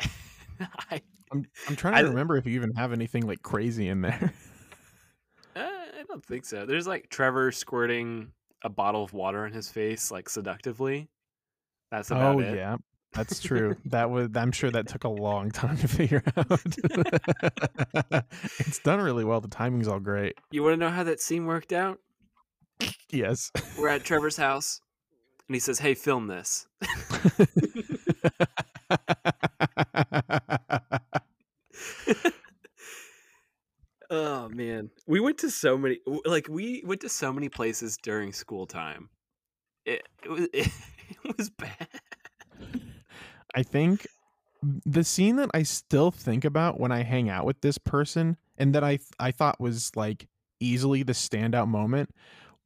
I, 0.00 1.02
I'm 1.32 1.46
I'm 1.68 1.76
trying 1.76 1.94
I- 1.94 2.02
to 2.02 2.08
remember 2.08 2.36
if 2.36 2.46
you 2.46 2.52
even 2.52 2.72
have 2.74 2.92
anything 2.92 3.26
like 3.26 3.42
crazy 3.42 3.88
in 3.88 4.00
there. 4.02 4.32
uh, 5.56 5.60
I 5.60 6.04
don't 6.08 6.24
think 6.24 6.44
so. 6.44 6.66
There's 6.66 6.86
like 6.86 7.08
Trevor 7.10 7.52
squirting 7.52 8.32
a 8.62 8.68
bottle 8.70 9.04
of 9.04 9.12
water 9.12 9.46
in 9.46 9.52
his 9.52 9.70
face, 9.70 10.10
like 10.10 10.28
seductively. 10.28 11.08
That's 11.90 12.10
about 12.10 12.36
oh 12.36 12.40
it. 12.40 12.56
yeah, 12.56 12.76
that's 13.12 13.40
true. 13.40 13.76
that 13.86 14.10
was 14.10 14.30
I'm 14.34 14.52
sure 14.52 14.70
that 14.70 14.88
took 14.88 15.04
a 15.04 15.08
long 15.08 15.50
time 15.50 15.76
to 15.78 15.86
figure 15.88 16.22
out. 16.36 16.60
it's 18.58 18.78
done 18.80 19.00
really 19.00 19.24
well. 19.24 19.40
The 19.40 19.48
timing's 19.48 19.86
all 19.88 20.00
great. 20.00 20.38
You 20.50 20.62
want 20.62 20.72
to 20.74 20.76
know 20.78 20.90
how 20.90 21.04
that 21.04 21.20
scene 21.20 21.44
worked 21.46 21.72
out? 21.72 21.98
Yes. 23.10 23.52
We're 23.78 23.90
at 23.90 24.02
Trevor's 24.04 24.36
house, 24.36 24.80
and 25.46 25.54
he 25.54 25.60
says, 25.60 25.78
"Hey, 25.78 25.94
film 25.94 26.26
this." 26.26 26.66
Oh 34.10 34.48
man, 34.48 34.90
we 35.08 35.18
went 35.18 35.38
to 35.38 35.50
so 35.50 35.76
many 35.76 35.98
like 36.24 36.46
we 36.48 36.84
went 36.86 37.00
to 37.00 37.08
so 37.08 37.32
many 37.32 37.48
places 37.48 37.98
during 38.00 38.32
school 38.32 38.64
time. 38.64 39.08
It 39.84 40.06
it 40.22 40.28
was 40.28 40.48
it, 40.52 40.70
was 41.36 41.50
bad. 41.50 41.88
I 43.54 43.64
think 43.64 44.06
the 44.62 45.02
scene 45.02 45.36
that 45.36 45.50
I 45.52 45.64
still 45.64 46.10
think 46.10 46.44
about 46.44 46.78
when 46.78 46.92
I 46.92 47.02
hang 47.02 47.28
out 47.28 47.44
with 47.44 47.60
this 47.60 47.78
person 47.78 48.36
and 48.56 48.74
that 48.74 48.84
I 48.84 48.98
I 49.18 49.30
thought 49.30 49.60
was 49.60 49.90
like 49.96 50.28
easily 50.60 51.02
the 51.02 51.12
standout 51.12 51.68
moment 51.68 52.10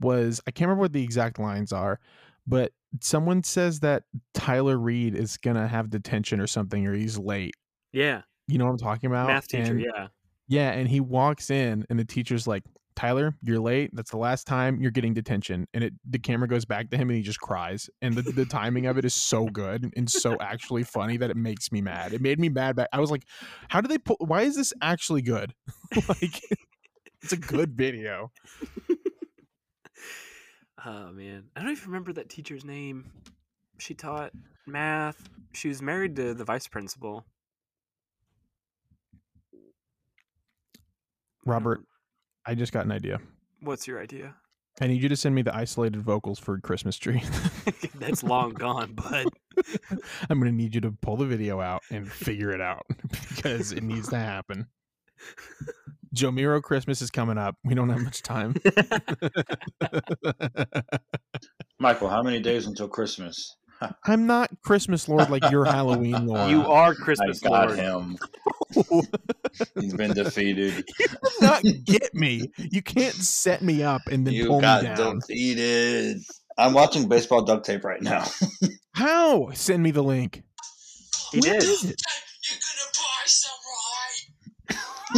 was 0.01 0.41
I 0.47 0.51
can't 0.51 0.69
remember 0.69 0.83
what 0.83 0.93
the 0.93 1.03
exact 1.03 1.39
lines 1.39 1.73
are, 1.73 2.01
but 2.47 2.73
someone 3.01 3.43
says 3.43 3.81
that 3.81 4.05
Tyler 4.35 4.79
Reed 4.79 5.15
is 5.15 5.37
gonna 5.37 5.69
have 5.69 5.91
detention 5.91 6.41
or 6.41 6.47
something 6.47 6.87
or 6.87 6.95
he's 6.95 7.19
late. 7.19 7.55
Yeah, 7.93 8.23
You 8.47 8.59
know 8.59 8.65
what 8.67 8.73
I'm 8.73 8.79
talking 8.79 9.09
about? 9.11 9.29
math 9.29 9.49
teacher. 9.49 9.73
And- 9.73 9.81
yeah, 9.81 10.09
Yeah, 10.47 10.71
and 10.71 10.89
he 10.89 11.01
walks 11.01 11.51
in 11.51 11.85
and 11.91 11.99
the 11.99 12.05
teacher's 12.05 12.47
like, 12.47 12.63
Tyler, 12.97 13.37
you're 13.43 13.61
late. 13.61 13.91
That's 13.93 14.11
the 14.11 14.17
last 14.17 14.45
time 14.47 14.81
you're 14.81 14.91
getting 14.91 15.15
detention. 15.15 15.69
And 15.73 15.85
it 15.85 15.93
the 16.09 16.19
camera 16.19 16.49
goes 16.49 16.65
back 16.65 16.91
to 16.91 16.97
him 16.97 17.09
and 17.11 17.17
he 17.17 17.23
just 17.23 17.39
cries. 17.39 17.89
And 18.03 18.15
the, 18.15 18.23
the 18.23 18.45
timing 18.45 18.87
of 18.87 18.99
it 18.99 19.05
is 19.05 19.15
so 19.15 19.45
good 19.47 19.89
and 19.97 20.11
so 20.11 20.37
actually 20.41 20.83
funny 20.83 21.17
that 21.19 21.31
it 21.31 21.37
makes 21.37 21.71
me 21.71 21.81
mad. 21.81 22.13
It 22.13 22.21
made 22.21 22.41
me 22.41 22.49
mad 22.49 22.75
back. 22.75 22.89
I 22.93 22.99
was 22.99 23.11
like, 23.13 23.23
how 23.69 23.81
do 23.81 23.87
they 23.89 23.99
pull 23.99 24.17
why 24.19 24.43
is 24.43 24.57
this 24.57 24.73
actually 24.83 25.23
good? 25.23 25.55
like 26.09 26.43
it's 27.23 27.33
a 27.33 27.37
good 27.37 27.77
video. 27.77 28.33
Oh 30.87 31.11
man, 31.13 31.45
I 31.57 31.61
don't 31.61 31.73
even 31.73 31.87
remember 31.87 32.13
that 32.15 32.29
teacher's 32.29 32.65
name. 32.65 33.11
She 33.79 33.95
taught 33.95 34.33
math. 34.67 35.29
She 35.53 35.69
was 35.69 35.83
married 35.83 36.17
to 36.17 36.35
the 36.35 36.45
vice 36.45 36.69
principal. 36.69 37.25
Robert, 41.45 41.81
I 42.47 42.55
just 42.55 42.73
got 42.73 42.85
an 42.85 42.93
idea. 42.93 43.21
What's 43.61 43.87
your 43.87 44.01
idea? 44.01 44.35
I 44.81 44.87
need 44.87 45.03
you 45.03 45.09
to 45.09 45.17
send 45.17 45.35
me 45.35 45.43
the 45.43 45.55
isolated 45.55 46.01
vocals 46.01 46.39
for 46.39 46.59
Christmas 46.61 46.97
tree. 46.99 47.23
That's 47.97 48.23
long 48.23 48.53
gone, 48.55 48.93
bud. 48.93 49.27
I'm 50.31 50.39
gonna 50.39 50.53
need 50.53 50.75
you 50.75 50.81
to 50.83 50.93
pull 50.93 51.17
the 51.17 51.27
video 51.27 51.61
out 51.61 51.83
and 51.91 52.11
figure 52.11 52.51
it 52.51 52.61
out 52.61 52.87
because 53.35 53.73
it 53.73 53.83
needs 53.83 54.09
to 54.09 54.19
happen. 54.19 54.67
Jomiro 56.15 56.63
Christmas 56.63 57.03
is 57.03 57.11
coming 57.11 57.39
up. 57.39 57.57
We 57.65 57.75
don't 57.75 57.89
have 57.91 58.03
much 58.03 58.23
time. 58.23 58.55
Michael, 61.79 62.09
how 62.09 62.23
many 62.23 62.41
days 62.41 62.67
until 62.67 62.89
Christmas? 62.89 63.57
I'm 64.07 64.27
not 64.27 64.51
Christmas 64.63 65.09
Lord 65.09 65.31
like 65.31 65.49
you're 65.51 65.65
Halloween 65.65 66.27
Lord. 66.27 66.51
you 66.51 66.67
are 66.67 66.95
Christmas 66.95 67.43
I 67.45 67.49
Christmas 67.49 67.51
got 67.51 67.69
Lord. 67.69 67.79
him. 67.79 68.19
He's 69.81 69.95
been 69.95 70.13
defeated. 70.13 70.85
not 71.41 71.63
get 71.85 72.15
me. 72.15 72.51
You 72.59 72.83
can't 72.83 73.15
set 73.15 73.63
me 73.63 73.83
up 73.83 74.03
and 74.11 74.27
then 74.27 74.35
you 74.35 74.47
pull 74.47 74.57
me 74.57 74.63
down. 74.63 75.21
defeated. 75.21 76.19
I'm 76.57 76.73
watching 76.73 77.09
baseball 77.09 77.43
duct 77.43 77.65
tape 77.65 77.85
right 77.85 78.03
now. 78.03 78.25
How? 78.95 79.51
Send 79.53 79.83
me 79.83 79.91
the 79.93 80.03
link. 80.03 80.43
He 81.33 81.41
Where 81.41 81.61
did. 81.61 81.97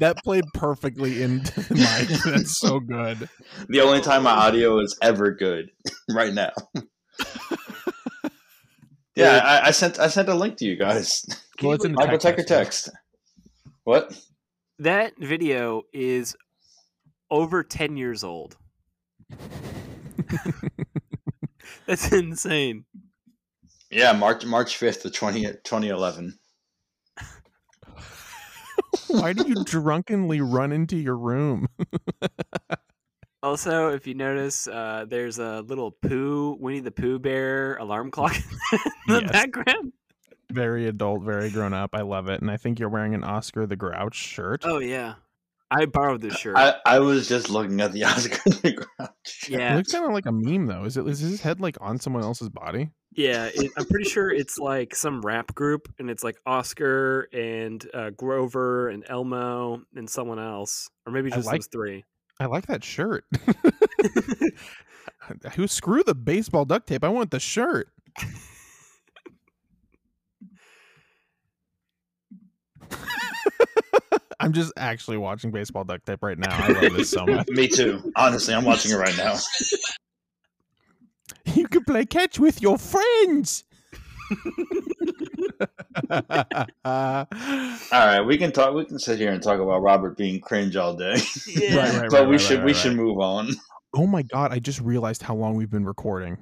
that 0.00 0.16
played 0.24 0.44
perfectly 0.54 1.22
into 1.22 1.60
the 1.60 1.74
mic. 1.74 2.08
That's 2.24 2.58
so 2.58 2.80
good. 2.80 3.28
the 3.68 3.80
only 3.80 4.00
time 4.00 4.24
my 4.24 4.30
audio 4.30 4.80
is 4.80 4.98
ever 5.02 5.32
good 5.32 5.70
right 6.10 6.34
now. 6.34 6.50
yeah, 9.14 9.40
I, 9.44 9.68
I 9.68 9.70
sent 9.70 10.00
I 10.00 10.08
sent 10.08 10.28
a 10.28 10.34
link 10.34 10.56
to 10.58 10.64
you 10.64 10.76
guys. 10.76 11.24
Well, 11.62 11.74
it's 11.74 11.84
in 11.84 11.92
the 11.92 11.98
Michael, 11.98 12.18
text. 12.18 12.48
text. 12.48 12.90
What? 13.84 14.18
That 14.80 15.12
video 15.18 15.82
is 15.92 16.34
over 17.30 17.62
10 17.62 17.96
years 17.96 18.24
old. 18.24 18.56
That's 21.86 22.12
insane. 22.12 22.84
Yeah, 23.90 24.12
March 24.12 24.44
March 24.44 24.76
fifth, 24.76 25.02
the 25.02 25.10
20, 25.10 25.42
2011. 25.64 26.38
Why 29.08 29.32
do 29.32 29.46
you 29.48 29.64
drunkenly 29.64 30.40
run 30.40 30.72
into 30.72 30.96
your 30.96 31.16
room? 31.16 31.68
Also, 33.42 33.90
if 33.90 34.06
you 34.06 34.14
notice, 34.14 34.66
uh, 34.66 35.04
there's 35.06 35.38
a 35.38 35.60
little 35.60 35.90
Pooh, 35.90 36.56
Winnie 36.58 36.80
the 36.80 36.90
Pooh 36.90 37.18
bear 37.18 37.76
alarm 37.76 38.10
clock 38.10 38.34
in 38.72 38.78
the 39.06 39.20
Yes. 39.20 39.30
background. 39.32 39.92
very 40.50 40.88
adult, 40.88 41.22
very 41.22 41.50
grown 41.50 41.74
up. 41.74 41.90
I 41.94 42.00
love 42.00 42.30
it, 42.30 42.40
and 42.40 42.50
I 42.50 42.56
think 42.56 42.78
you're 42.80 42.88
wearing 42.88 43.12
an 43.12 43.22
Oscar 43.22 43.66
the 43.66 43.76
Grouch 43.76 44.14
shirt. 44.14 44.62
Oh 44.64 44.78
yeah, 44.78 45.16
I 45.70 45.86
borrowed 45.86 46.20
this 46.20 46.36
shirt. 46.36 46.56
I, 46.56 46.74
I 46.86 46.98
was 47.00 47.28
just 47.28 47.50
looking 47.50 47.80
at 47.80 47.92
the 47.92 48.04
Oscar 48.04 48.50
the 48.50 48.72
Grouch. 48.72 49.50
It 49.50 49.76
looks 49.76 49.92
kind 49.92 50.04
of 50.04 50.12
like 50.12 50.26
a 50.26 50.32
meme, 50.32 50.66
though. 50.66 50.84
Is 50.84 50.96
it? 50.96 51.06
Is 51.06 51.20
his 51.20 51.40
head 51.40 51.60
like 51.60 51.76
on 51.80 51.98
someone 51.98 52.22
else's 52.22 52.50
body? 52.50 52.90
yeah. 53.16 53.48
It, 53.54 53.70
I'm 53.76 53.86
pretty 53.86 54.08
sure 54.08 54.30
it's 54.30 54.58
like 54.58 54.94
some 54.94 55.20
rap 55.22 55.54
group, 55.54 55.88
and 55.98 56.10
it's 56.10 56.22
like 56.22 56.36
Oscar 56.46 57.28
and 57.32 57.84
uh, 57.94 58.10
Grover 58.10 58.88
and 58.88 59.04
Elmo 59.08 59.82
and 59.94 60.08
someone 60.08 60.38
else, 60.38 60.88
or 61.06 61.12
maybe 61.12 61.30
just 61.30 61.46
like- 61.46 61.60
those 61.60 61.68
three. 61.68 62.04
I 62.40 62.46
like 62.46 62.66
that 62.66 62.82
shirt. 62.82 63.24
Who 65.54 65.68
screw 65.68 66.02
the 66.02 66.16
baseball 66.16 66.64
duct 66.64 66.88
tape? 66.88 67.04
I 67.04 67.08
want 67.08 67.30
the 67.30 67.38
shirt. 67.38 67.88
I'm 74.44 74.52
just 74.52 74.72
actually 74.76 75.16
watching 75.16 75.50
baseball 75.50 75.84
duct 75.84 76.04
tape 76.06 76.22
right 76.22 76.38
now. 76.38 76.54
I 76.54 76.68
love 76.68 76.92
this 76.94 77.10
so 77.10 77.24
much. 77.26 77.48
Me 77.48 77.66
too. 77.66 78.12
Honestly, 78.16 78.54
I'm 78.54 78.64
watching 78.64 78.92
it 78.92 78.96
right 78.96 79.16
now. 79.16 79.36
You 81.46 81.66
can 81.68 81.84
play 81.84 82.04
catch 82.04 82.38
with 82.38 82.60
your 82.60 82.78
friends. 82.78 83.64
All 86.84 87.26
right, 87.92 88.20
we 88.20 88.36
can 88.36 88.52
talk. 88.52 88.74
We 88.74 88.84
can 88.84 88.98
sit 88.98 89.18
here 89.18 89.32
and 89.32 89.42
talk 89.42 89.60
about 89.60 89.80
Robert 89.82 90.16
being 90.16 90.40
cringe 90.40 90.76
all 90.76 90.94
day, 90.94 91.16
Yeah. 91.46 91.76
Right, 91.76 91.94
right, 91.94 92.10
but 92.10 92.20
right, 92.20 92.26
we 92.28 92.32
right, 92.32 92.40
should 92.40 92.58
right, 92.58 92.66
we 92.66 92.72
right. 92.72 92.80
should 92.80 92.96
move 92.96 93.18
on. 93.20 93.50
oh 93.94 94.06
my 94.06 94.22
god! 94.22 94.52
I 94.52 94.58
just 94.58 94.80
realized 94.80 95.22
how 95.22 95.34
long 95.34 95.54
we've 95.56 95.70
been 95.70 95.84
recording. 95.86 96.38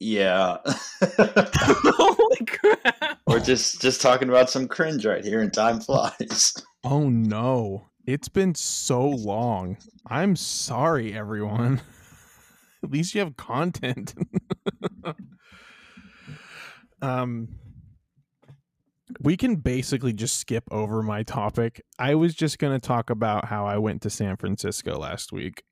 Yeah, 0.00 0.56
Holy 1.18 2.46
crap! 2.46 3.18
we're 3.26 3.40
just 3.40 3.80
just 3.80 4.00
talking 4.00 4.28
about 4.28 4.50
some 4.50 4.66
cringe 4.68 5.04
right 5.04 5.24
here, 5.24 5.40
and 5.40 5.52
time 5.52 5.80
flies. 5.80 6.54
Oh 6.84 7.08
no. 7.08 7.86
It's 8.06 8.28
been 8.28 8.54
so 8.54 9.06
long. 9.08 9.76
I'm 10.06 10.34
sorry, 10.36 11.12
everyone. 11.14 11.80
At 12.82 12.90
least 12.90 13.14
you 13.14 13.20
have 13.20 13.36
content. 13.36 14.14
um 17.02 17.48
we 19.20 19.36
can 19.36 19.56
basically 19.56 20.12
just 20.12 20.38
skip 20.38 20.62
over 20.70 21.02
my 21.02 21.22
topic. 21.24 21.82
I 21.98 22.14
was 22.14 22.32
just 22.34 22.58
going 22.60 22.78
to 22.78 22.86
talk 22.86 23.10
about 23.10 23.44
how 23.46 23.66
I 23.66 23.76
went 23.76 24.02
to 24.02 24.10
San 24.10 24.36
Francisco 24.36 24.96
last 24.98 25.32
week 25.32 25.64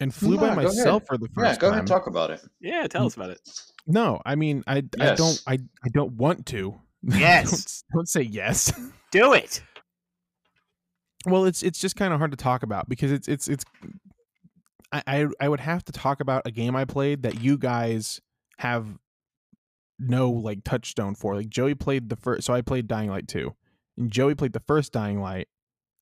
and 0.00 0.14
flew 0.14 0.38
by 0.38 0.54
myself 0.54 1.02
ahead. 1.02 1.06
for 1.08 1.18
the 1.18 1.26
first 1.34 1.54
Yeah, 1.54 1.56
go 1.56 1.66
time. 1.66 1.70
ahead, 1.72 1.78
and 1.80 1.88
talk 1.88 2.06
about 2.06 2.30
it. 2.30 2.40
Yeah, 2.60 2.86
tell 2.86 3.06
us 3.06 3.16
about 3.16 3.30
it. 3.30 3.40
No, 3.88 4.20
I 4.24 4.36
mean 4.36 4.62
I 4.68 4.84
I 5.00 5.14
don't 5.16 5.42
I 5.48 5.54
I 5.54 5.88
don't 5.92 6.12
want 6.12 6.46
to. 6.46 6.80
Yes. 7.02 7.82
don't, 7.92 7.98
don't 7.98 8.08
say 8.08 8.22
yes. 8.22 8.72
Do 9.10 9.32
it. 9.34 9.60
Well, 11.26 11.44
it's 11.44 11.62
it's 11.62 11.78
just 11.78 11.96
kind 11.96 12.12
of 12.12 12.18
hard 12.18 12.30
to 12.32 12.36
talk 12.36 12.62
about 12.62 12.88
because 12.88 13.12
it's 13.12 13.28
it's 13.28 13.48
it's. 13.48 13.64
I, 14.92 15.26
I 15.40 15.48
would 15.48 15.58
have 15.58 15.84
to 15.86 15.92
talk 15.92 16.20
about 16.20 16.42
a 16.46 16.52
game 16.52 16.76
I 16.76 16.84
played 16.84 17.22
that 17.24 17.40
you 17.40 17.58
guys 17.58 18.20
have 18.58 18.86
no 19.98 20.30
like 20.30 20.62
touchstone 20.62 21.16
for. 21.16 21.34
Like 21.34 21.48
Joey 21.48 21.74
played 21.74 22.08
the 22.10 22.16
first, 22.16 22.46
so 22.46 22.54
I 22.54 22.60
played 22.60 22.86
Dying 22.86 23.10
Light 23.10 23.26
two, 23.26 23.54
and 23.96 24.10
Joey 24.10 24.34
played 24.34 24.52
the 24.52 24.62
first 24.66 24.92
Dying 24.92 25.20
Light. 25.20 25.48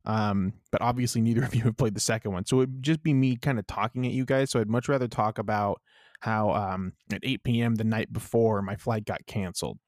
Um, 0.04 0.54
but 0.70 0.82
obviously 0.82 1.20
neither 1.20 1.44
of 1.44 1.54
you 1.54 1.62
have 1.62 1.76
played 1.76 1.94
the 1.94 2.00
second 2.00 2.32
one, 2.32 2.44
so 2.44 2.60
it'd 2.60 2.82
just 2.82 3.02
be 3.02 3.14
me 3.14 3.36
kind 3.36 3.58
of 3.58 3.66
talking 3.66 4.04
at 4.04 4.12
you 4.12 4.24
guys. 4.24 4.50
So 4.50 4.60
I'd 4.60 4.68
much 4.68 4.88
rather 4.88 5.08
talk 5.08 5.38
about 5.38 5.80
how 6.20 6.50
um 6.52 6.92
at 7.12 7.20
8 7.22 7.42
p.m. 7.44 7.74
the 7.76 7.84
night 7.84 8.12
before 8.12 8.60
my 8.62 8.76
flight 8.76 9.04
got 9.04 9.26
canceled 9.26 9.78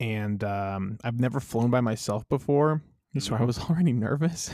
and 0.00 0.42
um, 0.44 0.98
I've 1.04 1.18
never 1.20 1.40
flown 1.40 1.70
by 1.70 1.80
myself 1.80 2.28
before, 2.28 2.82
so 3.18 3.34
I 3.34 3.42
was 3.44 3.58
already 3.70 3.92
nervous. 3.92 4.50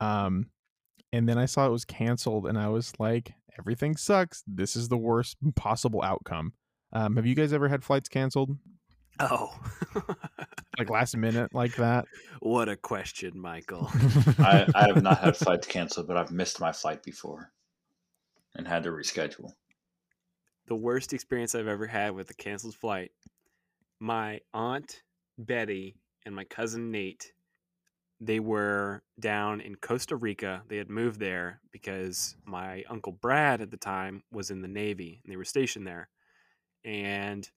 Um, 0.00 0.50
and 1.12 1.28
then 1.28 1.38
I 1.38 1.46
saw 1.46 1.66
it 1.66 1.70
was 1.70 1.84
canceled, 1.84 2.46
and 2.46 2.58
I 2.58 2.68
was 2.68 2.92
like, 2.98 3.32
"Everything 3.58 3.96
sucks. 3.96 4.42
This 4.46 4.76
is 4.76 4.88
the 4.88 4.96
worst 4.96 5.36
possible 5.56 6.02
outcome." 6.02 6.52
Um, 6.92 7.16
have 7.16 7.26
you 7.26 7.34
guys 7.34 7.52
ever 7.52 7.68
had 7.68 7.82
flights 7.84 8.08
canceled, 8.08 8.56
Oh, 9.18 9.58
like 10.78 10.88
last 10.90 11.16
minute, 11.16 11.52
like 11.54 11.74
that? 11.76 12.04
what 12.40 12.68
a 12.68 12.76
question, 12.76 13.32
Michael. 13.38 13.90
I, 14.38 14.66
I 14.74 14.86
have 14.88 15.02
not 15.02 15.18
had 15.20 15.36
flights 15.36 15.66
canceled, 15.66 16.06
but 16.06 16.16
I've 16.16 16.30
missed 16.30 16.60
my 16.60 16.72
flight 16.72 17.02
before 17.02 17.50
and 18.54 18.66
had 18.68 18.84
to 18.84 18.90
reschedule. 18.90 19.50
the 20.68 20.76
worst 20.76 21.12
experience 21.12 21.54
I've 21.54 21.66
ever 21.68 21.86
had 21.86 22.14
with 22.14 22.30
a 22.30 22.34
canceled 22.34 22.74
flight. 22.76 23.10
My 23.98 24.40
aunt 24.52 25.02
Betty 25.38 25.96
and 26.24 26.34
my 26.34 26.44
cousin 26.44 26.90
Nate, 26.90 27.32
they 28.20 28.40
were 28.40 29.02
down 29.20 29.60
in 29.60 29.76
Costa 29.76 30.16
Rica. 30.16 30.62
They 30.68 30.76
had 30.76 30.90
moved 30.90 31.20
there 31.20 31.60
because 31.70 32.36
my 32.44 32.84
uncle 32.88 33.12
Brad 33.12 33.60
at 33.60 33.70
the 33.70 33.76
time 33.76 34.22
was 34.30 34.50
in 34.50 34.62
the 34.62 34.68
Navy 34.68 35.20
and 35.22 35.32
they 35.32 35.36
were 35.36 35.44
stationed 35.44 35.86
there. 35.86 36.08
And 36.84 37.48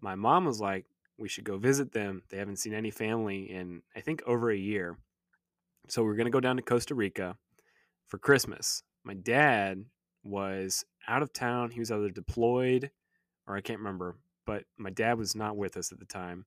my 0.00 0.14
mom 0.14 0.44
was 0.44 0.60
like, 0.60 0.86
we 1.18 1.28
should 1.28 1.44
go 1.44 1.56
visit 1.56 1.92
them. 1.92 2.22
They 2.28 2.36
haven't 2.36 2.58
seen 2.58 2.74
any 2.74 2.90
family 2.90 3.50
in, 3.50 3.82
I 3.94 4.00
think, 4.00 4.22
over 4.26 4.50
a 4.50 4.56
year. 4.56 4.98
So 5.88 6.02
we 6.02 6.10
are 6.10 6.16
going 6.16 6.26
to 6.26 6.30
go 6.30 6.40
down 6.40 6.56
to 6.56 6.62
Costa 6.62 6.94
Rica 6.94 7.36
for 8.06 8.18
Christmas. 8.18 8.82
My 9.02 9.14
dad 9.14 9.84
was 10.24 10.84
out 11.08 11.22
of 11.22 11.32
town. 11.32 11.70
He 11.70 11.80
was 11.80 11.90
either 11.90 12.10
deployed 12.10 12.90
or 13.46 13.56
I 13.56 13.60
can't 13.60 13.78
remember, 13.78 14.16
but 14.46 14.64
my 14.78 14.90
dad 14.90 15.18
was 15.18 15.34
not 15.34 15.56
with 15.56 15.76
us 15.76 15.92
at 15.92 15.98
the 15.98 16.06
time. 16.06 16.46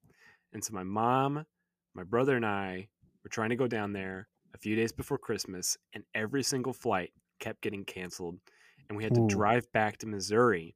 And 0.54 0.64
so 0.64 0.74
my 0.74 0.84
mom, 0.84 1.46
my 1.94 2.04
brother, 2.04 2.36
and 2.36 2.46
I 2.46 2.88
were 3.24 3.30
trying 3.30 3.50
to 3.50 3.56
go 3.56 3.68
down 3.68 3.94
there 3.94 4.28
a 4.54 4.58
few 4.58 4.76
days 4.76 4.92
before 4.92 5.18
Christmas, 5.18 5.78
and 5.94 6.04
every 6.16 6.42
single 6.42 6.74
flight 6.74 7.12
kept 7.40 7.62
getting 7.62 7.86
canceled. 7.86 8.40
And 8.88 8.98
we 8.98 9.04
had 9.04 9.14
to 9.16 9.22
Ooh. 9.22 9.28
drive 9.28 9.72
back 9.72 9.98
to 10.00 10.08
Missouri 10.08 10.76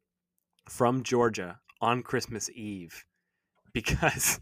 from 0.69 1.03
Georgia 1.03 1.59
on 1.81 2.03
Christmas 2.03 2.49
Eve 2.51 3.03
because 3.73 4.39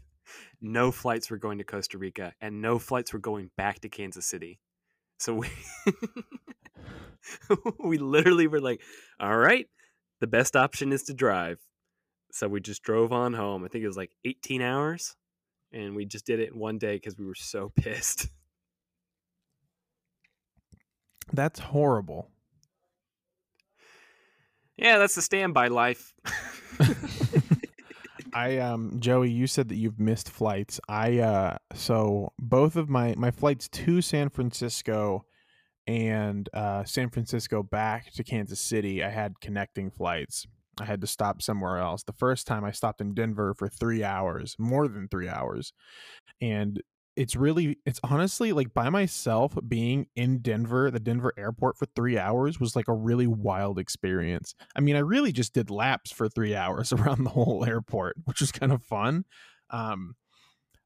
no 0.60 0.92
flights 0.92 1.30
were 1.30 1.38
going 1.38 1.58
to 1.58 1.64
Costa 1.64 1.98
Rica 1.98 2.32
and 2.40 2.60
no 2.60 2.78
flights 2.78 3.12
were 3.12 3.18
going 3.18 3.50
back 3.56 3.80
to 3.80 3.88
Kansas 3.88 4.26
City. 4.26 4.60
So 5.18 5.34
we 5.34 5.48
we 7.84 7.98
literally 7.98 8.46
were 8.46 8.60
like, 8.60 8.80
all 9.20 9.36
right, 9.36 9.66
the 10.20 10.26
best 10.26 10.56
option 10.56 10.92
is 10.92 11.04
to 11.04 11.14
drive. 11.14 11.58
So 12.32 12.48
we 12.48 12.60
just 12.60 12.82
drove 12.82 13.12
on 13.12 13.34
home. 13.34 13.62
I 13.64 13.68
think 13.68 13.84
it 13.84 13.86
was 13.86 13.96
like 13.96 14.10
18 14.24 14.62
hours. 14.62 15.14
And 15.72 15.94
we 15.94 16.06
just 16.06 16.26
did 16.26 16.40
it 16.40 16.52
in 16.52 16.58
one 16.58 16.78
day 16.78 16.96
because 16.96 17.16
we 17.16 17.26
were 17.26 17.34
so 17.34 17.70
pissed. 17.76 18.28
That's 21.32 21.60
horrible. 21.60 22.30
yeah, 24.76 24.98
that's 24.98 25.14
the 25.14 25.22
standby 25.22 25.68
life. 25.68 26.14
I 28.34 28.58
um 28.58 28.98
Joey, 28.98 29.30
you 29.30 29.46
said 29.46 29.68
that 29.68 29.76
you've 29.76 30.00
missed 30.00 30.30
flights. 30.30 30.80
I 30.88 31.18
uh 31.18 31.58
so 31.74 32.32
both 32.38 32.76
of 32.76 32.88
my 32.88 33.14
my 33.16 33.30
flights 33.30 33.68
to 33.68 34.00
San 34.00 34.30
Francisco 34.30 35.26
and 35.86 36.48
uh 36.54 36.84
San 36.84 37.10
Francisco 37.10 37.62
back 37.62 38.10
to 38.12 38.24
Kansas 38.24 38.60
City, 38.60 39.04
I 39.04 39.10
had 39.10 39.40
connecting 39.40 39.90
flights. 39.90 40.46
I 40.80 40.84
had 40.84 41.00
to 41.02 41.06
stop 41.06 41.42
somewhere 41.42 41.78
else. 41.78 42.02
The 42.02 42.12
first 42.12 42.46
time 42.46 42.64
I 42.64 42.72
stopped 42.72 43.00
in 43.00 43.14
Denver 43.14 43.54
for 43.54 43.68
3 43.68 44.02
hours, 44.04 44.56
more 44.58 44.88
than 44.88 45.08
3 45.08 45.28
hours. 45.28 45.72
And 46.40 46.82
it's 47.14 47.36
really 47.36 47.78
it's 47.84 48.00
honestly 48.02 48.52
like 48.52 48.72
by 48.72 48.88
myself 48.88 49.54
being 49.68 50.06
in 50.16 50.38
Denver, 50.38 50.90
the 50.90 51.00
Denver 51.00 51.32
airport 51.36 51.76
for 51.76 51.86
3 51.94 52.18
hours 52.18 52.58
was 52.58 52.74
like 52.74 52.88
a 52.88 52.94
really 52.94 53.26
wild 53.26 53.78
experience. 53.78 54.54
I 54.74 54.80
mean, 54.80 54.96
I 54.96 55.00
really 55.00 55.32
just 55.32 55.52
did 55.52 55.70
laps 55.70 56.10
for 56.10 56.28
3 56.28 56.54
hours 56.54 56.92
around 56.92 57.24
the 57.24 57.30
whole 57.30 57.64
airport, 57.66 58.16
which 58.24 58.40
was 58.40 58.52
kind 58.52 58.72
of 58.72 58.82
fun. 58.82 59.24
Um 59.70 60.14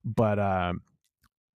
but 0.05 0.39
um 0.39 0.82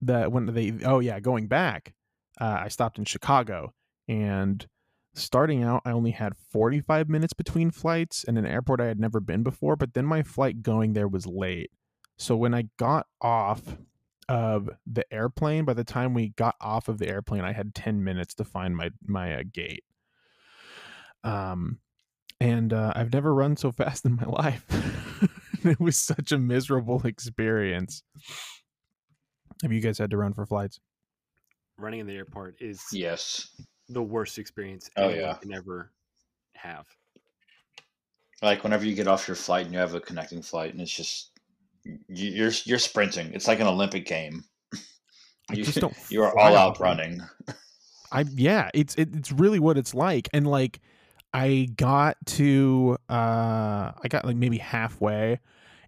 the 0.02 0.24
when 0.24 0.46
they 0.46 0.72
oh 0.84 1.00
yeah, 1.00 1.20
going 1.20 1.46
back, 1.46 1.94
uh, 2.40 2.58
I 2.60 2.68
stopped 2.68 2.98
in 2.98 3.04
Chicago 3.04 3.72
and 4.08 4.66
starting 5.14 5.62
out 5.62 5.82
I 5.84 5.90
only 5.90 6.12
had 6.12 6.36
45 6.36 7.08
minutes 7.08 7.32
between 7.32 7.70
flights 7.70 8.24
and 8.24 8.38
an 8.38 8.46
airport 8.46 8.80
I 8.80 8.86
had 8.86 9.00
never 9.00 9.20
been 9.20 9.42
before, 9.42 9.76
but 9.76 9.94
then 9.94 10.06
my 10.06 10.22
flight 10.22 10.62
going 10.62 10.92
there 10.92 11.08
was 11.08 11.26
late. 11.26 11.70
So 12.18 12.36
when 12.36 12.54
I 12.54 12.68
got 12.78 13.06
off 13.20 13.78
of 14.28 14.70
the 14.86 15.10
airplane, 15.12 15.64
by 15.64 15.74
the 15.74 15.84
time 15.84 16.14
we 16.14 16.28
got 16.30 16.54
off 16.60 16.88
of 16.88 16.98
the 16.98 17.08
airplane, 17.08 17.42
I 17.42 17.52
had 17.52 17.74
10 17.74 18.04
minutes 18.04 18.34
to 18.34 18.44
find 18.44 18.76
my 18.76 18.90
my 19.06 19.34
uh, 19.34 19.42
gate. 19.52 19.84
Um 21.24 21.80
and 22.40 22.72
uh, 22.72 22.92
I've 22.96 23.12
never 23.12 23.34
run 23.34 23.56
so 23.56 23.70
fast 23.72 24.04
in 24.04 24.16
my 24.16 24.24
life. 24.24 24.64
it 25.64 25.78
was 25.78 25.98
such 25.98 26.32
a 26.32 26.38
miserable 26.38 27.02
experience. 27.06 28.02
Have 29.62 29.72
you 29.72 29.80
guys 29.80 29.98
had 29.98 30.10
to 30.10 30.16
run 30.16 30.32
for 30.32 30.46
flights? 30.46 30.80
Running 31.76 32.00
in 32.00 32.06
the 32.06 32.16
airport 32.16 32.56
is 32.60 32.82
Yes. 32.92 33.48
The 33.90 34.02
worst 34.02 34.38
experience 34.38 34.90
Oh, 34.96 35.08
anyone 35.08 35.20
yeah. 35.20 35.34
can 35.34 35.52
ever 35.52 35.90
have. 36.54 36.86
Like 38.42 38.62
whenever 38.64 38.86
you 38.86 38.94
get 38.94 39.06
off 39.06 39.28
your 39.28 39.34
flight 39.34 39.66
and 39.66 39.74
you 39.74 39.80
have 39.80 39.94
a 39.94 40.00
connecting 40.00 40.40
flight, 40.42 40.72
and 40.72 40.80
it's 40.80 40.94
just 40.94 41.30
you- 41.84 41.98
you're 42.30 42.52
you're 42.64 42.78
sprinting. 42.78 43.32
It's 43.34 43.46
like 43.48 43.60
an 43.60 43.66
Olympic 43.66 44.06
game. 44.06 44.44
I 45.50 45.54
You, 45.54 45.64
just 45.64 45.78
don't. 45.80 45.94
you 46.10 46.22
are 46.22 46.36
all 46.38 46.56
out 46.56 46.80
running. 46.80 47.20
I 48.12 48.24
yeah, 48.34 48.70
it's 48.74 48.94
it, 48.94 49.14
it's 49.14 49.30
really 49.32 49.58
what 49.58 49.76
it's 49.76 49.94
like, 49.94 50.28
and 50.32 50.46
like 50.46 50.80
I 51.34 51.68
got 51.76 52.16
to 52.26 52.96
uh 53.10 53.92
I 54.02 54.08
got 54.08 54.24
like 54.24 54.36
maybe 54.36 54.58
halfway, 54.58 55.40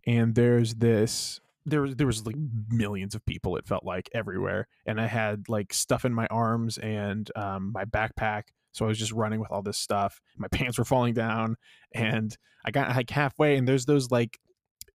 and 0.06 0.34
there's 0.34 0.74
this 0.74 1.40
there 1.66 1.82
was 1.82 1.96
there 1.96 2.06
was 2.06 2.26
like 2.26 2.36
millions 2.68 3.14
of 3.14 3.24
people. 3.26 3.56
It 3.56 3.66
felt 3.66 3.84
like 3.84 4.08
everywhere, 4.14 4.66
and 4.86 5.00
I 5.00 5.06
had 5.06 5.48
like 5.48 5.72
stuff 5.72 6.04
in 6.04 6.12
my 6.14 6.26
arms 6.26 6.78
and 6.78 7.30
um 7.36 7.72
my 7.72 7.84
backpack, 7.84 8.44
so 8.72 8.84
I 8.84 8.88
was 8.88 8.98
just 8.98 9.12
running 9.12 9.40
with 9.40 9.50
all 9.50 9.62
this 9.62 9.78
stuff. 9.78 10.20
My 10.36 10.48
pants 10.52 10.78
were 10.78 10.84
falling 10.84 11.14
down, 11.14 11.56
and 11.94 12.36
I 12.64 12.70
got 12.70 12.94
like 12.96 13.10
halfway, 13.10 13.56
and 13.56 13.66
there's 13.66 13.86
those 13.86 14.10
like. 14.10 14.38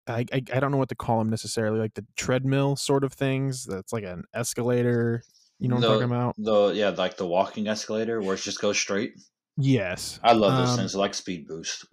I, 0.09 0.23
I, 0.31 0.41
I 0.53 0.59
don't 0.61 0.71
know 0.71 0.77
what 0.77 0.87
to 0.87 0.95
call 0.95 1.19
them 1.19 1.29
necessarily, 1.29 1.79
like 1.79 1.93
the 1.95 2.05
treadmill 2.15 2.77
sort 2.77 3.03
of 3.03 3.11
things. 3.11 3.65
That's 3.65 3.91
like 3.91 4.05
an 4.05 4.23
escalator. 4.33 5.21
You 5.59 5.67
know 5.67 5.75
what 5.75 5.81
The- 5.81 5.87
I'm 5.87 5.93
talking 5.95 6.15
about? 6.15 6.35
The 6.37 6.67
yeah, 6.75 6.89
like 6.91 7.17
the 7.17 7.27
walking 7.27 7.67
escalator 7.67 8.21
where 8.21 8.35
it 8.35 8.39
just 8.39 8.61
goes 8.61 8.79
straight. 8.79 9.15
Yes. 9.57 10.17
I 10.23 10.31
love 10.31 10.57
those 10.57 10.69
Um, 10.69 10.77
things. 10.77 10.93
They're 10.93 11.01
like 11.01 11.13
speed 11.13 11.45
boost. 11.45 11.87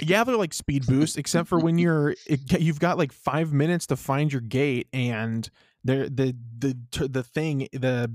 Yeah, 0.00 0.24
they're 0.24 0.36
like 0.36 0.54
speed 0.54 0.86
boost, 0.86 1.18
except 1.18 1.48
for 1.48 1.58
when 1.58 1.78
you're 1.78 2.14
it, 2.26 2.60
you've 2.60 2.80
got 2.80 2.98
like 2.98 3.12
five 3.12 3.52
minutes 3.52 3.86
to 3.88 3.96
find 3.96 4.32
your 4.32 4.40
gate, 4.40 4.88
and 4.92 5.48
there 5.84 6.08
the 6.08 6.36
the 6.58 6.76
the 7.08 7.22
thing 7.22 7.68
the 7.72 8.14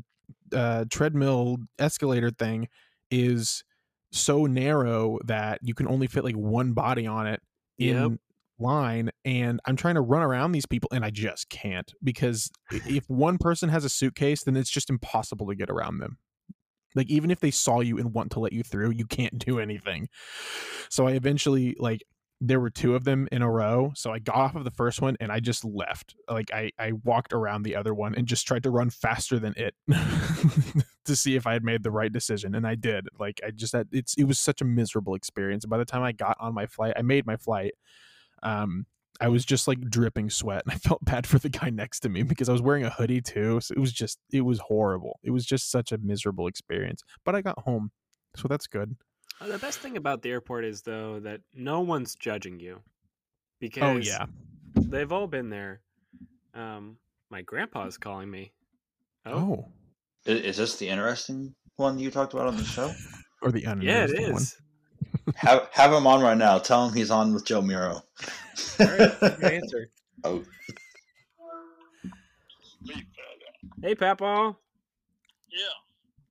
uh, 0.54 0.86
treadmill 0.90 1.58
escalator 1.80 2.32
thing 2.32 2.68
is 3.12 3.64
so 4.12 4.46
narrow 4.46 5.20
that 5.26 5.60
you 5.62 5.74
can 5.74 5.88
only 5.88 6.08
fit 6.08 6.24
like 6.24 6.36
one 6.36 6.74
body 6.74 7.06
on 7.06 7.28
it 7.28 7.42
in 7.78 8.12
Yep. 8.12 8.20
line 8.60 9.10
and 9.26 9.60
i'm 9.66 9.76
trying 9.76 9.96
to 9.96 10.02
run 10.02 10.22
around 10.22 10.52
these 10.54 10.66
people 10.66 10.90
and 10.94 11.06
i 11.06 11.10
just 11.10 11.50
can't 11.50 11.94
because 12.04 12.50
if 12.72 13.10
one 13.10 13.38
person 13.38 13.70
has 13.70 13.84
a 13.86 13.90
suitcase 13.90 14.44
then 14.44 14.56
it's 14.56 14.70
just 14.70 14.90
impossible 14.90 15.46
to 15.48 15.56
get 15.56 15.70
around 15.70 16.00
them 16.00 16.18
like 16.98 17.10
even 17.10 17.32
if 17.32 17.40
they 17.40 17.52
saw 17.52 17.80
you 17.80 17.98
and 17.98 18.14
want 18.14 18.32
to 18.32 18.40
let 18.40 18.54
you 18.54 18.64
through 18.64 18.92
you 18.92 19.06
can't 19.06 19.38
do 19.46 19.60
anything. 19.60 20.10
So 20.90 21.08
i 21.08 21.12
eventually 21.12 21.76
like 21.80 22.04
there 22.40 22.60
were 22.60 22.70
two 22.70 22.94
of 22.94 23.04
them 23.04 23.28
in 23.32 23.42
a 23.42 23.50
row 23.50 23.92
so 23.96 24.12
i 24.12 24.20
got 24.20 24.36
off 24.36 24.56
of 24.56 24.64
the 24.64 24.70
first 24.70 25.02
one 25.02 25.16
and 25.20 25.32
i 25.32 25.40
just 25.40 25.64
left. 25.64 26.16
Like 26.30 26.52
i 26.54 26.72
i 26.78 26.92
walked 27.04 27.34
around 27.34 27.64
the 27.64 27.76
other 27.76 27.94
one 27.94 28.16
and 28.16 28.28
just 28.28 28.46
tried 28.48 28.64
to 28.64 28.70
run 28.70 28.90
faster 28.90 29.40
than 29.40 29.54
it 29.56 29.76
to 31.06 31.16
see 31.16 31.36
if 31.36 31.48
i 31.48 31.54
had 31.54 31.64
made 31.64 31.84
the 31.84 31.92
right 31.92 32.12
decision 32.12 32.56
and 32.56 32.68
i 32.68 32.76
did. 32.76 33.08
Like 33.20 33.40
i 33.46 33.52
just 33.52 33.74
had 33.74 33.88
it's 33.92 34.16
it 34.16 34.26
was 34.26 34.40
such 34.40 34.62
a 34.62 34.66
miserable 34.66 35.16
experience. 35.16 35.66
By 35.66 35.78
the 35.78 35.86
time 35.86 36.04
i 36.04 36.12
got 36.12 36.38
on 36.40 36.54
my 36.54 36.66
flight 36.66 36.94
i 36.98 37.02
made 37.02 37.26
my 37.26 37.38
flight 37.38 37.74
um 38.44 38.86
I 39.20 39.28
was 39.30 39.44
just 39.46 39.68
like 39.68 39.80
dripping 39.90 40.30
sweat 40.30 40.64
and 40.66 40.74
I 40.74 40.78
felt 40.78 41.04
bad 41.04 41.26
for 41.28 41.40
the 41.40 41.50
guy 41.50 41.70
next 41.70 42.02
to 42.02 42.10
me 42.10 42.24
because 42.24 42.50
I 42.50 42.52
was 42.52 42.62
wearing 42.62 42.84
a 42.84 42.90
hoodie 42.90 43.22
too. 43.22 43.60
So 43.62 43.74
it 43.76 43.80
was 43.80 43.92
just 43.92 44.20
it 44.32 44.42
was 44.42 44.60
horrible. 44.60 45.20
It 45.24 45.32
was 45.32 45.46
just 45.46 45.72
such 45.72 45.92
a 45.92 45.98
miserable 45.98 46.48
experience. 46.48 47.04
But 47.26 47.36
I 47.36 47.42
got 47.42 47.60
home. 47.60 47.92
So 48.36 48.48
that's 48.48 48.68
good. 48.68 48.96
Uh, 49.42 49.48
The 49.48 49.58
best 49.58 49.80
thing 49.80 49.98
about 49.98 50.22
the 50.22 50.30
airport 50.32 50.66
is 50.66 50.82
though 50.84 51.20
that 51.22 51.42
no 51.54 51.82
one's 51.82 52.16
judging 52.16 52.60
you 52.60 52.82
because 53.60 53.84
Oh 53.84 53.98
yeah. 53.98 54.26
they've 54.76 55.12
all 55.12 55.28
been 55.28 55.50
there. 55.50 55.82
Um, 56.54 56.98
my 57.30 57.42
grandpa's 57.42 57.98
calling 57.98 58.30
me. 58.32 58.52
Oh, 59.26 59.32
Oh. 59.34 59.72
I- 60.28 60.32
Is, 60.32 60.58
this 60.58 60.78
the 60.78 60.90
interesting 60.90 61.56
one 61.76 61.98
you 62.00 62.12
talked 62.12 62.34
about 62.34 62.48
on 62.48 62.58
the 62.58 62.64
show? 62.64 62.92
Or 63.42 63.52
the 63.52 63.62
yeah, 63.62 63.70
it 63.72 63.78
uninteresting 63.80 64.34
one. 64.34 64.42
is. 64.42 64.58
Have 65.36 65.68
have 65.72 65.94
him 65.94 66.08
on 66.08 66.22
right 66.22 66.38
now. 66.38 66.58
Tell 66.58 66.88
him 66.88 66.94
he's 66.94 67.12
on 67.12 67.34
with 67.34 67.46
Jomiro. 67.46 68.02
All 68.80 68.88
right, 68.88 69.44
answer. 69.44 69.90
oh, 70.24 70.44
Hey, 73.82 73.94
Papa. 73.96 74.56
Yeah. 75.52 75.78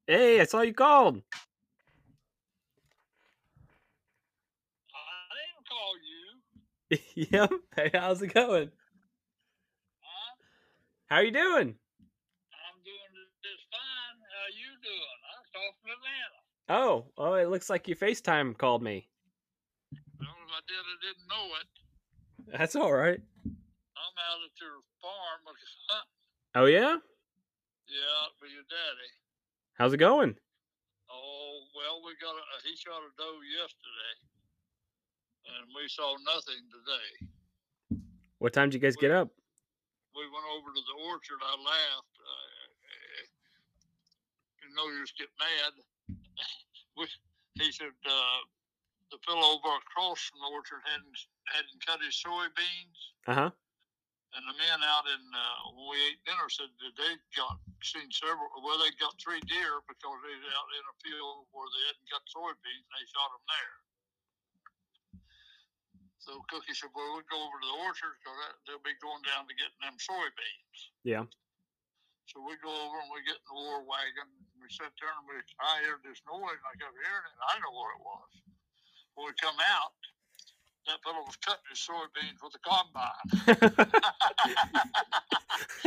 Hey, 0.06 0.40
I 0.40 0.44
saw 0.44 0.62
you 0.62 0.74
called. 0.74 1.22
I 4.92 5.34
didn't 5.38 5.66
call 5.68 5.92
you. 6.02 7.28
yep. 7.30 7.50
Hey, 7.76 7.90
how's 7.94 8.22
it 8.22 8.34
going? 8.34 8.70
Huh? 10.00 10.34
How 11.06 11.20
you 11.20 11.30
doing? 11.30 11.76
I'm 11.76 12.78
doing 12.82 13.12
just 13.44 13.64
fine. 13.70 14.18
How 14.26 14.48
you 14.58 14.74
doing? 14.82 15.18
I 15.22 15.34
called 15.54 15.74
from 15.82 15.90
Atlanta. 15.92 16.15
Oh, 16.68 17.06
oh, 17.16 17.34
it 17.34 17.48
looks 17.48 17.70
like 17.70 17.86
your 17.86 17.96
FaceTime 17.96 18.58
called 18.58 18.82
me. 18.82 19.06
Well, 20.18 20.34
if 20.34 20.50
I 20.50 20.60
did, 20.66 20.82
I 20.82 20.96
didn't 20.98 21.28
know 21.30 21.46
it. 21.62 21.68
That's 22.58 22.74
all 22.74 22.92
right. 22.92 23.22
I'm 23.46 24.16
out 24.18 24.40
at 24.42 24.54
your 24.60 24.82
farm 24.98 25.40
hunting. 25.46 26.10
Oh 26.58 26.66
yeah. 26.66 26.98
Yeah, 27.86 28.22
with 28.42 28.50
your 28.50 28.66
daddy. 28.66 29.10
How's 29.78 29.92
it 29.94 30.02
going? 30.02 30.34
Oh, 31.06 31.54
well, 31.76 32.02
we 32.02 32.18
got 32.18 32.34
a, 32.34 32.42
he 32.66 32.74
shot 32.74 32.98
a 32.98 33.10
doe 33.14 33.38
yesterday, 33.46 34.14
and 35.54 35.70
we 35.70 35.86
saw 35.86 36.18
nothing 36.26 36.66
today. 36.66 37.08
What 38.42 38.52
time 38.52 38.70
did 38.70 38.80
you 38.80 38.82
guys 38.82 38.98
get 38.98 39.14
up? 39.14 39.30
We 40.18 40.26
went 40.34 40.50
over 40.50 40.74
to 40.74 40.82
the 40.82 40.96
orchard. 41.06 41.38
I 41.44 41.54
laughed. 41.62 42.16
Uh, 42.18 42.58
you 44.66 44.74
know, 44.74 44.90
you 44.90 45.04
just 45.06 45.14
get 45.14 45.30
mad. 45.38 45.78
We, 46.96 47.04
he 47.60 47.72
said 47.72 47.92
uh, 48.04 48.40
the 49.10 49.18
fellow 49.26 49.56
over 49.56 49.72
across 49.80 50.20
from 50.28 50.40
the 50.42 50.50
orchard 50.52 50.82
hadn't 50.84 51.18
hadn't 51.52 51.78
cut 51.84 52.02
his 52.02 52.16
soybeans, 52.18 52.98
Uh 53.30 53.34
huh. 53.46 53.50
and 54.34 54.42
the 54.48 54.56
men 54.58 54.80
out 54.84 55.06
in 55.08 55.22
uh, 55.32 55.58
when 55.76 55.86
we 55.94 55.98
ate 56.10 56.20
dinner 56.26 56.48
said 56.50 56.68
that 56.82 56.94
they 56.98 57.12
got 57.38 57.56
seen 57.84 58.08
several. 58.10 58.50
Well, 58.64 58.80
they 58.82 58.90
got 58.98 59.14
three 59.22 59.40
deer 59.46 59.78
because 59.86 60.18
they 60.26 60.34
was 60.36 60.48
out 60.56 60.68
in 60.74 60.84
a 60.90 60.96
field 61.04 61.46
where 61.54 61.68
they 61.70 61.84
hadn't 61.92 62.08
cut 62.10 62.24
soybeans, 62.32 62.82
and 62.84 62.94
they 62.98 63.06
shot 63.08 63.30
them 63.32 63.44
there. 63.46 63.76
So 66.18 66.42
Cookie 66.50 66.74
said, 66.74 66.90
"Well, 66.90 67.14
we'll 67.14 67.30
go 67.30 67.38
over 67.38 67.56
to 67.62 67.66
the 67.70 67.78
orchard 67.86 68.18
because 68.18 68.34
they'll 68.66 68.82
be 68.82 68.98
going 68.98 69.22
down 69.22 69.46
to 69.46 69.54
getting 69.54 69.78
them 69.86 69.94
soybeans." 70.02 70.78
Yeah. 71.06 71.24
So 72.26 72.42
we 72.42 72.58
go 72.58 72.74
over 72.74 72.98
and 72.98 73.10
we 73.14 73.22
get 73.22 73.38
in 73.38 73.46
the 73.46 73.54
war 73.54 73.86
wagon. 73.86 74.26
We 74.60 74.68
sit 74.72 74.90
there 74.98 75.12
and 75.14 75.26
we, 75.28 75.36
I 75.62 75.84
heard 75.86 76.02
this 76.02 76.20
noise. 76.26 76.58
and 76.58 76.68
I 76.68 76.74
kept 76.80 76.96
hearing 76.96 77.26
it. 77.28 77.38
I 77.38 77.54
know 77.62 77.72
what 77.76 77.94
it 77.94 78.02
was. 78.02 78.30
When 79.14 79.24
we 79.30 79.34
come 79.38 79.56
out, 79.62 79.94
that 80.86 81.02
fellow 81.02 81.22
was 81.26 81.36
cutting 81.42 81.66
his 81.70 81.82
soybeans 81.82 82.38
with 82.42 82.54
a 82.54 82.62
combine. 82.62 83.26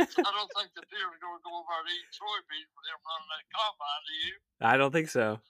I 0.00 0.30
don't 0.32 0.52
think 0.56 0.70
the 0.76 0.84
deer 0.88 1.08
are 1.08 1.20
going 1.20 1.38
to 1.40 1.44
go 1.44 1.52
over 1.56 1.76
and 1.80 1.88
eat 1.88 2.08
soybeans 2.12 2.70
with 2.72 2.86
him 2.88 3.00
running 3.04 3.30
that 3.32 3.44
combine, 3.52 4.02
do 4.04 4.14
you? 4.28 4.36
I 4.60 4.76
don't 4.76 4.92
think 4.92 5.08
so. 5.08 5.40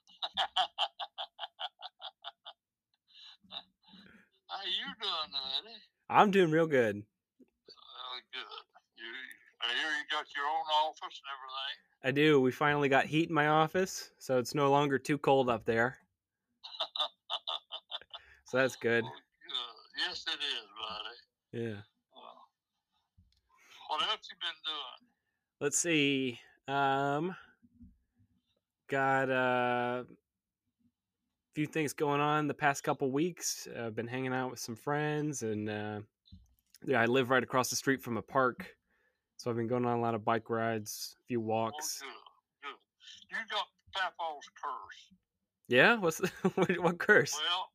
How 4.51 4.63
you 4.67 4.91
doing, 5.01 5.31
Eddie? 5.59 5.83
I'm 6.09 6.31
doing 6.31 6.51
real 6.51 6.67
good. 6.67 6.97
Really 6.97 8.23
good. 8.35 8.70
I 9.71 9.73
hear 9.75 9.91
you 9.91 10.05
got 10.11 10.27
your 10.35 10.47
own 10.47 10.89
office 10.89 11.21
and 11.23 11.31
everything. 11.31 11.77
I 12.03 12.11
do. 12.11 12.41
We 12.41 12.51
finally 12.51 12.89
got 12.89 13.07
heat 13.07 13.29
in 13.29 13.35
my 13.35 13.47
office, 13.47 14.11
so 14.19 14.39
it's 14.39 14.55
no 14.55 14.71
longer 14.71 14.99
too 14.99 15.19
cold 15.19 15.49
up 15.49 15.65
there. 15.65 15.97
So 18.47 18.57
that's 18.57 18.75
good. 18.75 19.05
Well. 19.05 19.13
Yes, 20.09 20.25
it 20.27 20.41
is, 20.41 20.67
buddy. 21.53 21.67
Yeah. 21.67 21.81
Well, 22.13 22.49
what 23.89 24.03
else 24.09 24.29
you 24.29 24.37
been 24.41 24.59
doing? 24.67 25.09
Let's 25.61 25.79
see. 25.79 26.41
Um, 26.67 27.37
got 28.89 29.31
a 29.31 30.05
few 31.55 31.67
things 31.67 31.93
going 31.93 32.21
on 32.21 32.49
the 32.49 32.55
past 32.55 32.83
couple 32.83 33.13
weeks. 33.13 33.69
I've 33.79 33.95
been 33.95 34.09
hanging 34.09 34.33
out 34.33 34.51
with 34.51 34.59
some 34.59 34.75
friends, 34.75 35.45
and 35.45 35.71
uh, 35.71 36.01
yeah, 36.85 37.01
I 37.01 37.07
live 37.07 37.31
right 37.31 37.45
across 37.45 37.71
the 37.71 37.77
street 37.77 38.03
from 38.03 38.17
a 38.17 38.23
park, 38.23 38.75
so 39.41 39.49
I've 39.49 39.57
been 39.57 39.73
going 39.73 39.89
on 39.89 39.97
a 39.97 40.05
lot 40.05 40.13
of 40.13 40.21
bike 40.21 40.53
rides, 40.53 41.17
a 41.17 41.25
few 41.25 41.41
Oh, 41.41 41.49
walks. 41.49 42.05
good, 42.05 42.13
good. 42.61 42.77
You 43.33 43.41
got 43.49 43.73
Papa's 43.97 44.45
curse. 44.53 45.01
Yeah, 45.65 45.97
what's 45.97 46.21
what, 46.61 46.69
what 46.77 46.99
curse? 47.01 47.33
Well, 47.33 47.73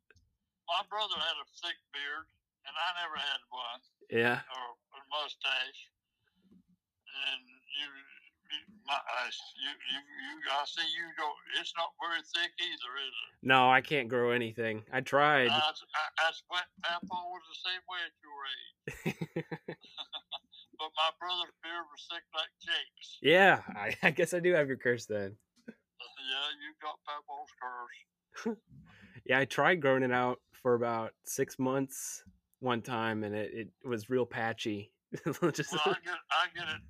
my 0.70 0.86
brother 0.93 1.18
had 1.18 1.41
a 1.41 1.47
thick 1.66 1.74
beard, 1.89 2.30
and 2.70 2.74
I 2.78 3.01
never 3.01 3.18
had 3.18 3.41
one, 3.49 3.82
Yeah, 4.13 4.45
or 4.45 4.66
a 4.93 5.01
mustache. 5.09 5.89
And 7.34 7.41
you 7.49 7.89
my, 8.86 8.93
I, 8.93 9.26
you, 9.26 9.74
you, 9.89 9.99
you, 10.05 10.34
I 10.53 10.61
see 10.70 10.86
you 10.86 11.09
go. 11.18 11.26
It's 11.57 11.74
not 11.74 11.97
very 11.97 12.22
thick 12.22 12.53
either, 12.61 12.93
is 13.01 13.09
it? 13.09 13.34
No, 13.41 13.72
I 13.74 13.82
can't 13.82 14.05
grow 14.05 14.30
anything. 14.38 14.86
I 14.93 15.01
tried. 15.01 15.49
I, 15.49 15.57
I, 15.57 15.74
that's 16.22 16.43
what 16.45 16.70
Papa 16.86 17.09
was 17.09 17.41
the 17.49 17.57
same 17.66 17.82
way 17.89 18.05
at 18.05 18.13
your 18.22 18.39
age. 18.53 19.78
But 20.86 20.93
my 21.01 21.09
brother's 21.17 21.57
beard 21.65 21.81
was 21.89 22.05
thick 22.13 22.21
like 22.38 22.53
Jake's. 22.61 23.17
yeah, 23.25 23.65
I, 23.73 23.97
I 24.07 24.11
guess 24.13 24.36
I 24.38 24.39
do 24.39 24.53
have 24.53 24.67
your 24.67 24.77
curse 24.77 25.05
then. 25.07 25.36
Yeah, 26.25 26.47
you 26.61 26.69
got 26.81 26.97
Papa's 27.05 27.53
curse. 27.57 28.57
Yeah, 29.25 29.39
I 29.41 29.45
tried 29.45 29.81
growing 29.81 30.03
it 30.05 30.11
out 30.13 30.38
for 30.61 30.75
about 30.77 31.13
six 31.25 31.57
months 31.57 32.21
one 32.61 32.81
time, 32.86 33.23
and 33.25 33.33
it, 33.33 33.49
it 33.53 33.69
was 33.88 34.09
real 34.09 34.25
patchy. 34.25 34.93
Just 35.25 35.41
Well, 35.41 35.97
I 35.97 35.97
get, 36.05 36.21
I 36.29 36.45
get 36.53 36.69
it. 36.69 36.81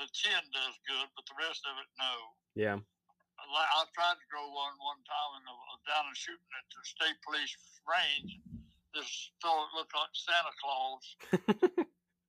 The 0.00 0.08
chin 0.16 0.40
does 0.56 0.76
good, 0.88 1.04
but 1.12 1.24
the 1.28 1.36
rest 1.36 1.60
of 1.68 1.76
it, 1.76 1.88
no. 2.00 2.12
yeah. 2.56 2.76
Like, 2.80 3.70
I 3.76 3.84
tried 3.92 4.16
to 4.16 4.26
grow 4.32 4.48
one 4.48 4.76
one 4.80 5.04
time, 5.04 5.32
and 5.36 5.44
I 5.44 5.52
was 5.52 5.84
down 5.84 6.04
and 6.08 6.16
shooting 6.16 6.52
at 6.56 6.64
the 6.72 6.80
state 6.80 7.18
police 7.20 7.52
range. 7.84 8.40
This 8.96 9.10
fellow 9.44 9.68
looked 9.76 9.92
like 9.92 10.12
Santa 10.16 10.52
Claus. 10.64 11.04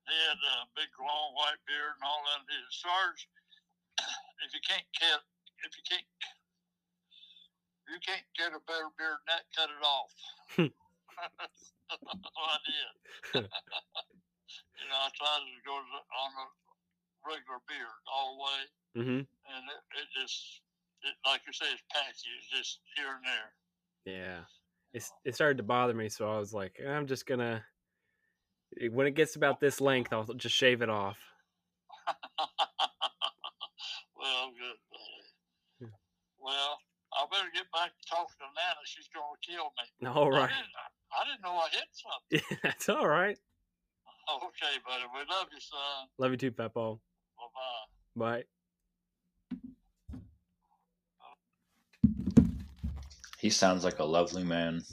He 0.08 0.16
had 0.30 0.40
a 0.40 0.70
big 0.74 0.90
long 0.98 1.34
white 1.38 1.62
beard 1.66 1.94
and 1.98 2.06
all 2.06 2.22
that. 2.26 2.46
Said, 2.48 2.70
Sarge, 2.72 3.22
if 4.46 4.50
you 4.54 4.62
can't 4.66 4.88
get, 4.98 5.22
if 5.66 5.72
you 5.78 5.84
can't, 5.86 6.08
if 7.86 7.90
you 7.94 8.02
can't 8.02 8.28
get 8.38 8.56
a 8.56 8.62
better 8.66 8.90
beard 8.98 9.20
than 9.26 9.38
that, 9.38 9.46
cut 9.54 9.70
it 9.70 9.84
off. 9.84 10.14
What 11.92 12.56
I 12.56 12.60
did. 12.64 13.44
you 14.80 14.86
know, 14.88 15.00
I 15.04 15.12
tried 15.12 15.44
to 15.44 15.60
go 15.68 15.76
on 15.76 16.32
a 16.40 16.46
regular 17.28 17.60
beard 17.68 18.00
all 18.10 18.34
the 18.34 18.40
way 18.42 18.62
hmm 18.96 19.22
and 19.22 19.64
it, 19.70 19.82
it 20.02 20.08
just 20.16 20.62
it, 21.04 21.14
like 21.26 21.42
you 21.46 21.54
say 21.54 21.66
it's 21.72 21.84
patchy 21.94 22.28
it's 22.38 22.50
just 22.50 22.80
here 22.96 23.14
and 23.16 23.24
there 23.24 23.52
Yeah. 24.06 24.40
It's, 24.94 25.12
it 25.24 25.36
started 25.36 25.58
to 25.58 25.64
bother 25.64 25.94
me, 25.94 26.10
so 26.10 26.30
I 26.30 26.38
was 26.38 26.54
like, 26.54 26.76
I'm 26.86 27.08
just 27.08 27.26
gonna. 27.26 27.64
When 28.92 29.06
it 29.08 29.16
gets 29.16 29.36
about 29.36 29.60
this 29.60 29.82
length, 29.82 30.14
I'll 30.14 30.24
just 30.36 30.56
shave 30.56 30.82
it 30.82 30.90
off. 30.90 31.18
well 34.18 34.52
good 34.58 34.78
buddy. 34.92 35.24
Yeah. 35.82 35.88
well 36.40 36.78
i 37.14 37.26
better 37.32 37.50
get 37.54 37.66
back 37.72 37.90
to 37.94 38.04
talking 38.10 38.38
to 38.40 38.48
nana 38.56 38.82
she's 38.86 39.08
gonna 39.14 39.38
kill 39.46 39.72
me 39.78 40.08
All 40.10 40.34
I 40.34 40.40
right. 40.40 40.50
didn't, 40.50 40.76
I 41.12 41.22
didn't 41.30 41.44
know 41.44 41.58
i 41.58 41.70
hit 41.72 41.90
something 41.92 42.60
That's 42.64 42.90
all 42.90 43.08
right. 43.08 43.38
okay 44.34 44.76
buddy 44.86 45.04
we 45.14 45.20
love 45.30 45.48
you 45.54 45.60
son 45.60 46.08
Love 46.18 46.32
you 46.32 46.38
too, 46.38 46.52
Peppo. 46.52 47.00
bye-bye 47.38 48.16
Bye. 48.16 48.44
He 53.42 53.50
sounds 53.50 53.84
like 53.84 53.98
a 53.98 54.04
lovely 54.04 54.44
man. 54.44 54.84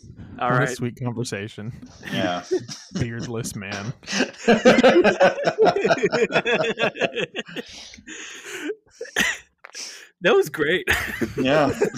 All 0.41 0.49
what 0.49 0.59
right. 0.61 0.69
a 0.71 0.75
sweet 0.75 0.99
conversation. 0.99 1.71
Yeah. 2.11 2.45
Beardless 2.95 3.55
man. 3.55 3.93
that 10.23 10.35
was 10.35 10.49
great. 10.49 10.89
yeah. 11.37 11.79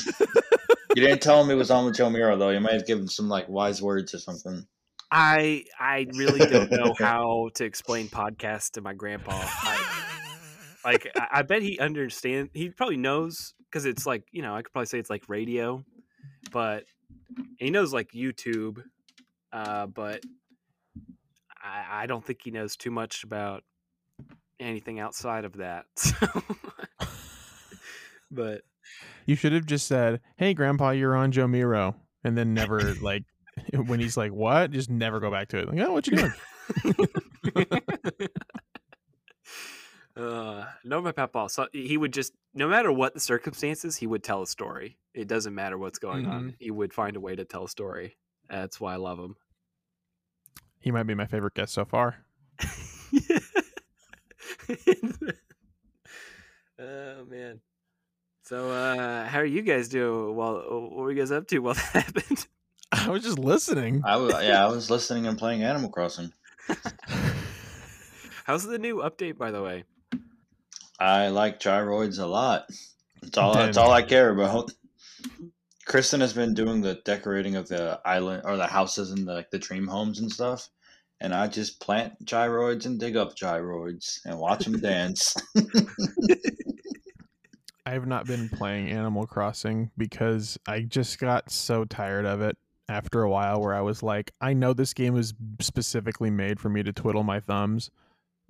You 0.97 1.07
didn't 1.07 1.23
tell 1.23 1.41
him 1.41 1.49
it 1.51 1.55
was 1.55 1.71
on 1.71 1.85
with 1.85 1.95
Jomiro 1.95 2.37
though. 2.37 2.51
You 2.51 2.59
might 2.59 2.73
have 2.73 2.85
given 2.85 3.07
some 3.07 3.29
like 3.29 3.49
wise 3.49 3.81
words 3.81 4.13
or 4.13 4.19
something. 4.19 4.67
I 5.13 5.63
I 5.79 6.09
really 6.15 6.41
don't 6.41 6.69
know 6.73 6.95
how 6.99 7.51
to 7.55 7.65
explain 7.65 8.09
podcasts 8.09 8.73
to 8.73 8.81
my 8.81 8.93
grandpa. 8.93 9.41
I, 9.41 10.05
like 10.85 11.07
I, 11.15 11.27
I 11.31 11.43
bet 11.43 11.63
he 11.63 11.79
understands. 11.79 12.51
He 12.55 12.71
probably 12.71 12.97
knows 12.97 13.55
because 13.71 13.85
it's 13.85 14.05
like 14.05 14.25
you 14.33 14.43
know 14.43 14.53
I 14.57 14.63
could 14.63 14.73
probably 14.73 14.87
say 14.87 14.99
it's 14.99 15.11
like 15.11 15.23
radio, 15.29 15.85
but 16.53 16.85
he 17.59 17.71
knows 17.71 17.93
like 17.93 18.11
YouTube. 18.13 18.83
Uh, 19.53 19.87
but 19.87 20.25
I, 21.63 22.03
I 22.03 22.07
don't 22.07 22.25
think 22.25 22.41
he 22.43 22.51
knows 22.51 22.77
too 22.77 22.91
much 22.91 23.25
about 23.25 23.65
anything 24.59 25.01
outside 25.01 25.45
of 25.45 25.55
that. 25.59 25.87
So, 25.97 26.27
but 28.31 28.63
You 29.27 29.35
should 29.35 29.53
have 29.53 29.67
just 29.67 29.87
said, 29.89 30.21
"Hey, 30.37 30.55
Grandpa, 30.55 30.91
you're 30.91 31.17
on 31.17 31.33
Jomiro," 31.33 31.97
and 32.23 32.39
then 32.39 32.55
never 32.55 32.95
like 33.03 33.25
when 33.87 33.99
he's 33.99 34.17
like, 34.17 34.33
"What?" 34.33 34.71
Just 34.71 34.89
never 34.89 35.19
go 35.19 35.31
back 35.31 35.49
to 35.49 35.59
it. 35.59 35.69
Like, 35.69 35.81
oh, 35.81 35.93
what 35.93 36.07
you 36.07 36.17
doing? 36.17 36.33
no, 40.91 41.01
my 41.01 41.13
papa. 41.13 41.47
So 41.49 41.69
he 41.73 41.97
would 41.97 42.13
just, 42.13 42.33
no 42.53 42.67
matter 42.69 42.91
what 42.93 43.15
the 43.15 43.21
circumstances, 43.21 43.97
he 43.97 44.09
would 44.09 44.25
tell 44.25 44.43
a 44.43 44.47
story. 44.47 44.99
It 45.15 45.29
doesn't 45.29 45.55
matter 45.55 45.79
what's 45.79 46.01
going 46.01 46.27
on. 46.27 46.57
He 46.59 46.73
would 46.73 46.93
find 46.93 47.17
a 47.17 47.21
way 47.21 47.37
to 47.37 47.45
tell 47.45 47.65
a 47.65 47.69
story. 47.69 48.17
That's 48.49 48.81
why 48.81 48.95
I 48.95 48.97
love 48.97 49.21
him. 49.21 49.37
he 50.81 50.91
might 50.91 51.05
be 51.05 51.15
my 51.15 51.27
favorite 51.27 51.55
guest 51.55 51.73
so 51.75 51.85
far. 51.85 52.17
oh 56.79 57.25
man. 57.29 57.61
So, 58.43 58.71
uh, 58.71 59.27
how 59.27 59.39
are 59.39 59.45
you 59.45 59.63
guys 59.63 59.89
doing? 59.89 60.35
Well, 60.35 60.55
what 60.55 60.91
were 60.97 61.13
you 61.13 61.19
guys 61.19 61.31
up 61.31 61.47
to 61.49 61.61
while 61.61 61.75
that 61.95 62.05
happened? 62.05 62.49
I 62.91 63.11
was 63.11 63.23
just 63.23 63.39
listening. 63.39 64.03
I 64.05 64.17
was 64.17 64.35
yeah, 64.43 64.67
I 64.67 64.69
was 64.69 64.91
listening 64.91 65.29
and 65.29 65.39
playing 65.39 65.63
Animal 65.63 65.91
Crossing. 65.91 66.33
How's 68.45 68.65
the 68.65 68.79
new 68.79 68.97
update, 68.97 69.39
by 69.39 69.53
the 69.53 69.63
way? 69.63 69.85
I 71.01 71.29
like 71.29 71.59
gyroids 71.59 72.19
a 72.19 72.27
lot. 72.27 72.67
That's 73.23 73.39
all. 73.39 73.55
That's 73.55 73.79
all 73.79 73.91
I 73.91 74.03
care 74.03 74.31
about. 74.31 74.71
Kristen 75.87 76.21
has 76.21 76.35
been 76.35 76.55
doing 76.55 76.83
the 76.83 77.01
decorating 77.05 77.57
of 77.57 77.67
the 77.69 78.01
island 78.05 78.43
or 78.45 78.57
the 78.57 78.67
houses 78.67 79.11
and 79.11 79.27
the, 79.27 79.35
like 79.35 79.51
the 79.51 79.59
dream 79.59 79.89
homes 79.89 80.21
and 80.21 80.31
stuff, 80.31 80.69
and 81.21 81.35
I 81.35 81.49
just 81.49 81.81
plant 81.81 82.25
gyroids 82.25 82.87
and 82.87 83.01
dig 83.01 83.17
up 83.17 83.35
gyroids 83.35 84.21
and 84.25 84.39
watch 84.39 84.67
them 84.67 84.79
dance. 84.79 85.35
I 87.87 87.93
have 87.93 88.07
not 88.07 88.27
been 88.27 88.49
playing 88.51 88.91
Animal 88.91 89.27
Crossing 89.27 89.91
because 89.97 90.59
I 90.69 90.83
just 90.83 91.19
got 91.19 91.51
so 91.51 91.85
tired 91.87 92.27
of 92.27 92.41
it 92.43 92.57
after 92.89 93.23
a 93.23 93.31
while 93.31 93.61
where 93.61 93.75
I 93.75 93.81
was 93.81 94.03
like, 94.03 94.33
I 94.41 94.53
know 94.53 94.75
this 94.75 94.95
game 94.95 95.15
was 95.15 95.35
specifically 95.61 96.31
made 96.31 96.61
for 96.61 96.69
me 96.69 96.83
to 96.83 96.93
twiddle 96.93 97.25
my 97.25 97.41
thumbs 97.41 97.91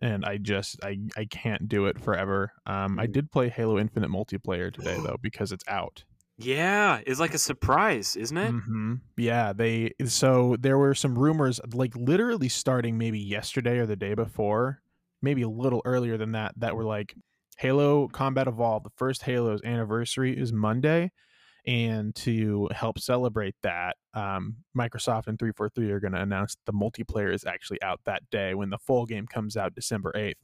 and 0.01 0.25
I 0.25 0.39
just 0.39 0.79
I 0.85 0.99
I 1.17 1.25
can't 1.27 1.69
do 1.69 1.87
it 1.87 2.01
forever. 2.01 2.53
Um 2.67 2.99
I 2.99 3.07
did 3.07 3.31
play 3.31 3.49
Halo 3.49 3.79
Infinite 3.79 4.11
multiplayer 4.11 4.73
today 4.73 5.01
though 5.01 5.17
because 5.23 5.53
it's 5.53 5.65
out. 5.69 6.05
Yeah, 6.39 7.03
it's 7.07 7.21
like 7.21 7.35
a 7.35 7.39
surprise, 7.39 8.17
isn't 8.17 8.37
it? 8.37 8.57
hmm 8.57 8.95
Yeah, 9.17 9.53
they 9.53 9.93
so 10.07 10.57
there 10.59 10.79
were 10.79 10.95
some 10.95 11.19
rumors 11.19 11.61
like 11.75 11.95
literally 11.97 12.49
starting 12.49 12.97
maybe 12.97 13.19
yesterday 13.21 13.79
or 13.79 13.87
the 13.87 13.97
day 13.97 14.15
before, 14.15 14.83
maybe 15.23 15.43
a 15.43 15.49
little 15.49 15.83
earlier 15.85 16.17
than 16.17 16.33
that 16.33 16.55
that 16.57 16.75
were 16.77 16.85
like 16.85 17.15
Halo 17.59 18.09
Combat 18.09 18.49
Evolved, 18.49 18.87
the 18.87 18.91
first 18.97 19.23
Halo's 19.23 19.61
anniversary 19.65 20.37
is 20.39 20.53
Monday 20.53 21.13
and 21.71 22.13
to 22.17 22.69
help 22.73 22.99
celebrate 22.99 23.55
that, 23.63 23.97
um, 24.13 24.57
Microsoft 24.77 25.29
and 25.29 25.39
343 25.39 25.93
are 25.93 26.01
going 26.01 26.15
to 26.15 26.21
announce 26.21 26.57
the 26.67 26.73
multiplayer 26.73 27.33
is 27.33 27.45
actually 27.45 27.81
out 27.81 28.01
that 28.07 28.29
day 28.29 28.55
when 28.55 28.71
the 28.71 28.79
full 28.79 29.07
game 29.07 29.25
comes 29.25 29.57
out 29.57 29.73
December 29.73 30.13
8th. 30.17 30.35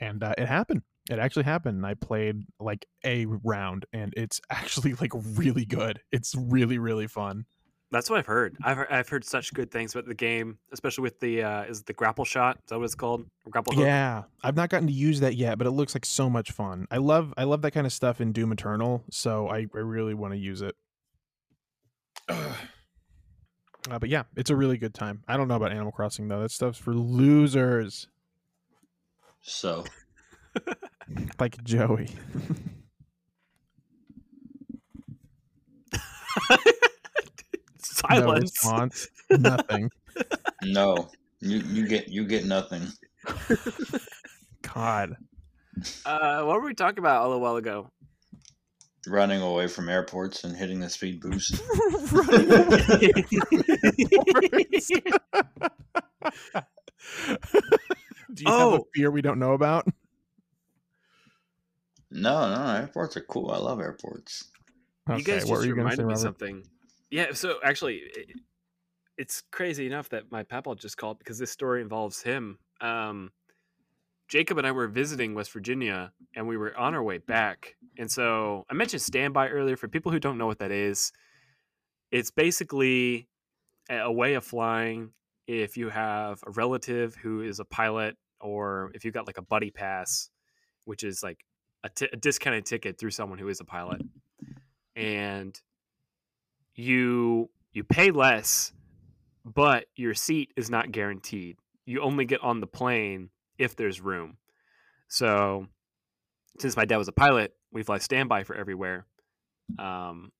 And 0.00 0.22
uh, 0.22 0.34
it 0.36 0.46
happened. 0.46 0.82
It 1.08 1.18
actually 1.18 1.44
happened. 1.44 1.86
I 1.86 1.94
played 1.94 2.42
like 2.60 2.84
a 3.06 3.24
round 3.24 3.86
and 3.94 4.12
it's 4.18 4.38
actually 4.50 4.92
like 4.94 5.12
really 5.14 5.64
good. 5.64 6.00
It's 6.12 6.34
really 6.34 6.78
really 6.78 7.06
fun. 7.06 7.46
That's 7.92 8.10
what 8.10 8.18
I've 8.18 8.26
heard. 8.26 8.56
I've 8.62 8.76
heard, 8.76 8.88
I've 8.90 9.08
heard 9.08 9.24
such 9.24 9.54
good 9.54 9.70
things 9.70 9.94
about 9.94 10.06
the 10.06 10.14
game, 10.14 10.58
especially 10.72 11.02
with 11.02 11.20
the 11.20 11.42
uh, 11.42 11.62
is 11.64 11.80
it 11.80 11.86
the 11.86 11.92
grapple 11.92 12.24
shot. 12.24 12.56
Is 12.56 12.70
that 12.70 12.78
what 12.78 12.84
it's 12.84 12.94
called? 12.94 13.26
Or 13.44 13.50
grapple 13.50 13.74
hook? 13.74 13.84
Yeah, 13.84 14.24
I've 14.42 14.56
not 14.56 14.70
gotten 14.70 14.88
to 14.88 14.92
use 14.92 15.20
that 15.20 15.36
yet, 15.36 15.56
but 15.56 15.66
it 15.66 15.70
looks 15.70 15.94
like 15.94 16.04
so 16.04 16.28
much 16.28 16.50
fun. 16.50 16.88
I 16.90 16.96
love 16.96 17.32
I 17.36 17.44
love 17.44 17.62
that 17.62 17.70
kind 17.70 17.86
of 17.86 17.92
stuff 17.92 18.20
in 18.20 18.32
Doom 18.32 18.52
Eternal, 18.52 19.04
so 19.10 19.48
I, 19.48 19.66
I 19.74 19.78
really 19.78 20.14
want 20.14 20.34
to 20.34 20.38
use 20.38 20.62
it. 20.62 20.74
Uh, 23.88 24.00
but 24.00 24.08
yeah, 24.08 24.24
it's 24.34 24.50
a 24.50 24.56
really 24.56 24.76
good 24.78 24.92
time. 24.92 25.22
I 25.28 25.36
don't 25.36 25.46
know 25.46 25.54
about 25.54 25.70
Animal 25.70 25.92
Crossing 25.92 26.26
though. 26.26 26.40
That 26.40 26.50
stuff's 26.50 26.76
for 26.76 26.92
losers 26.92 28.08
so 29.46 29.84
like 31.38 31.62
Joey. 31.62 32.10
no 38.10 38.16
Silence. 38.16 38.40
response. 38.52 39.08
Nothing. 39.30 39.90
no, 40.64 41.08
you 41.40 41.58
you 41.58 41.86
get 41.86 42.08
you 42.08 42.26
get 42.26 42.44
nothing. 42.46 42.82
God. 44.62 45.16
uh, 46.06 46.42
what 46.42 46.56
were 46.56 46.64
we 46.66 46.74
talking 46.74 46.98
about 46.98 47.22
a 47.22 47.26
little 47.28 47.40
while 47.42 47.56
ago? 47.56 47.90
Running 49.08 49.40
away 49.40 49.68
from 49.68 49.88
airports 49.88 50.42
and 50.44 50.56
hitting 50.56 50.80
the 50.80 50.88
speed 50.90 51.20
boost. 51.20 51.54
Do 58.34 58.44
you 58.44 58.50
have 58.50 58.72
a 58.72 58.76
Oh. 58.80 58.86
fear 58.94 59.10
we 59.10 59.22
don't 59.22 59.38
know 59.38 59.52
about? 59.52 59.86
No, 62.10 62.48
no, 62.54 62.72
airports 62.74 63.16
are 63.16 63.20
cool. 63.22 63.50
I 63.50 63.58
love 63.58 63.80
airports. 63.80 64.48
Okay, 65.08 65.18
you 65.18 65.24
guys 65.24 65.40
just 65.42 65.52
were 65.52 65.64
you 65.64 65.74
reminded 65.74 65.96
say, 65.98 66.02
me 66.02 66.08
Robert? 66.08 66.20
something. 66.20 66.62
Yeah, 67.10 67.32
so 67.32 67.58
actually, 67.62 68.02
it, 68.16 68.30
it's 69.16 69.42
crazy 69.50 69.86
enough 69.86 70.08
that 70.10 70.30
my 70.30 70.42
papa 70.42 70.74
just 70.76 70.96
called 70.96 71.18
because 71.18 71.38
this 71.38 71.50
story 71.50 71.80
involves 71.80 72.22
him. 72.22 72.58
Um, 72.80 73.30
Jacob 74.28 74.58
and 74.58 74.66
I 74.66 74.72
were 74.72 74.88
visiting 74.88 75.34
West 75.34 75.52
Virginia, 75.52 76.12
and 76.34 76.48
we 76.48 76.56
were 76.56 76.76
on 76.76 76.94
our 76.94 77.02
way 77.02 77.18
back. 77.18 77.76
And 77.96 78.10
so 78.10 78.64
I 78.68 78.74
mentioned 78.74 79.02
standby 79.02 79.48
earlier. 79.48 79.76
For 79.76 79.88
people 79.88 80.10
who 80.10 80.18
don't 80.18 80.36
know 80.36 80.46
what 80.46 80.58
that 80.58 80.72
is, 80.72 81.12
it's 82.10 82.30
basically 82.30 83.28
a 83.88 84.10
way 84.10 84.34
of 84.34 84.44
flying 84.44 85.10
if 85.46 85.76
you 85.76 85.90
have 85.90 86.40
a 86.44 86.50
relative 86.50 87.14
who 87.14 87.40
is 87.40 87.60
a 87.60 87.64
pilot, 87.64 88.16
or 88.40 88.90
if 88.94 89.04
you've 89.04 89.14
got 89.14 89.28
like 89.28 89.38
a 89.38 89.42
buddy 89.42 89.70
pass, 89.70 90.28
which 90.84 91.04
is 91.04 91.22
like 91.22 91.44
a, 91.84 91.88
t- 91.88 92.08
a 92.12 92.16
discounted 92.16 92.66
ticket 92.66 92.98
through 92.98 93.12
someone 93.12 93.38
who 93.38 93.48
is 93.48 93.60
a 93.60 93.64
pilot, 93.64 94.02
and 94.96 95.60
you 96.76 97.50
you 97.72 97.84
pay 97.84 98.10
less, 98.10 98.72
but 99.44 99.86
your 99.96 100.14
seat 100.14 100.52
is 100.56 100.70
not 100.70 100.92
guaranteed. 100.92 101.56
You 101.84 102.02
only 102.02 102.24
get 102.24 102.42
on 102.42 102.60
the 102.60 102.66
plane 102.66 103.30
if 103.58 103.76
there's 103.76 104.00
room. 104.00 104.38
So, 105.08 105.66
since 106.58 106.76
my 106.76 106.84
dad 106.84 106.96
was 106.96 107.08
a 107.08 107.12
pilot, 107.12 107.54
we 107.72 107.82
fly 107.82 107.98
standby 107.98 108.44
for 108.44 108.54
everywhere. 108.56 109.06
Um, 109.78 110.32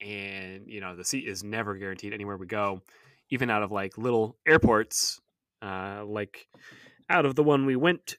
and 0.00 0.64
you 0.66 0.80
know 0.80 0.96
the 0.96 1.04
seat 1.04 1.26
is 1.26 1.42
never 1.42 1.76
guaranteed 1.76 2.12
anywhere 2.12 2.36
we 2.36 2.46
go, 2.46 2.82
even 3.30 3.50
out 3.50 3.62
of 3.62 3.72
like 3.72 3.96
little 3.96 4.36
airports, 4.46 5.20
uh, 5.62 6.04
like 6.04 6.48
out 7.08 7.26
of 7.26 7.34
the 7.34 7.42
one 7.42 7.66
we 7.66 7.76
went 7.76 8.16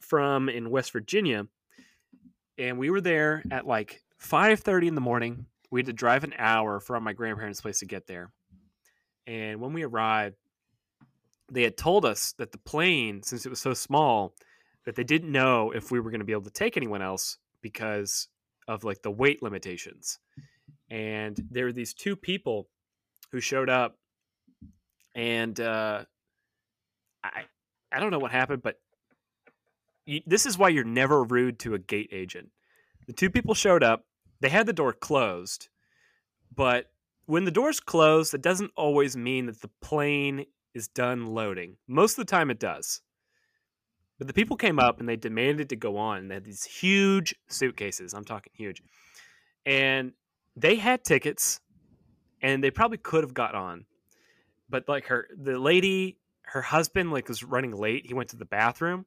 from 0.00 0.48
in 0.48 0.70
West 0.70 0.92
Virginia, 0.92 1.46
and 2.58 2.78
we 2.78 2.90
were 2.90 3.00
there 3.00 3.42
at 3.50 3.66
like 3.66 4.02
five 4.18 4.60
thirty 4.60 4.88
in 4.88 4.94
the 4.94 5.00
morning. 5.00 5.46
We 5.72 5.80
had 5.80 5.86
to 5.86 5.92
drive 5.92 6.22
an 6.22 6.34
hour 6.38 6.78
from 6.80 7.02
my 7.02 7.14
grandparents' 7.14 7.62
place 7.62 7.80
to 7.80 7.86
get 7.86 8.06
there, 8.06 8.30
and 9.26 9.60
when 9.60 9.72
we 9.72 9.82
arrived, 9.82 10.36
they 11.50 11.62
had 11.62 11.76
told 11.76 12.04
us 12.04 12.34
that 12.38 12.52
the 12.52 12.58
plane, 12.58 13.22
since 13.22 13.46
it 13.46 13.48
was 13.48 13.60
so 13.60 13.74
small, 13.74 14.34
that 14.84 14.96
they 14.96 15.04
didn't 15.04 15.32
know 15.32 15.70
if 15.70 15.90
we 15.90 15.98
were 15.98 16.10
going 16.10 16.20
to 16.20 16.26
be 16.26 16.32
able 16.32 16.42
to 16.42 16.50
take 16.50 16.76
anyone 16.76 17.02
else 17.02 17.38
because 17.62 18.28
of 18.68 18.84
like 18.84 19.02
the 19.02 19.10
weight 19.10 19.42
limitations. 19.42 20.18
And 20.90 21.40
there 21.50 21.64
were 21.64 21.72
these 21.72 21.94
two 21.94 22.16
people 22.16 22.68
who 23.30 23.40
showed 23.40 23.70
up, 23.70 23.96
and 25.14 25.58
uh, 25.58 26.04
I 27.24 27.44
I 27.90 28.00
don't 28.00 28.10
know 28.10 28.18
what 28.18 28.30
happened, 28.30 28.62
but 28.62 28.76
you, 30.04 30.20
this 30.26 30.44
is 30.44 30.58
why 30.58 30.68
you're 30.68 30.84
never 30.84 31.24
rude 31.24 31.58
to 31.60 31.74
a 31.74 31.78
gate 31.78 32.10
agent. 32.12 32.50
The 33.06 33.14
two 33.14 33.30
people 33.30 33.54
showed 33.54 33.82
up. 33.82 34.04
They 34.42 34.48
had 34.48 34.66
the 34.66 34.72
door 34.72 34.92
closed, 34.92 35.68
but 36.54 36.86
when 37.26 37.44
the 37.44 37.52
door's 37.52 37.78
closed, 37.78 38.32
that 38.32 38.42
doesn't 38.42 38.72
always 38.76 39.16
mean 39.16 39.46
that 39.46 39.62
the 39.62 39.70
plane 39.80 40.46
is 40.74 40.88
done 40.88 41.26
loading. 41.26 41.76
Most 41.86 42.18
of 42.18 42.26
the 42.26 42.30
time, 42.30 42.50
it 42.50 42.58
does. 42.58 43.02
But 44.18 44.26
the 44.26 44.32
people 44.32 44.56
came 44.56 44.80
up 44.80 44.98
and 44.98 45.08
they 45.08 45.16
demanded 45.16 45.68
to 45.68 45.76
go 45.76 45.96
on. 45.96 46.26
They 46.26 46.34
had 46.34 46.44
these 46.44 46.64
huge 46.64 47.34
suitcases. 47.48 48.14
I'm 48.14 48.24
talking 48.24 48.52
huge. 48.54 48.82
And 49.64 50.12
they 50.56 50.74
had 50.76 51.04
tickets 51.04 51.60
and 52.42 52.62
they 52.62 52.70
probably 52.70 52.98
could 52.98 53.22
have 53.22 53.34
got 53.34 53.54
on. 53.54 53.86
But 54.68 54.88
like 54.88 55.06
her 55.06 55.28
the 55.36 55.58
lady, 55.58 56.18
her 56.42 56.62
husband 56.62 57.12
like 57.12 57.28
was 57.28 57.44
running 57.44 57.72
late. 57.72 58.06
He 58.06 58.14
went 58.14 58.30
to 58.30 58.36
the 58.36 58.44
bathroom. 58.44 59.06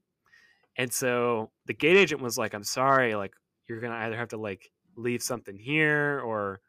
And 0.77 0.91
so 0.91 1.51
the 1.65 1.73
gate 1.73 1.97
agent 1.97 2.21
was 2.21 2.37
like, 2.37 2.53
I'm 2.53 2.63
sorry, 2.63 3.15
like 3.15 3.33
you're 3.67 3.81
gonna 3.81 3.95
either 3.95 4.17
have 4.17 4.29
to 4.29 4.37
like 4.37 4.71
leave 4.95 5.21
something 5.21 5.57
here 5.57 6.21
or 6.25 6.61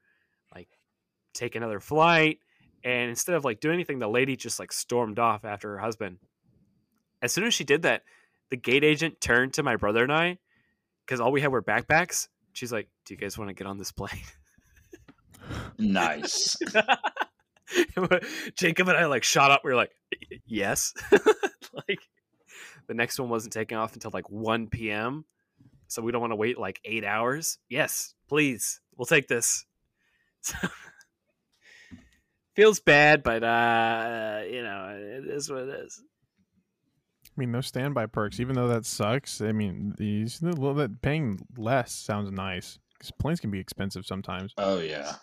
like 0.55 0.69
take 1.35 1.55
another 1.55 1.81
flight. 1.81 2.39
And 2.85 3.11
instead 3.11 3.35
of 3.35 3.45
like 3.45 3.61
doing 3.61 3.75
anything, 3.75 3.99
the 3.99 4.09
lady 4.09 4.37
just 4.37 4.59
like 4.59 4.73
stormed 4.73 5.19
off 5.19 5.45
after 5.45 5.71
her 5.71 5.79
husband. 5.79 6.19
As 7.23 7.33
soon 7.33 7.45
as 7.45 7.55
she 7.55 7.65
did 7.65 7.83
that, 7.83 8.03
the 8.51 8.57
gate 8.57 8.85
agent 8.85 9.21
turned 9.21 9.55
to 9.55 9.63
my 9.63 9.77
brother 9.77 10.03
and 10.03 10.13
I, 10.13 10.39
because 11.05 11.21
all 11.21 11.33
we 11.33 11.41
had 11.41 11.51
were 11.51 11.63
backpacks. 11.63 12.29
She's 12.53 12.73
like, 12.73 12.89
"Do 13.05 13.15
you 13.15 13.19
guys 13.19 13.37
want 13.37 13.49
to 13.49 13.55
get 13.55 13.67
on 13.67 13.79
this 13.79 13.91
plane?" 13.91 14.23
Nice. 15.79 16.57
Jacob 18.57 18.89
and 18.89 18.97
I 18.97 19.07
like 19.07 19.25
shot 19.25 19.51
up. 19.51 19.63
We 19.65 19.71
were 19.71 19.77
like, 19.77 19.93
"Yes." 20.47 20.95
like 21.89 22.01
the 22.87 22.95
next 22.95 23.19
one 23.19 23.29
wasn't 23.29 23.53
taking 23.53 23.77
off 23.77 23.95
until 23.95 24.11
like 24.13 24.31
1 24.31 24.69
p.m. 24.69 25.25
So 25.89 26.03
we 26.03 26.13
don't 26.13 26.21
want 26.21 26.33
to 26.33 26.37
wait 26.37 26.59
like 26.59 26.81
eight 26.85 27.05
hours. 27.05 27.59
Yes, 27.69 28.15
please, 28.29 28.81
we'll 28.97 29.07
take 29.07 29.29
this. 29.29 29.65
So, 30.43 30.57
feels 32.55 32.81
bad, 32.81 33.23
but 33.23 33.43
uh, 33.43 34.43
you 34.49 34.63
know, 34.63 34.97
it 34.97 35.27
is 35.29 35.51
what 35.51 35.63
it 35.63 35.69
is. 35.69 36.03
I 37.25 37.41
mean, 37.41 37.53
no 37.53 37.61
standby 37.61 38.07
perks, 38.07 38.41
even 38.41 38.55
though 38.55 38.69
that 38.69 38.87
sucks. 38.87 39.41
I 39.41 39.53
mean, 39.53 39.95
these 39.99 40.41
a 40.41 40.47
little 40.47 40.75
bit 40.75 41.03
paying 41.03 41.39
less 41.59 41.93
sounds 41.93 42.31
nice 42.31 42.79
because 42.95 43.11
planes 43.11 43.41
can 43.41 43.51
be 43.51 43.61
expensive 43.61 44.07
sometimes. 44.07 44.55
Oh 44.57 44.79
yeah. 44.79 45.15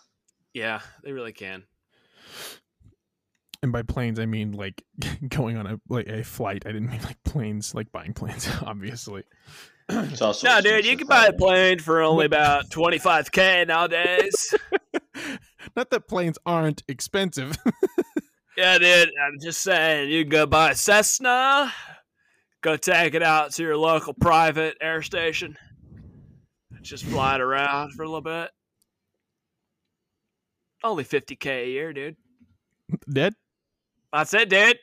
Yeah, 0.52 0.80
they 1.02 1.12
really 1.12 1.32
can. 1.32 1.64
And 3.64 3.72
by 3.72 3.80
planes, 3.80 4.18
I 4.20 4.26
mean 4.26 4.52
like 4.52 4.84
going 5.30 5.56
on 5.56 5.66
a 5.66 5.80
like 5.88 6.06
a 6.06 6.22
flight. 6.22 6.64
I 6.66 6.72
didn't 6.72 6.90
mean 6.90 7.00
like 7.00 7.16
planes, 7.24 7.74
like 7.74 7.90
buying 7.92 8.12
planes, 8.12 8.46
obviously. 8.62 9.22
It's 9.88 10.20
also 10.20 10.46
No, 10.46 10.60
dude, 10.60 10.84
you 10.84 10.98
can 10.98 11.06
buy 11.06 11.28
a 11.28 11.32
plane 11.32 11.78
for 11.78 12.02
only 12.02 12.26
about 12.26 12.68
twenty 12.68 12.98
five 12.98 13.32
k 13.32 13.64
nowadays. 13.66 14.54
Not 15.76 15.88
that 15.88 16.06
planes 16.08 16.36
aren't 16.44 16.82
expensive. 16.88 17.56
yeah, 18.58 18.76
dude, 18.76 19.08
I'm 19.08 19.38
just 19.40 19.62
saying, 19.62 20.10
you 20.10 20.24
can 20.24 20.30
go 20.30 20.44
buy 20.44 20.72
a 20.72 20.74
Cessna, 20.74 21.72
go 22.60 22.76
take 22.76 23.14
it 23.14 23.22
out 23.22 23.52
to 23.52 23.62
your 23.62 23.78
local 23.78 24.12
private 24.12 24.76
air 24.82 25.00
station, 25.00 25.56
just 26.82 27.06
fly 27.06 27.36
it 27.36 27.40
around 27.40 27.94
for 27.94 28.02
a 28.02 28.06
little 28.06 28.20
bit. 28.20 28.50
Only 30.82 31.04
fifty 31.04 31.34
k 31.34 31.64
a 31.64 31.68
year, 31.68 31.94
dude. 31.94 32.16
Dead? 33.10 33.32
That's 34.14 34.32
it, 34.32 34.48
dude. 34.48 34.78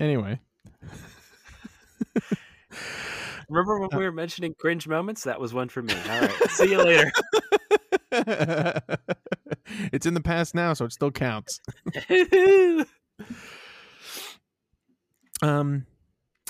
Anyway. 0.00 0.40
Remember 3.50 3.78
when 3.78 3.90
we 3.92 4.04
were 4.04 4.12
mentioning 4.12 4.54
cringe 4.58 4.88
moments? 4.88 5.24
That 5.24 5.38
was 5.38 5.52
one 5.52 5.68
for 5.68 5.82
me. 5.82 5.92
All 5.92 6.20
right, 6.22 6.50
see 6.50 6.70
you 6.70 6.78
later. 6.78 7.12
it's 9.92 10.06
in 10.06 10.14
the 10.14 10.22
past 10.22 10.54
now, 10.54 10.72
so 10.72 10.86
it 10.86 10.92
still 10.92 11.10
counts. 11.10 11.60
Um, 15.42 15.84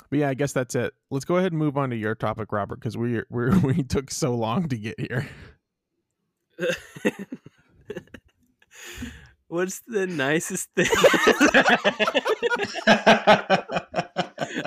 but 0.09 0.19
yeah, 0.19 0.29
I 0.29 0.33
guess 0.33 0.53
that's 0.53 0.73
it. 0.73 0.93
Let's 1.11 1.25
go 1.25 1.35
ahead 1.35 1.51
and 1.51 1.59
move 1.59 1.75
on 1.75 1.89
to 1.89 1.97
your 1.97 2.15
topic, 2.15 2.53
Robert, 2.53 2.79
because 2.79 2.95
we 2.97 3.21
we 3.29 3.49
we 3.59 3.83
took 3.83 4.09
so 4.11 4.33
long 4.33 4.69
to 4.69 4.77
get 4.77 4.97
here. 4.97 5.27
What's 9.49 9.79
the 9.87 10.07
nicest 10.07 10.69
thing 10.75 10.85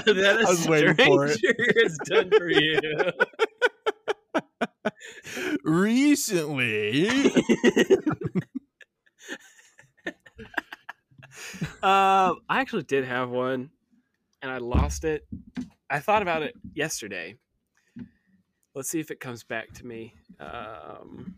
that 0.07 0.39
a 0.41 0.45
I 0.47 0.51
was 0.51 0.67
waiting 0.67 0.95
for 0.95 1.27
it. 1.27 1.39
has 1.83 1.99
done 2.05 2.31
for 2.31 2.49
you? 2.49 2.81
Recently, 5.65 7.11
um, 11.83 12.41
I 12.49 12.61
actually 12.61 12.85
did 12.85 13.05
have 13.05 13.29
one, 13.29 13.69
and 14.41 14.51
I 14.51 14.57
lost 14.59 15.05
it. 15.05 15.27
I 15.91 16.01
thought 16.01 16.23
about 16.23 16.43
it 16.43 16.55
yesterday. 16.73 17.37
Let's 18.75 18.89
see 18.89 19.01
if 19.01 19.11
it 19.11 19.21
comes 19.21 19.45
back 19.45 19.73
to 19.75 19.87
me. 19.87 20.15
Um, 20.39 21.37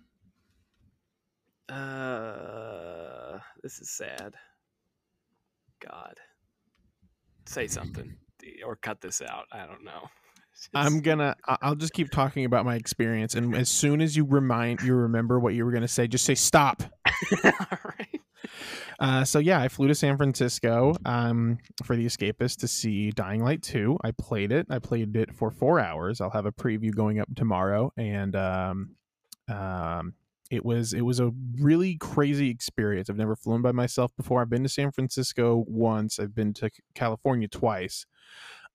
uh, 1.72 3.38
this 3.62 3.80
is 3.80 3.90
sad. 3.90 4.34
God, 5.86 6.14
say 7.46 7.66
something 7.66 8.14
or 8.64 8.76
cut 8.76 9.00
this 9.00 9.22
out. 9.22 9.44
I 9.52 9.66
don't 9.66 9.84
know. 9.84 10.02
It's- 10.54 10.68
I'm 10.74 11.00
gonna. 11.00 11.34
I'll 11.46 11.74
just 11.74 11.94
keep 11.94 12.10
talking 12.10 12.44
about 12.44 12.66
my 12.66 12.76
experience, 12.76 13.34
and 13.34 13.56
as 13.56 13.70
soon 13.70 14.02
as 14.02 14.14
you 14.14 14.24
remind 14.26 14.82
you 14.82 14.94
remember 14.94 15.40
what 15.40 15.54
you 15.54 15.64
were 15.64 15.72
gonna 15.72 15.88
say, 15.88 16.06
just 16.06 16.26
say 16.26 16.34
stop. 16.34 16.82
all 17.44 17.52
right. 17.98 18.20
Uh, 19.00 19.24
so 19.24 19.38
yeah, 19.38 19.60
I 19.62 19.68
flew 19.68 19.88
to 19.88 19.94
San 19.94 20.18
Francisco 20.18 20.94
um, 21.06 21.56
for 21.84 21.96
The 21.96 22.04
Escapist 22.04 22.58
to 22.58 22.68
see 22.68 23.10
Dying 23.12 23.42
Light 23.42 23.62
2. 23.62 23.96
I 24.04 24.10
played 24.12 24.52
it. 24.52 24.66
I 24.68 24.78
played 24.78 25.16
it 25.16 25.34
for 25.34 25.50
four 25.50 25.80
hours. 25.80 26.20
I'll 26.20 26.30
have 26.30 26.46
a 26.46 26.52
preview 26.52 26.94
going 26.94 27.18
up 27.18 27.34
tomorrow, 27.34 27.90
and 27.96 28.36
um, 28.36 28.90
um, 29.48 30.12
it 30.52 30.66
was 30.66 30.92
it 30.92 31.00
was 31.00 31.18
a 31.18 31.32
really 31.58 31.96
crazy 31.96 32.50
experience. 32.50 33.08
I've 33.08 33.16
never 33.16 33.34
flown 33.34 33.62
by 33.62 33.72
myself 33.72 34.14
before. 34.18 34.42
I've 34.42 34.50
been 34.50 34.62
to 34.64 34.68
San 34.68 34.92
Francisco 34.92 35.64
once. 35.66 36.18
I've 36.18 36.34
been 36.34 36.52
to 36.54 36.70
California 36.94 37.48
twice. 37.48 38.04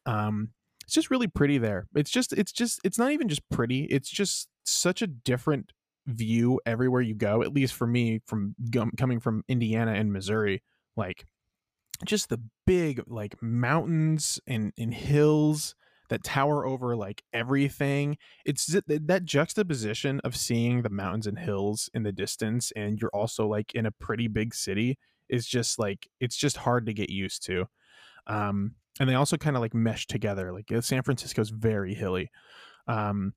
Um, 0.08 0.50
it's 0.84 0.96
just 0.96 1.12
really 1.12 1.28
pretty 1.28 1.60
there. 1.60 1.86
It's 1.94 2.10
just 2.10 2.34
it's 2.34 2.52
just 2.52 2.82
it's 2.84 2.98
not 2.98 3.12
even 3.12 3.28
just 3.28 3.48
pretty. 3.52 3.84
It's 3.86 4.10
just 4.10 4.50
such 4.64 5.04
a 5.04 5.08
different 5.08 5.72
view 6.08 6.60
everywhere 6.66 7.02
you 7.02 7.14
go. 7.14 7.44
At 7.44 7.54
least 7.54 7.76
for 7.76 7.86
me, 7.86 8.22
from 8.26 8.56
coming 8.98 9.20
from 9.20 9.44
Indiana 9.48 9.94
and 9.94 10.12
Missouri, 10.12 10.64
like 10.96 11.28
just 12.06 12.30
the 12.30 12.42
big 12.66 13.04
like 13.06 13.36
mountains 13.40 14.40
and 14.48 14.74
and 14.80 14.96
hills 14.96 15.76
that 16.10 16.24
tower 16.24 16.66
over 16.66 16.96
like 16.96 17.24
everything. 17.34 18.18
It's 18.46 18.66
that 18.88 19.22
juxtaposition 19.26 20.20
of 20.24 20.36
seeing 20.36 20.82
the 20.82 20.90
mountains 20.90 21.28
and 21.28 21.40
hills 21.40 21.90
in 21.94 22.04
the 22.04 22.12
distance, 22.12 22.72
and 22.76 23.00
you're 23.00 23.14
also 23.14 23.48
like 23.48 23.74
in 23.74 23.86
a 23.86 23.92
pretty 23.92 24.28
big 24.28 24.54
city. 24.54 24.98
Is 25.30 25.46
just 25.46 25.78
like 25.78 26.08
it's 26.22 26.38
just 26.38 26.58
hard 26.58 26.86
to 26.86 26.94
get 26.94 27.10
used 27.10 27.44
to. 27.48 27.66
Um, 28.28 28.76
and 29.00 29.10
they 29.10 29.16
also 29.16 29.38
kind 29.38 29.56
of 29.56 29.62
like 29.62 29.74
mesh 29.74 30.08
together. 30.08 30.54
Like 30.54 30.72
uh, 30.72 30.82
San 30.82 31.04
Francisco's 31.04 31.50
very 31.50 31.94
hilly. 31.94 32.32
Um, 32.88 33.34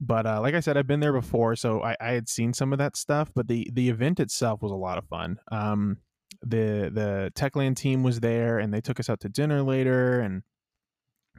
but 0.00 0.26
uh, 0.26 0.40
like 0.40 0.54
I 0.54 0.60
said, 0.60 0.76
I've 0.76 0.86
been 0.86 1.00
there 1.00 1.12
before, 1.12 1.56
so 1.56 1.82
I, 1.82 1.96
I 2.00 2.10
had 2.12 2.28
seen 2.28 2.52
some 2.52 2.72
of 2.72 2.78
that 2.78 2.96
stuff. 2.96 3.30
But 3.34 3.48
the 3.48 3.68
the 3.72 3.88
event 3.88 4.20
itself 4.20 4.62
was 4.62 4.72
a 4.72 4.76
lot 4.76 4.98
of 4.98 5.04
fun. 5.06 5.38
Um, 5.50 5.98
the 6.42 6.90
the 6.92 7.32
Techland 7.34 7.76
team 7.76 8.02
was 8.02 8.20
there, 8.20 8.58
and 8.58 8.72
they 8.72 8.80
took 8.80 9.00
us 9.00 9.10
out 9.10 9.20
to 9.20 9.28
dinner 9.28 9.62
later, 9.62 10.20
and 10.20 10.42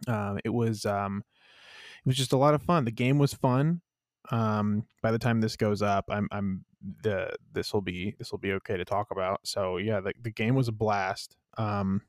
um, 0.07 0.39
it 0.43 0.49
was 0.49 0.85
um, 0.85 1.23
it 2.05 2.07
was 2.07 2.15
just 2.15 2.33
a 2.33 2.37
lot 2.37 2.53
of 2.53 2.61
fun. 2.61 2.85
The 2.85 2.91
game 2.91 3.17
was 3.17 3.33
fun. 3.33 3.81
Um, 4.31 4.85
by 5.01 5.11
the 5.11 5.19
time 5.19 5.41
this 5.41 5.55
goes 5.55 5.81
up, 5.81 6.05
I'm 6.09 6.27
I'm 6.31 6.65
the 7.03 7.31
this 7.51 7.73
will 7.73 7.81
be 7.81 8.15
this 8.19 8.31
will 8.31 8.39
be 8.39 8.53
okay 8.53 8.77
to 8.77 8.85
talk 8.85 9.11
about. 9.11 9.41
So 9.43 9.77
yeah, 9.77 9.99
the 9.99 10.13
the 10.21 10.31
game 10.31 10.55
was 10.55 10.67
a 10.67 10.73
blast. 10.73 11.35
Um, 11.57 12.01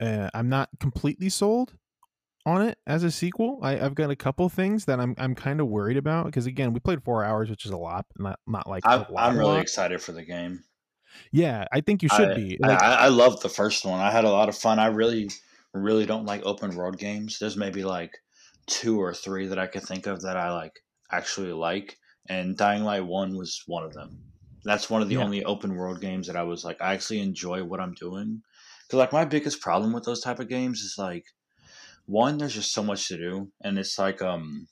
uh, 0.00 0.28
I'm 0.34 0.48
not 0.48 0.68
completely 0.80 1.28
sold 1.28 1.74
on 2.46 2.62
it 2.62 2.78
as 2.86 3.04
a 3.04 3.10
sequel. 3.10 3.58
I, 3.62 3.78
I've 3.80 3.94
got 3.94 4.10
a 4.10 4.16
couple 4.16 4.48
things 4.48 4.84
that 4.84 5.00
I'm 5.00 5.14
I'm 5.18 5.34
kind 5.34 5.60
of 5.60 5.68
worried 5.68 5.96
about 5.96 6.26
because 6.26 6.46
again, 6.46 6.72
we 6.72 6.80
played 6.80 7.02
four 7.02 7.24
hours, 7.24 7.50
which 7.50 7.64
is 7.64 7.70
a 7.70 7.76
lot, 7.76 8.06
not 8.18 8.38
not 8.46 8.68
like 8.68 8.86
I, 8.86 8.96
a 8.96 8.98
lot, 8.98 9.12
I'm 9.16 9.38
really 9.38 9.52
lot. 9.52 9.62
excited 9.62 10.02
for 10.02 10.12
the 10.12 10.24
game. 10.24 10.62
Yeah, 11.30 11.64
I 11.72 11.80
think 11.80 12.02
you 12.02 12.08
should 12.08 12.32
I, 12.32 12.34
be. 12.34 12.58
I, 12.62 12.66
Like, 12.66 12.82
I 12.82 13.08
love 13.08 13.40
the 13.40 13.48
first 13.48 13.84
one. 13.84 14.00
I 14.00 14.10
had 14.10 14.24
a 14.24 14.30
lot 14.30 14.48
of 14.48 14.56
fun. 14.56 14.78
I 14.78 14.86
really, 14.86 15.30
really 15.74 16.06
don't 16.06 16.26
like 16.26 16.44
open 16.44 16.74
world 16.76 16.98
games. 16.98 17.38
There's 17.38 17.56
maybe 17.56 17.84
like 17.84 18.12
two 18.66 19.00
or 19.00 19.12
three 19.14 19.46
that 19.48 19.58
I 19.58 19.66
could 19.66 19.82
think 19.82 20.06
of 20.06 20.22
that 20.22 20.36
I 20.36 20.52
like 20.52 20.80
actually 21.10 21.52
like, 21.52 21.98
and 22.28 22.56
Dying 22.56 22.84
Light 22.84 23.04
One 23.04 23.36
was 23.36 23.62
one 23.66 23.84
of 23.84 23.92
them. 23.94 24.22
That's 24.64 24.88
one 24.88 25.02
of 25.02 25.08
the 25.08 25.16
Yeah. 25.16 25.24
only 25.24 25.44
open 25.44 25.74
world 25.74 26.00
games 26.00 26.26
that 26.26 26.36
I 26.36 26.44
was 26.44 26.64
like, 26.64 26.80
I 26.80 26.94
actually 26.94 27.20
enjoy 27.20 27.64
what 27.64 27.80
I'm 27.80 27.94
doing. 27.94 28.42
Because 28.86 28.98
like 28.98 29.12
my 29.12 29.24
biggest 29.24 29.60
problem 29.60 29.92
with 29.92 30.04
those 30.04 30.20
type 30.22 30.40
of 30.40 30.48
games 30.48 30.80
is 30.80 30.96
like, 30.98 31.24
one, 32.06 32.38
there's 32.38 32.54
just 32.54 32.72
so 32.72 32.82
much 32.82 33.08
to 33.08 33.16
do, 33.16 33.52
and 33.62 33.78
it's 33.78 33.98
like 33.98 34.22
um, 34.22 34.68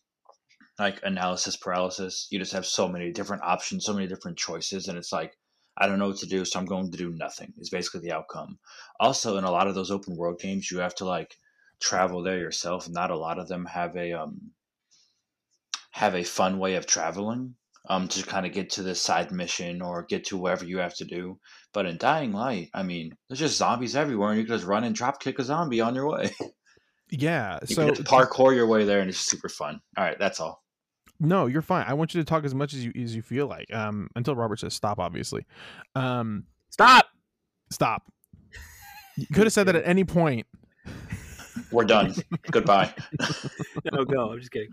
like 0.78 1.00
analysis 1.02 1.56
paralysis. 1.56 2.28
You 2.30 2.38
just 2.38 2.52
have 2.52 2.66
so 2.66 2.88
many 2.88 3.12
different 3.12 3.42
options, 3.42 3.84
so 3.84 3.94
many 3.94 4.06
different 4.06 4.38
choices, 4.38 4.88
and 4.88 4.98
it's 4.98 5.12
like 5.12 5.36
I 5.76 5.86
don't 5.86 5.98
know 5.98 6.08
what 6.08 6.18
to 6.18 6.26
do, 6.26 6.44
so 6.44 6.58
I'm 6.58 6.66
going 6.66 6.90
to 6.90 6.98
do 6.98 7.10
nothing. 7.10 7.52
Is 7.58 7.70
basically 7.70 8.00
the 8.00 8.12
outcome. 8.12 8.58
Also, 9.00 9.38
in 9.38 9.44
a 9.44 9.50
lot 9.50 9.68
of 9.68 9.74
those 9.74 9.90
open 9.90 10.16
world 10.16 10.38
games, 10.40 10.70
you 10.70 10.78
have 10.78 10.94
to 10.96 11.04
like 11.04 11.36
travel 11.80 12.22
there 12.22 12.38
yourself. 12.38 12.88
Not 12.88 13.10
a 13.10 13.16
lot 13.16 13.38
of 13.38 13.48
them 13.48 13.64
have 13.66 13.96
a 13.96 14.12
um 14.12 14.52
have 15.90 16.14
a 16.14 16.24
fun 16.24 16.58
way 16.58 16.74
of 16.74 16.86
traveling 16.86 17.54
um 17.88 18.08
to 18.08 18.22
kind 18.22 18.46
of 18.46 18.52
get 18.52 18.70
to 18.70 18.82
the 18.82 18.94
side 18.94 19.30
mission 19.30 19.82
or 19.82 20.04
get 20.04 20.24
to 20.26 20.36
wherever 20.36 20.64
you 20.64 20.78
have 20.78 20.94
to 20.96 21.04
do. 21.04 21.38
But 21.72 21.86
in 21.86 21.96
Dying 21.96 22.32
Light, 22.32 22.70
I 22.74 22.82
mean, 22.82 23.16
there's 23.28 23.40
just 23.40 23.58
zombies 23.58 23.96
everywhere, 23.96 24.30
and 24.30 24.38
you 24.38 24.44
can 24.44 24.54
just 24.54 24.66
run 24.66 24.84
and 24.84 24.94
drop 24.94 25.20
kick 25.20 25.38
a 25.38 25.42
zombie 25.42 25.80
on 25.80 25.94
your 25.94 26.08
way. 26.08 26.30
yeah. 27.10 27.58
You 27.68 27.74
So 27.74 27.90
parkour 27.92 28.54
your 28.54 28.66
way 28.66 28.84
there, 28.84 29.00
and 29.00 29.08
it's 29.08 29.18
super 29.18 29.48
fun. 29.48 29.80
All 29.96 30.04
right, 30.04 30.18
that's 30.18 30.40
all. 30.40 30.61
No, 31.24 31.46
you're 31.46 31.62
fine. 31.62 31.84
I 31.86 31.94
want 31.94 32.14
you 32.14 32.20
to 32.20 32.24
talk 32.24 32.44
as 32.44 32.52
much 32.54 32.74
as 32.74 32.84
you 32.84 32.92
as 33.00 33.14
you 33.14 33.22
feel 33.22 33.46
like. 33.46 33.72
Um, 33.72 34.08
until 34.16 34.34
Robert 34.34 34.58
says 34.58 34.74
stop. 34.74 34.98
Obviously, 34.98 35.46
um, 35.94 36.44
Stop. 36.70 37.06
stop. 37.70 38.02
You 39.16 39.26
could 39.32 39.44
have 39.44 39.52
said 39.52 39.68
that 39.68 39.76
at 39.76 39.86
any 39.86 40.02
point. 40.04 40.46
We're 41.70 41.84
done. 41.84 42.14
Goodbye. 42.50 42.92
No, 43.92 44.04
go. 44.04 44.32
I'm 44.32 44.38
just 44.38 44.50
kidding. 44.50 44.70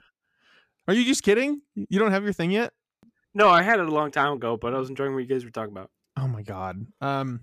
Are 0.87 0.93
you 0.93 1.03
just 1.05 1.23
kidding? 1.23 1.61
You 1.75 1.99
don't 1.99 2.11
have 2.11 2.23
your 2.23 2.33
thing 2.33 2.51
yet? 2.51 2.73
No, 3.33 3.49
I 3.49 3.61
had 3.61 3.79
it 3.79 3.87
a 3.87 3.91
long 3.91 4.11
time 4.11 4.33
ago, 4.33 4.57
but 4.57 4.73
I 4.73 4.79
was 4.79 4.89
enjoying 4.89 5.13
what 5.13 5.19
you 5.19 5.27
guys 5.27 5.43
were 5.45 5.51
talking 5.51 5.71
about. 5.71 5.89
Oh 6.17 6.27
my 6.27 6.41
god. 6.41 6.85
Um, 7.01 7.41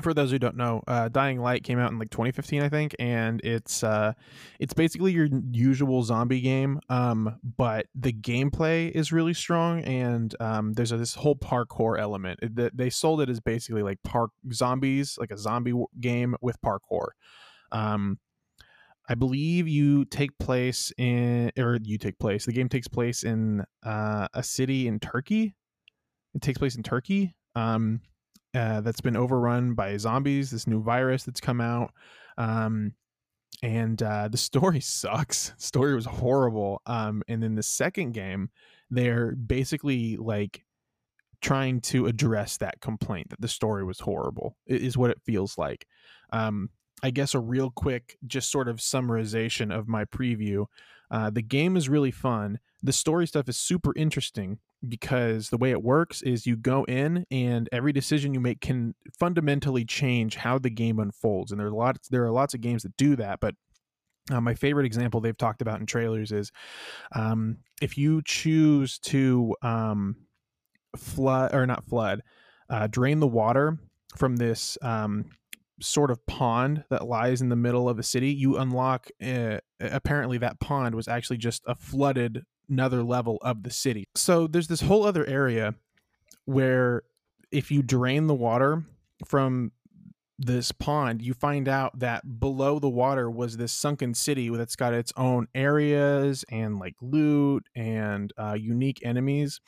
for 0.00 0.14
those 0.14 0.30
who 0.30 0.38
don't 0.38 0.56
know, 0.56 0.82
uh, 0.86 1.08
Dying 1.08 1.38
Light 1.38 1.64
came 1.64 1.78
out 1.78 1.92
in 1.92 1.98
like 1.98 2.10
2015, 2.10 2.62
I 2.62 2.70
think, 2.70 2.96
and 2.98 3.40
it's 3.44 3.84
uh, 3.84 4.14
it's 4.58 4.72
basically 4.72 5.12
your 5.12 5.28
usual 5.50 6.02
zombie 6.02 6.40
game. 6.40 6.80
Um, 6.88 7.38
but 7.58 7.86
the 7.94 8.12
gameplay 8.12 8.90
is 8.90 9.12
really 9.12 9.34
strong, 9.34 9.82
and 9.82 10.34
um, 10.40 10.72
there's 10.72 10.92
a, 10.92 10.96
this 10.96 11.14
whole 11.14 11.36
parkour 11.36 12.00
element. 12.00 12.38
It- 12.42 12.76
they 12.76 12.88
sold 12.88 13.20
it 13.20 13.28
as 13.28 13.40
basically 13.40 13.82
like 13.82 14.02
park 14.02 14.30
zombies, 14.52 15.18
like 15.20 15.30
a 15.30 15.36
zombie 15.36 15.74
game 16.00 16.36
with 16.40 16.56
parkour. 16.62 17.08
Um, 17.70 18.18
I 19.08 19.14
believe 19.14 19.68
you 19.68 20.06
take 20.06 20.38
place 20.38 20.90
in, 20.96 21.52
or 21.58 21.78
you 21.82 21.98
take 21.98 22.18
place. 22.18 22.46
The 22.46 22.52
game 22.52 22.70
takes 22.70 22.88
place 22.88 23.24
in 23.24 23.64
uh, 23.84 24.28
a 24.32 24.42
city 24.42 24.86
in 24.88 25.00
Turkey. 25.00 25.54
It 26.34 26.40
takes 26.40 26.58
place 26.58 26.76
in 26.76 26.82
Turkey. 26.82 27.34
Um, 27.54 28.00
uh, 28.54 28.80
that's 28.80 29.00
been 29.00 29.16
overrun 29.16 29.74
by 29.74 29.96
zombies. 29.96 30.50
This 30.50 30.66
new 30.66 30.82
virus 30.82 31.24
that's 31.24 31.40
come 31.40 31.60
out, 31.60 31.92
um, 32.38 32.92
and 33.62 34.02
uh, 34.02 34.28
the 34.28 34.36
story 34.36 34.80
sucks. 34.80 35.52
story 35.58 35.94
was 35.94 36.06
horrible. 36.06 36.82
Um, 36.86 37.22
and 37.28 37.42
then 37.42 37.54
the 37.54 37.62
second 37.62 38.12
game, 38.12 38.50
they're 38.90 39.34
basically 39.34 40.16
like 40.16 40.64
trying 41.40 41.80
to 41.80 42.06
address 42.06 42.56
that 42.58 42.80
complaint 42.80 43.30
that 43.30 43.40
the 43.40 43.48
story 43.48 43.84
was 43.84 44.00
horrible. 44.00 44.56
Is 44.66 44.96
what 44.96 45.10
it 45.10 45.20
feels 45.24 45.58
like. 45.58 45.86
Um, 46.32 46.70
I 47.02 47.10
guess 47.10 47.34
a 47.34 47.40
real 47.40 47.70
quick, 47.70 48.16
just 48.26 48.50
sort 48.50 48.68
of 48.68 48.76
summarization 48.76 49.76
of 49.76 49.88
my 49.88 50.04
preview. 50.04 50.66
Uh, 51.10 51.30
the 51.30 51.42
game 51.42 51.76
is 51.76 51.88
really 51.88 52.12
fun. 52.12 52.58
The 52.82 52.92
story 52.92 53.26
stuff 53.26 53.48
is 53.48 53.56
super 53.56 53.92
interesting 53.96 54.58
because 54.88 55.50
the 55.50 55.56
way 55.56 55.70
it 55.70 55.82
works 55.82 56.22
is 56.22 56.46
you 56.46 56.56
go 56.56 56.84
in 56.84 57.24
and 57.30 57.68
every 57.72 57.92
decision 57.92 58.34
you 58.34 58.40
make 58.40 58.60
can 58.60 58.94
fundamentally 59.18 59.84
change 59.84 60.36
how 60.36 60.58
the 60.58 60.70
game 60.70 60.98
unfolds. 60.98 61.52
And 61.52 61.60
there 61.60 61.68
are 61.68 61.72
lots 61.72 62.08
there 62.08 62.24
are 62.24 62.30
lots 62.30 62.54
of 62.54 62.60
games 62.60 62.82
that 62.82 62.96
do 62.96 63.16
that, 63.16 63.40
but 63.40 63.54
uh, 64.30 64.40
my 64.40 64.54
favorite 64.54 64.86
example 64.86 65.20
they've 65.20 65.36
talked 65.36 65.62
about 65.62 65.80
in 65.80 65.86
trailers 65.86 66.32
is 66.32 66.52
um, 67.14 67.58
if 67.80 67.98
you 67.98 68.22
choose 68.24 68.98
to 69.00 69.54
um, 69.62 70.16
flood 70.96 71.54
or 71.54 71.66
not 71.66 71.84
flood, 71.84 72.22
uh, 72.70 72.86
drain 72.86 73.20
the 73.20 73.26
water 73.26 73.78
from 74.16 74.36
this 74.36 74.78
um, 74.82 75.26
sort 75.80 76.10
of 76.10 76.24
pond 76.26 76.84
that 76.90 77.06
lies 77.06 77.40
in 77.40 77.48
the 77.48 77.56
middle 77.56 77.88
of 77.88 77.98
a 77.98 78.02
city, 78.02 78.32
you 78.32 78.56
unlock. 78.58 79.08
Uh, 79.24 79.58
apparently, 79.80 80.38
that 80.38 80.60
pond 80.60 80.94
was 80.94 81.08
actually 81.08 81.38
just 81.38 81.62
a 81.66 81.74
flooded 81.74 82.42
another 82.72 83.02
level 83.02 83.38
of 83.42 83.62
the 83.62 83.70
city. 83.70 84.08
So 84.14 84.46
there's 84.46 84.68
this 84.68 84.80
whole 84.80 85.04
other 85.04 85.26
area 85.26 85.74
where 86.46 87.02
if 87.50 87.70
you 87.70 87.82
drain 87.82 88.26
the 88.26 88.34
water 88.34 88.82
from 89.26 89.72
this 90.38 90.72
pond, 90.72 91.20
you 91.22 91.34
find 91.34 91.68
out 91.68 91.98
that 91.98 92.40
below 92.40 92.78
the 92.78 92.88
water 92.88 93.30
was 93.30 93.56
this 93.56 93.72
sunken 93.72 94.14
city 94.14 94.48
that's 94.48 94.74
got 94.74 94.94
its 94.94 95.12
own 95.16 95.46
areas 95.54 96.44
and 96.50 96.78
like 96.78 96.94
loot 97.00 97.64
and 97.76 98.32
uh, 98.38 98.56
unique 98.58 99.00
enemies. 99.04 99.60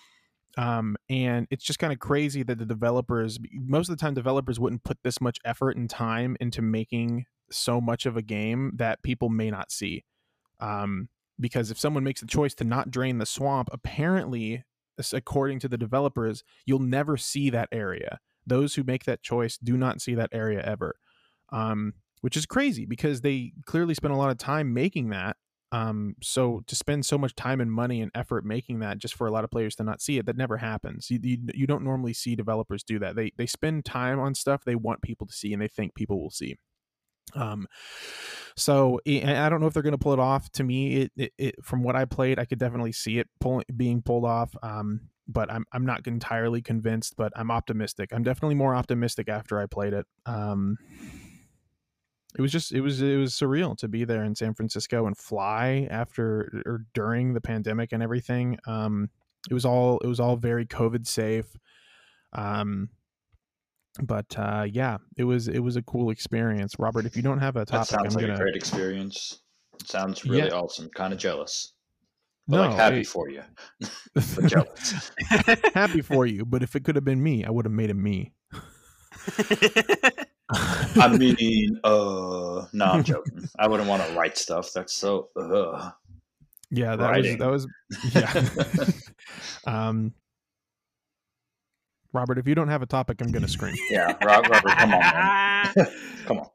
Um, 0.56 0.96
and 1.10 1.46
it's 1.50 1.64
just 1.64 1.78
kind 1.78 1.92
of 1.92 1.98
crazy 1.98 2.42
that 2.44 2.58
the 2.58 2.64
developers, 2.64 3.38
most 3.52 3.88
of 3.88 3.96
the 3.96 4.00
time, 4.00 4.14
developers 4.14 4.58
wouldn't 4.58 4.84
put 4.84 4.98
this 5.04 5.20
much 5.20 5.38
effort 5.44 5.76
and 5.76 5.90
time 5.90 6.36
into 6.40 6.62
making 6.62 7.26
so 7.50 7.80
much 7.80 8.06
of 8.06 8.16
a 8.16 8.22
game 8.22 8.72
that 8.76 9.02
people 9.02 9.28
may 9.28 9.50
not 9.50 9.70
see. 9.70 10.04
Um, 10.60 11.08
because 11.40 11.70
if 11.70 11.78
someone 11.78 12.04
makes 12.04 12.20
the 12.20 12.26
choice 12.26 12.54
to 12.54 12.64
not 12.64 12.90
drain 12.90 13.18
the 13.18 13.26
swamp, 13.26 13.68
apparently, 13.72 14.64
according 15.12 15.58
to 15.60 15.68
the 15.68 15.78
developers, 15.78 16.44
you'll 16.66 16.78
never 16.78 17.16
see 17.16 17.50
that 17.50 17.68
area. 17.72 18.20
Those 18.46 18.74
who 18.74 18.84
make 18.84 19.04
that 19.04 19.22
choice 19.22 19.56
do 19.56 19.76
not 19.76 20.00
see 20.00 20.14
that 20.14 20.30
area 20.32 20.62
ever, 20.62 20.96
um, 21.52 21.94
which 22.20 22.36
is 22.36 22.46
crazy 22.46 22.86
because 22.86 23.20
they 23.20 23.52
clearly 23.66 23.94
spent 23.94 24.14
a 24.14 24.16
lot 24.16 24.30
of 24.30 24.38
time 24.38 24.72
making 24.72 25.10
that. 25.10 25.36
Um, 25.72 26.14
so 26.22 26.62
to 26.68 26.76
spend 26.76 27.04
so 27.04 27.18
much 27.18 27.34
time 27.34 27.60
and 27.60 27.72
money 27.72 28.00
and 28.00 28.12
effort 28.14 28.44
making 28.44 28.78
that 28.78 28.98
just 28.98 29.14
for 29.14 29.26
a 29.26 29.32
lot 29.32 29.42
of 29.42 29.50
players 29.50 29.74
to 29.76 29.82
not 29.82 30.00
see 30.00 30.18
it, 30.18 30.26
that 30.26 30.36
never 30.36 30.58
happens. 30.58 31.10
You, 31.10 31.18
you, 31.20 31.38
you 31.52 31.66
don't 31.66 31.82
normally 31.82 32.12
see 32.12 32.36
developers 32.36 32.84
do 32.84 33.00
that. 33.00 33.16
They 33.16 33.32
they 33.36 33.46
spend 33.46 33.84
time 33.84 34.20
on 34.20 34.36
stuff 34.36 34.62
they 34.64 34.76
want 34.76 35.02
people 35.02 35.26
to 35.26 35.32
see 35.32 35.52
and 35.52 35.60
they 35.60 35.66
think 35.66 35.96
people 35.96 36.20
will 36.20 36.30
see. 36.30 36.56
Um, 37.34 37.66
so 38.56 39.00
I 39.06 39.48
don't 39.48 39.60
know 39.60 39.66
if 39.66 39.74
they're 39.74 39.82
going 39.82 39.92
to 39.92 39.98
pull 39.98 40.12
it 40.12 40.20
off. 40.20 40.50
To 40.52 40.64
me, 40.64 41.02
it, 41.02 41.12
it, 41.16 41.32
it 41.38 41.54
from 41.64 41.82
what 41.82 41.96
I 41.96 42.04
played, 42.04 42.38
I 42.38 42.44
could 42.44 42.58
definitely 42.58 42.92
see 42.92 43.18
it 43.18 43.28
pulling 43.40 43.64
being 43.76 44.02
pulled 44.02 44.24
off. 44.24 44.54
Um, 44.62 45.08
but 45.26 45.50
I'm 45.50 45.64
I'm 45.72 45.86
not 45.86 46.06
entirely 46.06 46.62
convinced. 46.62 47.16
But 47.16 47.32
I'm 47.34 47.50
optimistic. 47.50 48.10
I'm 48.12 48.22
definitely 48.22 48.54
more 48.54 48.74
optimistic 48.74 49.28
after 49.28 49.58
I 49.58 49.66
played 49.66 49.92
it. 49.92 50.06
Um, 50.26 50.76
it 52.36 52.42
was 52.42 52.52
just 52.52 52.72
it 52.72 52.80
was 52.80 53.00
it 53.00 53.16
was 53.16 53.32
surreal 53.32 53.76
to 53.78 53.88
be 53.88 54.04
there 54.04 54.24
in 54.24 54.34
San 54.34 54.54
Francisco 54.54 55.06
and 55.06 55.16
fly 55.16 55.86
after 55.90 56.62
or 56.66 56.84
during 56.92 57.34
the 57.34 57.40
pandemic 57.40 57.92
and 57.92 58.02
everything. 58.02 58.58
Um, 58.66 59.10
it 59.50 59.54
was 59.54 59.64
all 59.64 59.98
it 59.98 60.06
was 60.06 60.20
all 60.20 60.36
very 60.36 60.66
COVID 60.66 61.06
safe. 61.06 61.56
Um, 62.32 62.88
but 64.02 64.26
uh, 64.38 64.66
yeah, 64.70 64.98
it 65.16 65.24
was 65.24 65.48
it 65.48 65.60
was 65.60 65.76
a 65.76 65.82
cool 65.82 66.10
experience. 66.10 66.74
Robert, 66.78 67.06
if 67.06 67.16
you 67.16 67.22
don't 67.22 67.38
have 67.38 67.56
a 67.56 67.60
That 67.60 67.68
topic, 67.68 67.94
I'm 67.98 68.04
like 68.10 68.20
gonna 68.20 68.34
a 68.34 68.38
great 68.38 68.56
experience. 68.56 69.40
It 69.80 69.88
sounds 69.88 70.24
really 70.24 70.48
Yeah. 70.48 70.54
awesome. 70.54 70.88
Kind 70.94 71.12
of 71.12 71.18
jealous. 71.18 71.72
But 72.46 72.56
no 72.56 72.62
like 72.68 72.76
happy 72.76 73.00
it- 73.00 73.06
for 73.06 73.28
you. 73.30 73.42
But 74.14 74.46
jealous. 74.46 75.10
happy 75.74 76.02
for 76.02 76.26
you. 76.26 76.44
But 76.44 76.62
if 76.62 76.76
it 76.76 76.84
could 76.84 76.94
have 76.96 77.04
been 77.04 77.22
me, 77.22 77.44
I 77.44 77.50
would 77.50 77.64
have 77.64 77.72
made 77.72 77.90
it 77.90 77.94
me. 77.94 78.32
I 80.96 81.16
mean, 81.16 81.80
uh, 81.82 82.66
no, 82.72 82.84
I'm 82.84 83.02
joking. 83.02 83.48
I 83.58 83.66
wouldn't 83.66 83.88
want 83.88 84.02
to 84.04 84.12
write 84.14 84.36
stuff. 84.36 84.72
That's 84.72 84.92
so. 84.92 85.30
Uh. 85.34 85.90
yeah, 86.70 86.94
that 86.96 87.10
writing. 87.10 87.38
was 87.38 87.66
that 88.12 88.22
was 88.22 89.10
yeah. 89.66 89.72
um, 89.88 90.12
Robert, 92.14 92.38
if 92.38 92.46
you 92.46 92.54
don't 92.54 92.68
have 92.68 92.80
a 92.80 92.86
topic, 92.86 93.20
I'm 93.20 93.32
gonna 93.32 93.48
scream. 93.48 93.76
Yeah, 93.90 94.12
Rob, 94.24 94.48
Robert, 94.48 94.70
come 94.70 94.94
on, 94.94 95.00
man. 95.00 95.74
Come 96.26 96.38
on. 96.38 96.48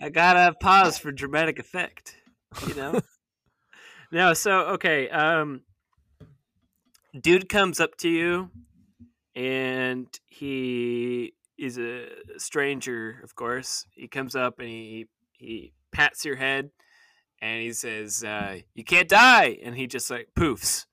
I 0.00 0.08
gotta 0.08 0.54
pause 0.60 0.98
for 0.98 1.10
dramatic 1.10 1.58
effect. 1.58 2.16
You 2.68 2.74
know. 2.74 3.00
no, 4.12 4.34
so 4.34 4.60
okay. 4.74 5.08
Um, 5.08 5.62
dude 7.18 7.48
comes 7.48 7.80
up 7.80 7.96
to 7.98 8.08
you, 8.08 8.50
and 9.34 10.06
he 10.26 11.32
is 11.58 11.78
a 11.78 12.06
stranger, 12.36 13.20
of 13.24 13.34
course. 13.34 13.86
He 13.90 14.06
comes 14.06 14.36
up 14.36 14.60
and 14.60 14.68
he 14.68 15.06
he 15.32 15.72
pats 15.90 16.24
your 16.24 16.36
head, 16.36 16.70
and 17.40 17.62
he 17.62 17.72
says, 17.72 18.22
uh, 18.22 18.58
"You 18.74 18.84
can't 18.84 19.08
die," 19.08 19.58
and 19.64 19.74
he 19.74 19.86
just 19.88 20.08
like 20.10 20.28
poofs, 20.36 20.86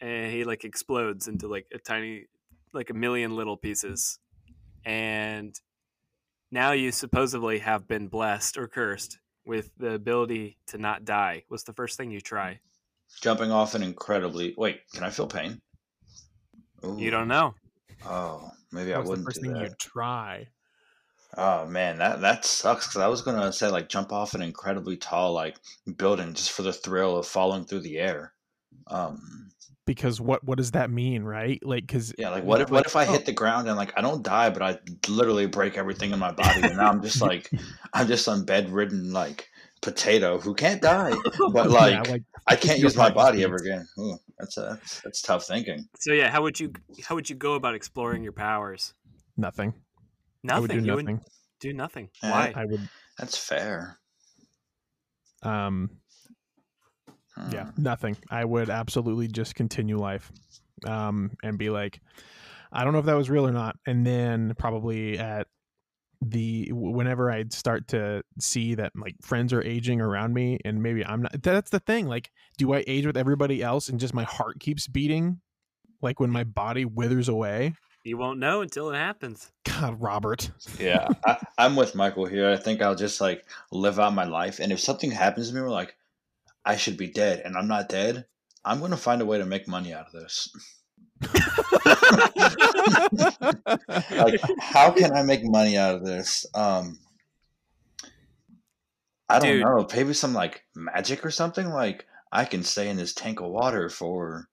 and 0.00 0.30
he 0.30 0.44
like 0.44 0.64
explodes 0.64 1.28
into 1.28 1.48
like 1.48 1.66
a 1.72 1.78
tiny, 1.78 2.26
like 2.74 2.90
a 2.90 2.94
million 2.94 3.36
little 3.36 3.56
pieces, 3.56 4.18
and 4.84 5.58
now 6.50 6.72
you 6.72 6.92
supposedly 6.92 7.58
have 7.60 7.88
been 7.88 8.08
blessed 8.08 8.58
or 8.58 8.68
cursed 8.68 9.18
with 9.46 9.70
the 9.78 9.92
ability 9.92 10.58
to 10.68 10.78
not 10.78 11.04
die. 11.04 11.44
What's 11.48 11.64
the 11.64 11.72
first 11.72 11.96
thing 11.96 12.10
you 12.10 12.20
try? 12.20 12.60
Jumping 13.20 13.50
off 13.50 13.74
an 13.74 13.82
incredibly. 13.82 14.54
Wait, 14.56 14.80
can 14.92 15.04
I 15.04 15.10
feel 15.10 15.26
pain? 15.26 15.60
Ooh. 16.84 16.96
You 16.98 17.10
don't 17.10 17.28
know. 17.28 17.54
Oh, 18.04 18.50
maybe 18.72 18.92
I 18.92 18.98
What's 18.98 19.08
the 19.08 19.10
wouldn't 19.10 19.26
first 19.26 19.42
do 19.42 19.48
thing 19.48 19.54
that. 19.54 19.70
you 19.70 19.76
try? 19.78 20.48
Oh 21.36 21.66
man, 21.66 21.98
that 21.98 22.20
that 22.20 22.44
sucks. 22.44 22.86
Because 22.86 23.00
I 23.00 23.08
was 23.08 23.22
gonna 23.22 23.52
say 23.52 23.68
like 23.68 23.88
jump 23.88 24.12
off 24.12 24.34
an 24.34 24.42
incredibly 24.42 24.96
tall 24.96 25.32
like 25.32 25.56
building 25.96 26.34
just 26.34 26.52
for 26.52 26.62
the 26.62 26.72
thrill 26.72 27.16
of 27.16 27.26
falling 27.26 27.64
through 27.64 27.80
the 27.80 27.98
air. 27.98 28.32
Um, 28.86 29.50
Because 29.86 30.20
what 30.20 30.42
what 30.44 30.56
does 30.56 30.70
that 30.70 30.90
mean, 30.90 31.24
right? 31.24 31.64
Like, 31.64 31.86
because 31.86 32.14
yeah, 32.16 32.30
like 32.30 32.44
what 32.44 32.60
if 32.60 32.70
what 32.70 32.86
if 32.86 32.96
I 32.96 33.06
oh. 33.06 33.12
hit 33.12 33.26
the 33.26 33.32
ground 33.32 33.68
and 33.68 33.76
like 33.76 33.92
I 33.96 34.00
don't 34.00 34.22
die, 34.22 34.50
but 34.50 34.62
I 34.62 34.78
literally 35.08 35.46
break 35.46 35.76
everything 35.76 36.12
in 36.12 36.18
my 36.18 36.32
body, 36.32 36.62
and 36.62 36.76
now 36.76 36.90
I'm 36.90 37.02
just 37.02 37.20
like 37.22 37.50
I'm 37.92 38.06
just 38.06 38.24
some 38.24 38.44
bedridden 38.44 39.12
like 39.12 39.50
potato 39.82 40.38
who 40.38 40.54
can't 40.54 40.80
die, 40.80 41.12
but 41.52 41.70
like, 41.70 42.22
I 42.46 42.56
can't 42.56 42.80
use 42.80 42.96
my 42.96 43.10
body 43.10 43.44
ever 43.44 43.56
again. 43.56 43.86
Ooh, 43.98 44.16
that's 44.38 44.56
a 44.56 44.78
that's, 44.80 45.00
that's 45.02 45.22
tough 45.22 45.44
thinking. 45.46 45.86
So 45.98 46.12
yeah, 46.12 46.30
how 46.30 46.42
would 46.42 46.58
you 46.58 46.72
how 47.04 47.14
would 47.14 47.28
you 47.28 47.36
go 47.36 47.54
about 47.54 47.74
exploring 47.74 48.22
your 48.22 48.32
powers? 48.32 48.94
nothing. 49.36 49.74
Nothing. 50.42 50.56
I 50.56 50.60
would 50.60 50.70
do 50.70 50.76
you 50.76 50.82
nothing. 50.82 51.06
would 51.06 51.24
do 51.60 51.72
nothing. 51.72 52.10
Yeah. 52.22 52.30
Why? 52.30 52.52
I 52.54 52.64
would. 52.64 52.88
That's 53.18 53.36
fair. 53.36 53.98
Um. 55.42 55.90
Yeah, 57.50 57.70
nothing. 57.76 58.16
I 58.30 58.44
would 58.44 58.70
absolutely 58.70 59.28
just 59.28 59.54
continue 59.54 59.98
life, 59.98 60.30
um, 60.86 61.32
and 61.42 61.58
be 61.58 61.70
like, 61.70 62.00
I 62.72 62.84
don't 62.84 62.92
know 62.92 63.00
if 63.00 63.06
that 63.06 63.16
was 63.16 63.30
real 63.30 63.46
or 63.46 63.52
not. 63.52 63.76
And 63.86 64.06
then 64.06 64.54
probably 64.58 65.18
at 65.18 65.48
the 66.20 66.70
whenever 66.72 67.30
I'd 67.30 67.52
start 67.52 67.88
to 67.88 68.22
see 68.40 68.76
that 68.76 68.92
like 68.96 69.16
friends 69.20 69.52
are 69.52 69.62
aging 69.62 70.00
around 70.00 70.32
me, 70.32 70.58
and 70.64 70.82
maybe 70.82 71.04
I'm 71.04 71.22
not. 71.22 71.42
That's 71.42 71.70
the 71.70 71.80
thing. 71.80 72.06
Like, 72.06 72.30
do 72.56 72.72
I 72.72 72.84
age 72.86 73.06
with 73.06 73.16
everybody 73.16 73.62
else, 73.62 73.88
and 73.88 74.00
just 74.00 74.14
my 74.14 74.24
heart 74.24 74.60
keeps 74.60 74.86
beating, 74.86 75.40
like 76.02 76.20
when 76.20 76.30
my 76.30 76.44
body 76.44 76.84
withers 76.84 77.28
away? 77.28 77.74
You 78.04 78.18
won't 78.18 78.38
know 78.38 78.60
until 78.60 78.90
it 78.90 78.96
happens. 78.96 79.50
God, 79.64 80.00
Robert. 80.00 80.50
Yeah, 80.78 81.08
I, 81.26 81.38
I'm 81.58 81.74
with 81.74 81.94
Michael 81.94 82.26
here. 82.26 82.50
I 82.50 82.56
think 82.56 82.80
I'll 82.82 82.94
just 82.94 83.20
like 83.20 83.44
live 83.70 83.98
out 83.98 84.14
my 84.14 84.24
life, 84.24 84.60
and 84.60 84.72
if 84.72 84.80
something 84.80 85.10
happens 85.10 85.48
to 85.48 85.54
me, 85.54 85.60
we're 85.62 85.70
like, 85.70 85.96
I 86.64 86.76
should 86.76 86.96
be 86.96 87.08
dead, 87.08 87.42
and 87.44 87.56
I'm 87.56 87.68
not 87.68 87.88
dead. 87.88 88.26
I'm 88.64 88.80
gonna 88.80 88.96
find 88.96 89.20
a 89.20 89.26
way 89.26 89.38
to 89.38 89.44
make 89.46 89.68
money 89.68 89.92
out 89.92 90.06
of 90.06 90.12
this. 90.12 90.48
Like, 94.10 94.40
how 94.60 94.90
can 94.92 95.12
I 95.12 95.22
make 95.22 95.44
money 95.44 95.76
out 95.76 95.94
of 95.96 96.04
this? 96.04 96.46
Um, 96.54 96.98
I 99.28 99.38
don't 99.38 99.48
Dude. 99.48 99.62
know. 99.62 99.86
Maybe 99.94 100.12
some 100.14 100.34
like 100.34 100.62
magic 100.74 101.24
or 101.24 101.30
something. 101.30 101.68
Like 101.68 102.06
I 102.30 102.44
can 102.44 102.62
stay 102.62 102.88
in 102.88 102.96
this 102.96 103.14
tank 103.14 103.40
of 103.40 103.50
water 103.50 103.88
for 103.88 104.48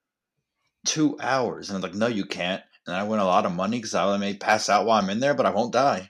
two 0.86 1.18
hours, 1.20 1.70
and 1.70 1.76
I'm 1.78 1.82
like, 1.82 1.94
no, 1.94 2.08
you 2.08 2.26
can't. 2.26 2.64
And 2.88 2.96
I 2.96 3.04
win 3.04 3.20
a 3.20 3.26
lot 3.26 3.46
of 3.46 3.54
money 3.54 3.78
because 3.78 3.94
I 3.94 4.18
may 4.18 4.34
pass 4.36 4.70
out 4.70 4.86
while 4.86 5.02
I'm 5.02 5.10
in 5.10 5.20
there, 5.20 5.34
but 5.36 5.46
I 5.46 5.52
won't 5.52 5.74
die. 5.74 6.10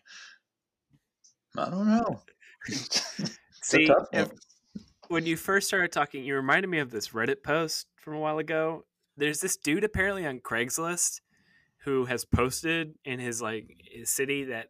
I 1.57 1.69
don't 1.69 1.87
know. 1.87 2.21
See, 3.61 3.89
if- 4.13 4.29
when 5.11 5.25
you 5.25 5.35
first 5.35 5.67
started 5.67 5.91
talking, 5.91 6.23
you 6.23 6.35
reminded 6.35 6.69
me 6.69 6.79
of 6.79 6.89
this 6.89 7.09
Reddit 7.09 7.43
post 7.43 7.87
from 7.97 8.13
a 8.15 8.19
while 8.19 8.37
ago. 8.37 8.85
There's 9.17 9.41
this 9.41 9.57
dude 9.57 9.83
apparently 9.83 10.25
on 10.25 10.39
Craigslist 10.39 11.19
who 11.83 12.05
has 12.05 12.23
posted 12.23 12.95
in 13.03 13.19
his 13.19 13.41
like 13.41 13.75
his 13.83 14.09
city 14.09 14.45
that 14.45 14.67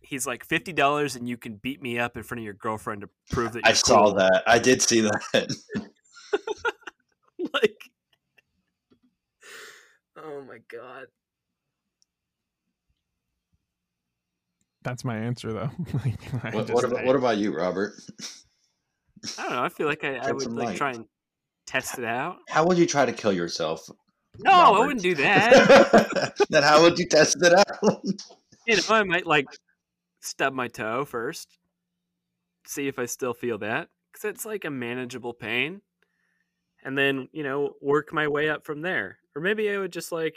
he's 0.00 0.26
like 0.26 0.44
fifty 0.44 0.72
dollars 0.72 1.14
and 1.14 1.28
you 1.28 1.36
can 1.36 1.56
beat 1.56 1.82
me 1.82 1.98
up 1.98 2.16
in 2.16 2.22
front 2.22 2.40
of 2.40 2.44
your 2.44 2.54
girlfriend 2.54 3.02
to 3.02 3.08
prove 3.30 3.52
that 3.52 3.64
you're 3.64 3.70
I 3.70 3.74
saw 3.74 4.04
cool. 4.04 4.14
that. 4.14 4.42
I 4.46 4.58
did 4.58 4.80
see 4.80 5.02
that. 5.02 5.22
like, 7.52 7.90
oh 10.16 10.42
my 10.48 10.58
god. 10.68 11.06
That's 14.84 15.04
my 15.04 15.16
answer, 15.16 15.52
though. 15.52 15.70
Like, 16.04 16.54
what, 16.54 16.70
what, 16.70 16.84
about, 16.84 17.04
what 17.04 17.14
about 17.14 17.36
you, 17.36 17.54
Robert? 17.54 17.92
I 19.38 19.42
don't 19.44 19.52
know. 19.52 19.62
I 19.62 19.68
feel 19.68 19.86
like 19.86 20.04
I, 20.04 20.16
I 20.16 20.32
would 20.32 20.52
like 20.52 20.68
light. 20.68 20.76
try 20.76 20.90
and 20.92 21.06
test 21.66 21.98
it 21.98 22.04
out. 22.04 22.38
How 22.48 22.66
would 22.66 22.78
you 22.78 22.86
try 22.86 23.06
to 23.06 23.12
kill 23.12 23.32
yourself? 23.32 23.88
No, 24.38 24.52
I 24.52 24.80
wouldn't 24.80 25.02
do 25.02 25.14
that. 25.16 26.34
then 26.50 26.62
how 26.62 26.82
would 26.82 26.98
you 26.98 27.06
test 27.06 27.36
it 27.40 27.52
out? 27.52 28.02
you 28.66 28.76
know, 28.76 28.82
I 28.88 29.02
might 29.02 29.26
like 29.26 29.46
stub 30.20 30.54
my 30.54 30.68
toe 30.68 31.04
first, 31.04 31.58
see 32.66 32.88
if 32.88 32.98
I 32.98 33.06
still 33.06 33.34
feel 33.34 33.58
that, 33.58 33.88
because 34.12 34.28
it's 34.28 34.46
like 34.46 34.64
a 34.64 34.70
manageable 34.70 35.34
pain, 35.34 35.82
and 36.84 36.96
then 36.96 37.28
you 37.32 37.42
know 37.42 37.74
work 37.80 38.12
my 38.12 38.28
way 38.28 38.48
up 38.48 38.64
from 38.64 38.80
there. 38.80 39.18
Or 39.36 39.42
maybe 39.42 39.70
I 39.70 39.78
would 39.78 39.92
just 39.92 40.12
like 40.12 40.36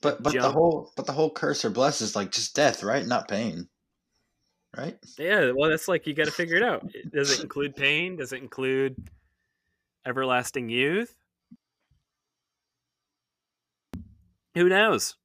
But 0.00 0.22
but 0.22 0.32
the 0.32 0.50
whole 0.50 0.92
but 0.96 1.06
the 1.06 1.12
whole 1.12 1.30
curse 1.30 1.64
or 1.64 1.70
bless 1.70 2.00
is 2.00 2.16
like 2.16 2.32
just 2.32 2.56
death, 2.56 2.82
right? 2.82 3.06
Not 3.06 3.28
pain, 3.28 3.68
right? 4.76 4.96
Yeah, 5.18 5.52
well, 5.52 5.70
that's 5.70 5.88
like 5.88 6.06
you 6.06 6.14
got 6.14 6.26
to 6.26 6.32
figure 6.32 6.56
it 6.56 6.62
out. 6.62 6.90
Does 7.12 7.32
it 7.32 7.42
include 7.42 7.76
pain? 7.76 8.16
Does 8.16 8.32
it 8.32 8.42
include 8.42 8.96
everlasting 10.06 10.68
youth? 10.68 11.14
Who 14.54 14.68
knows? 14.68 15.16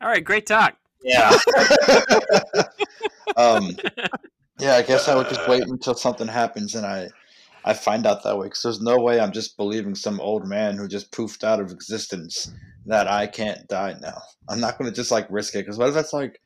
All 0.00 0.08
right, 0.08 0.24
great 0.24 0.46
talk. 0.46 0.76
Yeah. 1.02 1.36
um. 3.36 3.76
Yeah, 4.58 4.76
I 4.76 4.82
guess 4.82 5.08
I 5.08 5.14
would 5.14 5.28
just 5.28 5.46
wait 5.48 5.62
until 5.66 5.94
something 5.94 6.28
happens 6.28 6.74
and 6.74 6.86
I 6.86 7.08
I 7.64 7.72
find 7.72 8.06
out 8.06 8.22
that 8.22 8.36
way 8.36 8.46
because 8.46 8.62
there's 8.62 8.80
no 8.80 8.98
way 8.98 9.18
I'm 9.18 9.32
just 9.32 9.56
believing 9.56 9.94
some 9.94 10.20
old 10.20 10.46
man 10.46 10.76
who 10.76 10.86
just 10.86 11.10
poofed 11.12 11.44
out 11.44 11.60
of 11.60 11.70
existence 11.70 12.52
that 12.86 13.08
I 13.08 13.26
can't 13.26 13.66
die 13.68 13.96
now. 14.00 14.20
I'm 14.48 14.60
not 14.60 14.78
going 14.78 14.90
to 14.90 14.94
just 14.94 15.10
like 15.10 15.26
risk 15.30 15.54
it 15.54 15.58
because 15.58 15.78
what 15.78 15.88
if 15.88 15.94
that's 15.94 16.12
like 16.12 16.40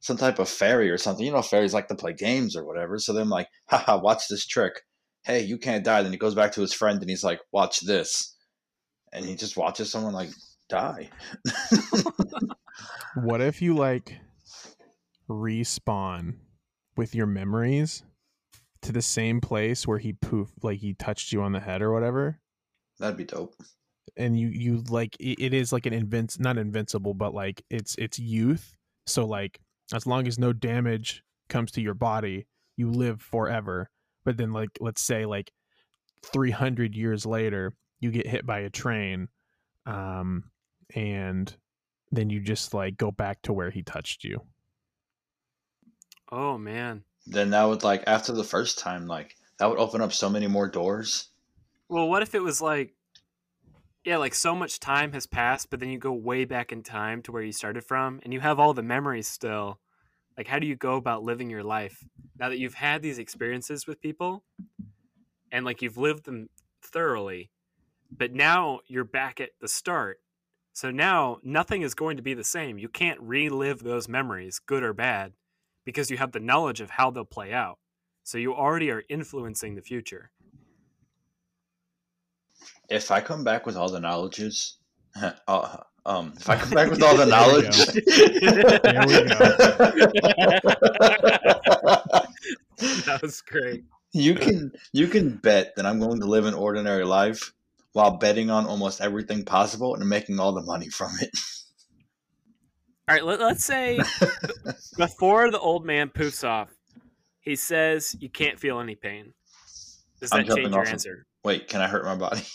some 0.00 0.16
type 0.16 0.38
of 0.38 0.48
fairy 0.48 0.90
or 0.90 0.98
something? 0.98 1.24
You 1.24 1.32
know, 1.32 1.42
fairies 1.42 1.74
like 1.74 1.88
to 1.88 1.94
play 1.94 2.12
games 2.12 2.56
or 2.56 2.64
whatever. 2.64 2.98
So 2.98 3.12
then, 3.12 3.28
like, 3.28 3.48
haha, 3.66 3.98
watch 3.98 4.28
this 4.28 4.46
trick. 4.46 4.82
Hey, 5.24 5.42
you 5.42 5.58
can't 5.58 5.84
die. 5.84 6.02
Then 6.02 6.12
he 6.12 6.18
goes 6.18 6.34
back 6.34 6.52
to 6.52 6.60
his 6.60 6.72
friend 6.72 7.00
and 7.00 7.10
he's 7.10 7.24
like, 7.24 7.40
watch 7.52 7.80
this. 7.80 8.34
And 9.12 9.24
he 9.24 9.34
just 9.34 9.56
watches 9.56 9.90
someone 9.90 10.14
like 10.14 10.30
die. 10.68 11.10
What 13.16 13.40
if 13.40 13.60
you 13.60 13.74
like 13.74 14.18
respawn 15.28 16.34
with 16.96 17.12
your 17.12 17.26
memories 17.26 18.04
to 18.82 18.92
the 18.92 19.02
same 19.02 19.40
place 19.40 19.84
where 19.84 19.98
he 19.98 20.12
poof 20.12 20.50
like 20.62 20.78
he 20.78 20.94
touched 20.94 21.32
you 21.32 21.42
on 21.42 21.50
the 21.50 21.58
head 21.58 21.82
or 21.82 21.92
whatever? 21.92 22.38
That'd 23.00 23.16
be 23.16 23.24
dope. 23.24 23.56
And 24.16 24.38
you 24.38 24.48
you 24.48 24.82
like 24.88 25.16
it, 25.20 25.40
it 25.40 25.54
is 25.54 25.72
like 25.72 25.86
an 25.86 25.92
invince 25.92 26.38
not 26.38 26.58
invincible, 26.58 27.14
but 27.14 27.34
like 27.34 27.62
it's 27.70 27.94
it's 27.96 28.18
youth. 28.18 28.76
So 29.06 29.24
like 29.24 29.60
as 29.92 30.06
long 30.06 30.26
as 30.26 30.38
no 30.38 30.52
damage 30.52 31.22
comes 31.48 31.72
to 31.72 31.80
your 31.80 31.94
body, 31.94 32.46
you 32.76 32.90
live 32.90 33.20
forever. 33.20 33.90
But 34.24 34.36
then, 34.36 34.52
like, 34.52 34.70
let's 34.80 35.02
say, 35.02 35.26
like, 35.26 35.52
300 36.22 36.94
years 36.94 37.26
later, 37.26 37.74
you 38.00 38.10
get 38.10 38.26
hit 38.26 38.46
by 38.46 38.60
a 38.60 38.70
train, 38.70 39.28
um, 39.86 40.50
and 40.94 41.54
then 42.12 42.30
you 42.30 42.40
just, 42.40 42.74
like, 42.74 42.96
go 42.96 43.10
back 43.10 43.42
to 43.42 43.52
where 43.52 43.70
he 43.70 43.82
touched 43.82 44.24
you. 44.24 44.42
Oh 46.32 46.56
man. 46.58 47.04
Then 47.26 47.50
that 47.50 47.64
would 47.64 47.82
like 47.82 48.04
after 48.06 48.32
the 48.32 48.44
first 48.44 48.78
time, 48.78 49.06
like 49.06 49.36
that 49.58 49.68
would 49.68 49.78
open 49.78 50.00
up 50.00 50.12
so 50.12 50.30
many 50.30 50.46
more 50.46 50.68
doors. 50.68 51.28
Well, 51.88 52.08
what 52.08 52.22
if 52.22 52.34
it 52.34 52.42
was 52.42 52.60
like, 52.60 52.94
yeah, 54.04 54.16
like 54.16 54.34
so 54.34 54.54
much 54.54 54.80
time 54.80 55.12
has 55.12 55.26
passed, 55.26 55.68
but 55.70 55.80
then 55.80 55.90
you 55.90 55.98
go 55.98 56.12
way 56.12 56.44
back 56.44 56.72
in 56.72 56.82
time 56.82 57.22
to 57.22 57.32
where 57.32 57.42
you 57.42 57.52
started 57.52 57.84
from, 57.84 58.20
and 58.22 58.32
you 58.32 58.40
have 58.40 58.58
all 58.58 58.72
the 58.72 58.82
memories 58.82 59.28
still. 59.28 59.78
Like, 60.36 60.46
how 60.46 60.58
do 60.58 60.66
you 60.66 60.76
go 60.76 60.96
about 60.96 61.22
living 61.22 61.50
your 61.50 61.64
life 61.64 62.04
now 62.38 62.48
that 62.48 62.58
you've 62.58 62.74
had 62.74 63.02
these 63.02 63.18
experiences 63.18 63.86
with 63.86 64.00
people, 64.00 64.44
and 65.52 65.64
like 65.64 65.82
you've 65.82 65.98
lived 65.98 66.24
them 66.24 66.48
thoroughly, 66.82 67.50
but 68.10 68.32
now 68.32 68.80
you're 68.86 69.04
back 69.04 69.40
at 69.40 69.50
the 69.60 69.68
start. 69.68 70.18
So 70.72 70.90
now 70.90 71.38
nothing 71.42 71.82
is 71.82 71.94
going 71.94 72.16
to 72.16 72.22
be 72.22 72.32
the 72.32 72.44
same. 72.44 72.78
You 72.78 72.88
can't 72.88 73.20
relive 73.20 73.82
those 73.82 74.08
memories, 74.08 74.60
good 74.64 74.82
or 74.82 74.94
bad, 74.94 75.34
because 75.84 76.10
you 76.10 76.16
have 76.16 76.32
the 76.32 76.40
knowledge 76.40 76.80
of 76.80 76.90
how 76.90 77.10
they'll 77.10 77.24
play 77.24 77.52
out. 77.52 77.78
So 78.22 78.38
you 78.38 78.54
already 78.54 78.90
are 78.90 79.02
influencing 79.08 79.74
the 79.74 79.82
future. 79.82 80.30
If 82.88 83.10
I 83.10 83.20
come 83.20 83.44
back 83.44 83.66
with 83.66 83.76
all 83.76 83.90
the 83.90 84.00
knowledges, 84.00 84.78
uh, 85.48 85.76
um, 86.06 86.32
if 86.36 86.48
I 86.48 86.56
come 86.56 86.70
back 86.70 86.90
with 86.90 87.02
all 87.02 87.16
the 87.16 87.26
There 88.82 89.06
we 89.06 89.24
knowledge, 89.24 89.36
that 93.04 93.22
was 93.22 93.40
great. 93.42 93.84
you 94.12 94.34
can 94.34 94.72
you 94.92 95.06
can 95.08 95.36
bet 95.36 95.74
that 95.76 95.86
I'm 95.86 96.00
going 96.00 96.20
to 96.20 96.26
live 96.26 96.46
an 96.46 96.54
ordinary 96.54 97.04
life 97.04 97.52
while 97.92 98.16
betting 98.16 98.50
on 98.50 98.66
almost 98.66 99.00
everything 99.00 99.44
possible 99.44 99.94
and 99.94 100.08
making 100.08 100.40
all 100.40 100.52
the 100.52 100.62
money 100.62 100.88
from 100.88 101.12
it. 101.20 101.30
All 103.08 103.16
right, 103.16 103.24
let, 103.24 103.40
let's 103.40 103.64
say 103.64 103.98
before 104.96 105.50
the 105.50 105.58
old 105.58 105.84
man 105.84 106.08
poofs 106.08 106.48
off, 106.48 106.70
he 107.40 107.56
says 107.56 108.16
you 108.20 108.30
can't 108.30 108.58
feel 108.58 108.80
any 108.80 108.94
pain. 108.94 109.34
Does 110.20 110.30
that 110.30 110.46
change 110.46 110.70
your 110.70 110.80
off 110.80 110.86
of- 110.86 110.92
answer? 110.92 111.26
Wait, 111.44 111.68
can 111.68 111.80
I 111.80 111.86
hurt 111.88 112.04
my 112.04 112.16
body? 112.16 112.42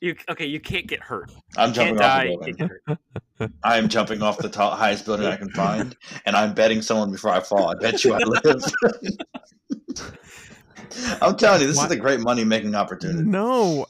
You 0.00 0.14
okay? 0.30 0.46
You 0.46 0.60
can't 0.60 0.86
get 0.86 1.00
hurt. 1.02 1.28
I'm 1.56 1.70
You 1.70 1.74
can't 1.74 1.98
jumping 1.98 2.04
off 2.04 2.12
die. 2.12 2.24
the 2.26 2.30
building. 2.36 2.56
can't 2.56 2.70
get 2.70 2.98
hurt. 3.40 3.50
I 3.64 3.78
am 3.78 3.88
jumping 3.88 4.22
off 4.22 4.38
the 4.38 4.48
tall, 4.48 4.70
highest 4.76 5.04
building 5.04 5.26
I 5.26 5.34
can 5.34 5.50
find, 5.50 5.96
and 6.24 6.36
I'm 6.36 6.54
betting 6.54 6.82
someone 6.82 7.10
before 7.10 7.32
I 7.32 7.40
fall. 7.40 7.68
I 7.68 7.74
bet 7.80 8.04
you 8.04 8.14
I 8.14 8.18
live. 8.18 8.62
I'm 11.20 11.36
telling 11.36 11.62
you, 11.62 11.66
this 11.66 11.76
Why- 11.76 11.86
is 11.86 11.90
a 11.90 11.96
great 11.96 12.20
money 12.20 12.44
making 12.44 12.76
opportunity. 12.76 13.24
No. 13.28 13.86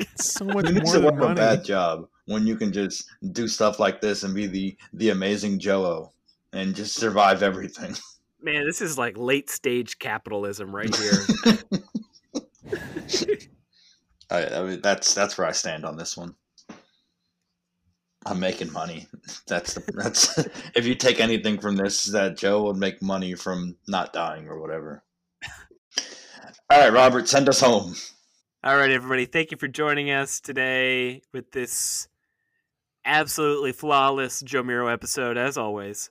it's 0.00 0.32
so 0.34 0.44
much 0.44 0.66
Who 0.66 0.74
needs 0.74 0.84
more 0.86 0.94
to 0.94 1.00
than 1.02 1.16
work 1.16 1.30
a 1.30 1.34
bad 1.36 1.64
job 1.64 2.08
when 2.24 2.44
you 2.44 2.56
can 2.56 2.72
just 2.72 3.08
do 3.30 3.46
stuff 3.46 3.78
like 3.78 4.00
this 4.00 4.24
and 4.24 4.34
be 4.34 4.48
the 4.48 4.76
the 4.92 5.10
amazing 5.10 5.60
Joe 5.60 6.10
and 6.52 6.74
just 6.74 6.96
survive 6.96 7.44
everything? 7.44 7.94
Man, 8.42 8.66
this 8.66 8.82
is 8.82 8.98
like 8.98 9.16
late 9.16 9.50
stage 9.50 10.00
capitalism 10.00 10.74
right 10.74 10.92
here. 10.94 11.58
I, 14.30 14.46
I 14.46 14.62
mean, 14.62 14.80
that's 14.80 15.14
that's 15.14 15.38
where 15.38 15.46
I 15.46 15.52
stand 15.52 15.84
on 15.84 15.96
this 15.96 16.16
one. 16.16 16.34
I'm 18.24 18.40
making 18.40 18.72
money. 18.72 19.06
That's 19.46 19.74
the, 19.74 19.92
that's 19.92 20.38
if 20.74 20.86
you 20.86 20.94
take 20.94 21.20
anything 21.20 21.58
from 21.58 21.76
this, 21.76 22.06
is 22.06 22.12
that 22.12 22.36
Joe 22.36 22.64
would 22.64 22.76
make 22.76 23.00
money 23.00 23.34
from 23.34 23.76
not 23.86 24.12
dying 24.12 24.48
or 24.48 24.60
whatever. 24.60 25.04
All 26.68 26.80
right, 26.80 26.92
Robert, 26.92 27.28
send 27.28 27.48
us 27.48 27.60
home. 27.60 27.94
All 28.64 28.76
right, 28.76 28.90
everybody. 28.90 29.26
Thank 29.26 29.52
you 29.52 29.56
for 29.56 29.68
joining 29.68 30.10
us 30.10 30.40
today 30.40 31.22
with 31.32 31.52
this 31.52 32.08
absolutely 33.04 33.70
flawless 33.70 34.42
Jomiro 34.42 34.92
episode, 34.92 35.38
as 35.38 35.56
always. 35.56 36.10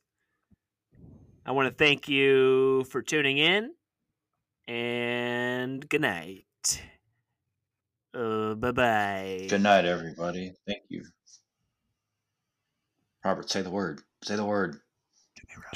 I 1.45 1.51
want 1.51 1.67
to 1.67 1.75
thank 1.75 2.07
you 2.07 2.85
for 2.85 3.01
tuning 3.01 3.37
in, 3.37 3.73
and 4.67 5.87
good 5.87 6.01
night. 6.01 6.45
Uh, 8.13 8.55
bye 8.55 8.71
bye. 8.71 9.47
Good 9.49 9.61
night, 9.61 9.85
everybody. 9.85 10.53
Thank 10.67 10.83
you. 10.89 11.03
Robert, 13.23 13.49
say 13.49 13.61
the 13.61 13.69
word. 13.69 14.01
Say 14.23 14.35
the 14.35 14.45
word. 14.45 14.79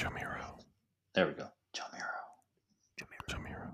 Jamiro. 0.00 0.60
There 1.14 1.26
we 1.26 1.32
go. 1.34 1.48
Jomiro. 1.74 2.06
Jamiro. 2.98 3.70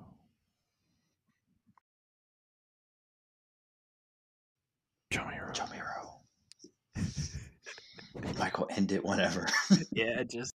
Jamiro. 5.12 5.52
Jomiro. 5.52 6.20
Michael, 8.38 8.66
end 8.70 8.92
it 8.92 9.04
whenever. 9.04 9.46
Yeah, 9.92 10.22
just. 10.24 10.54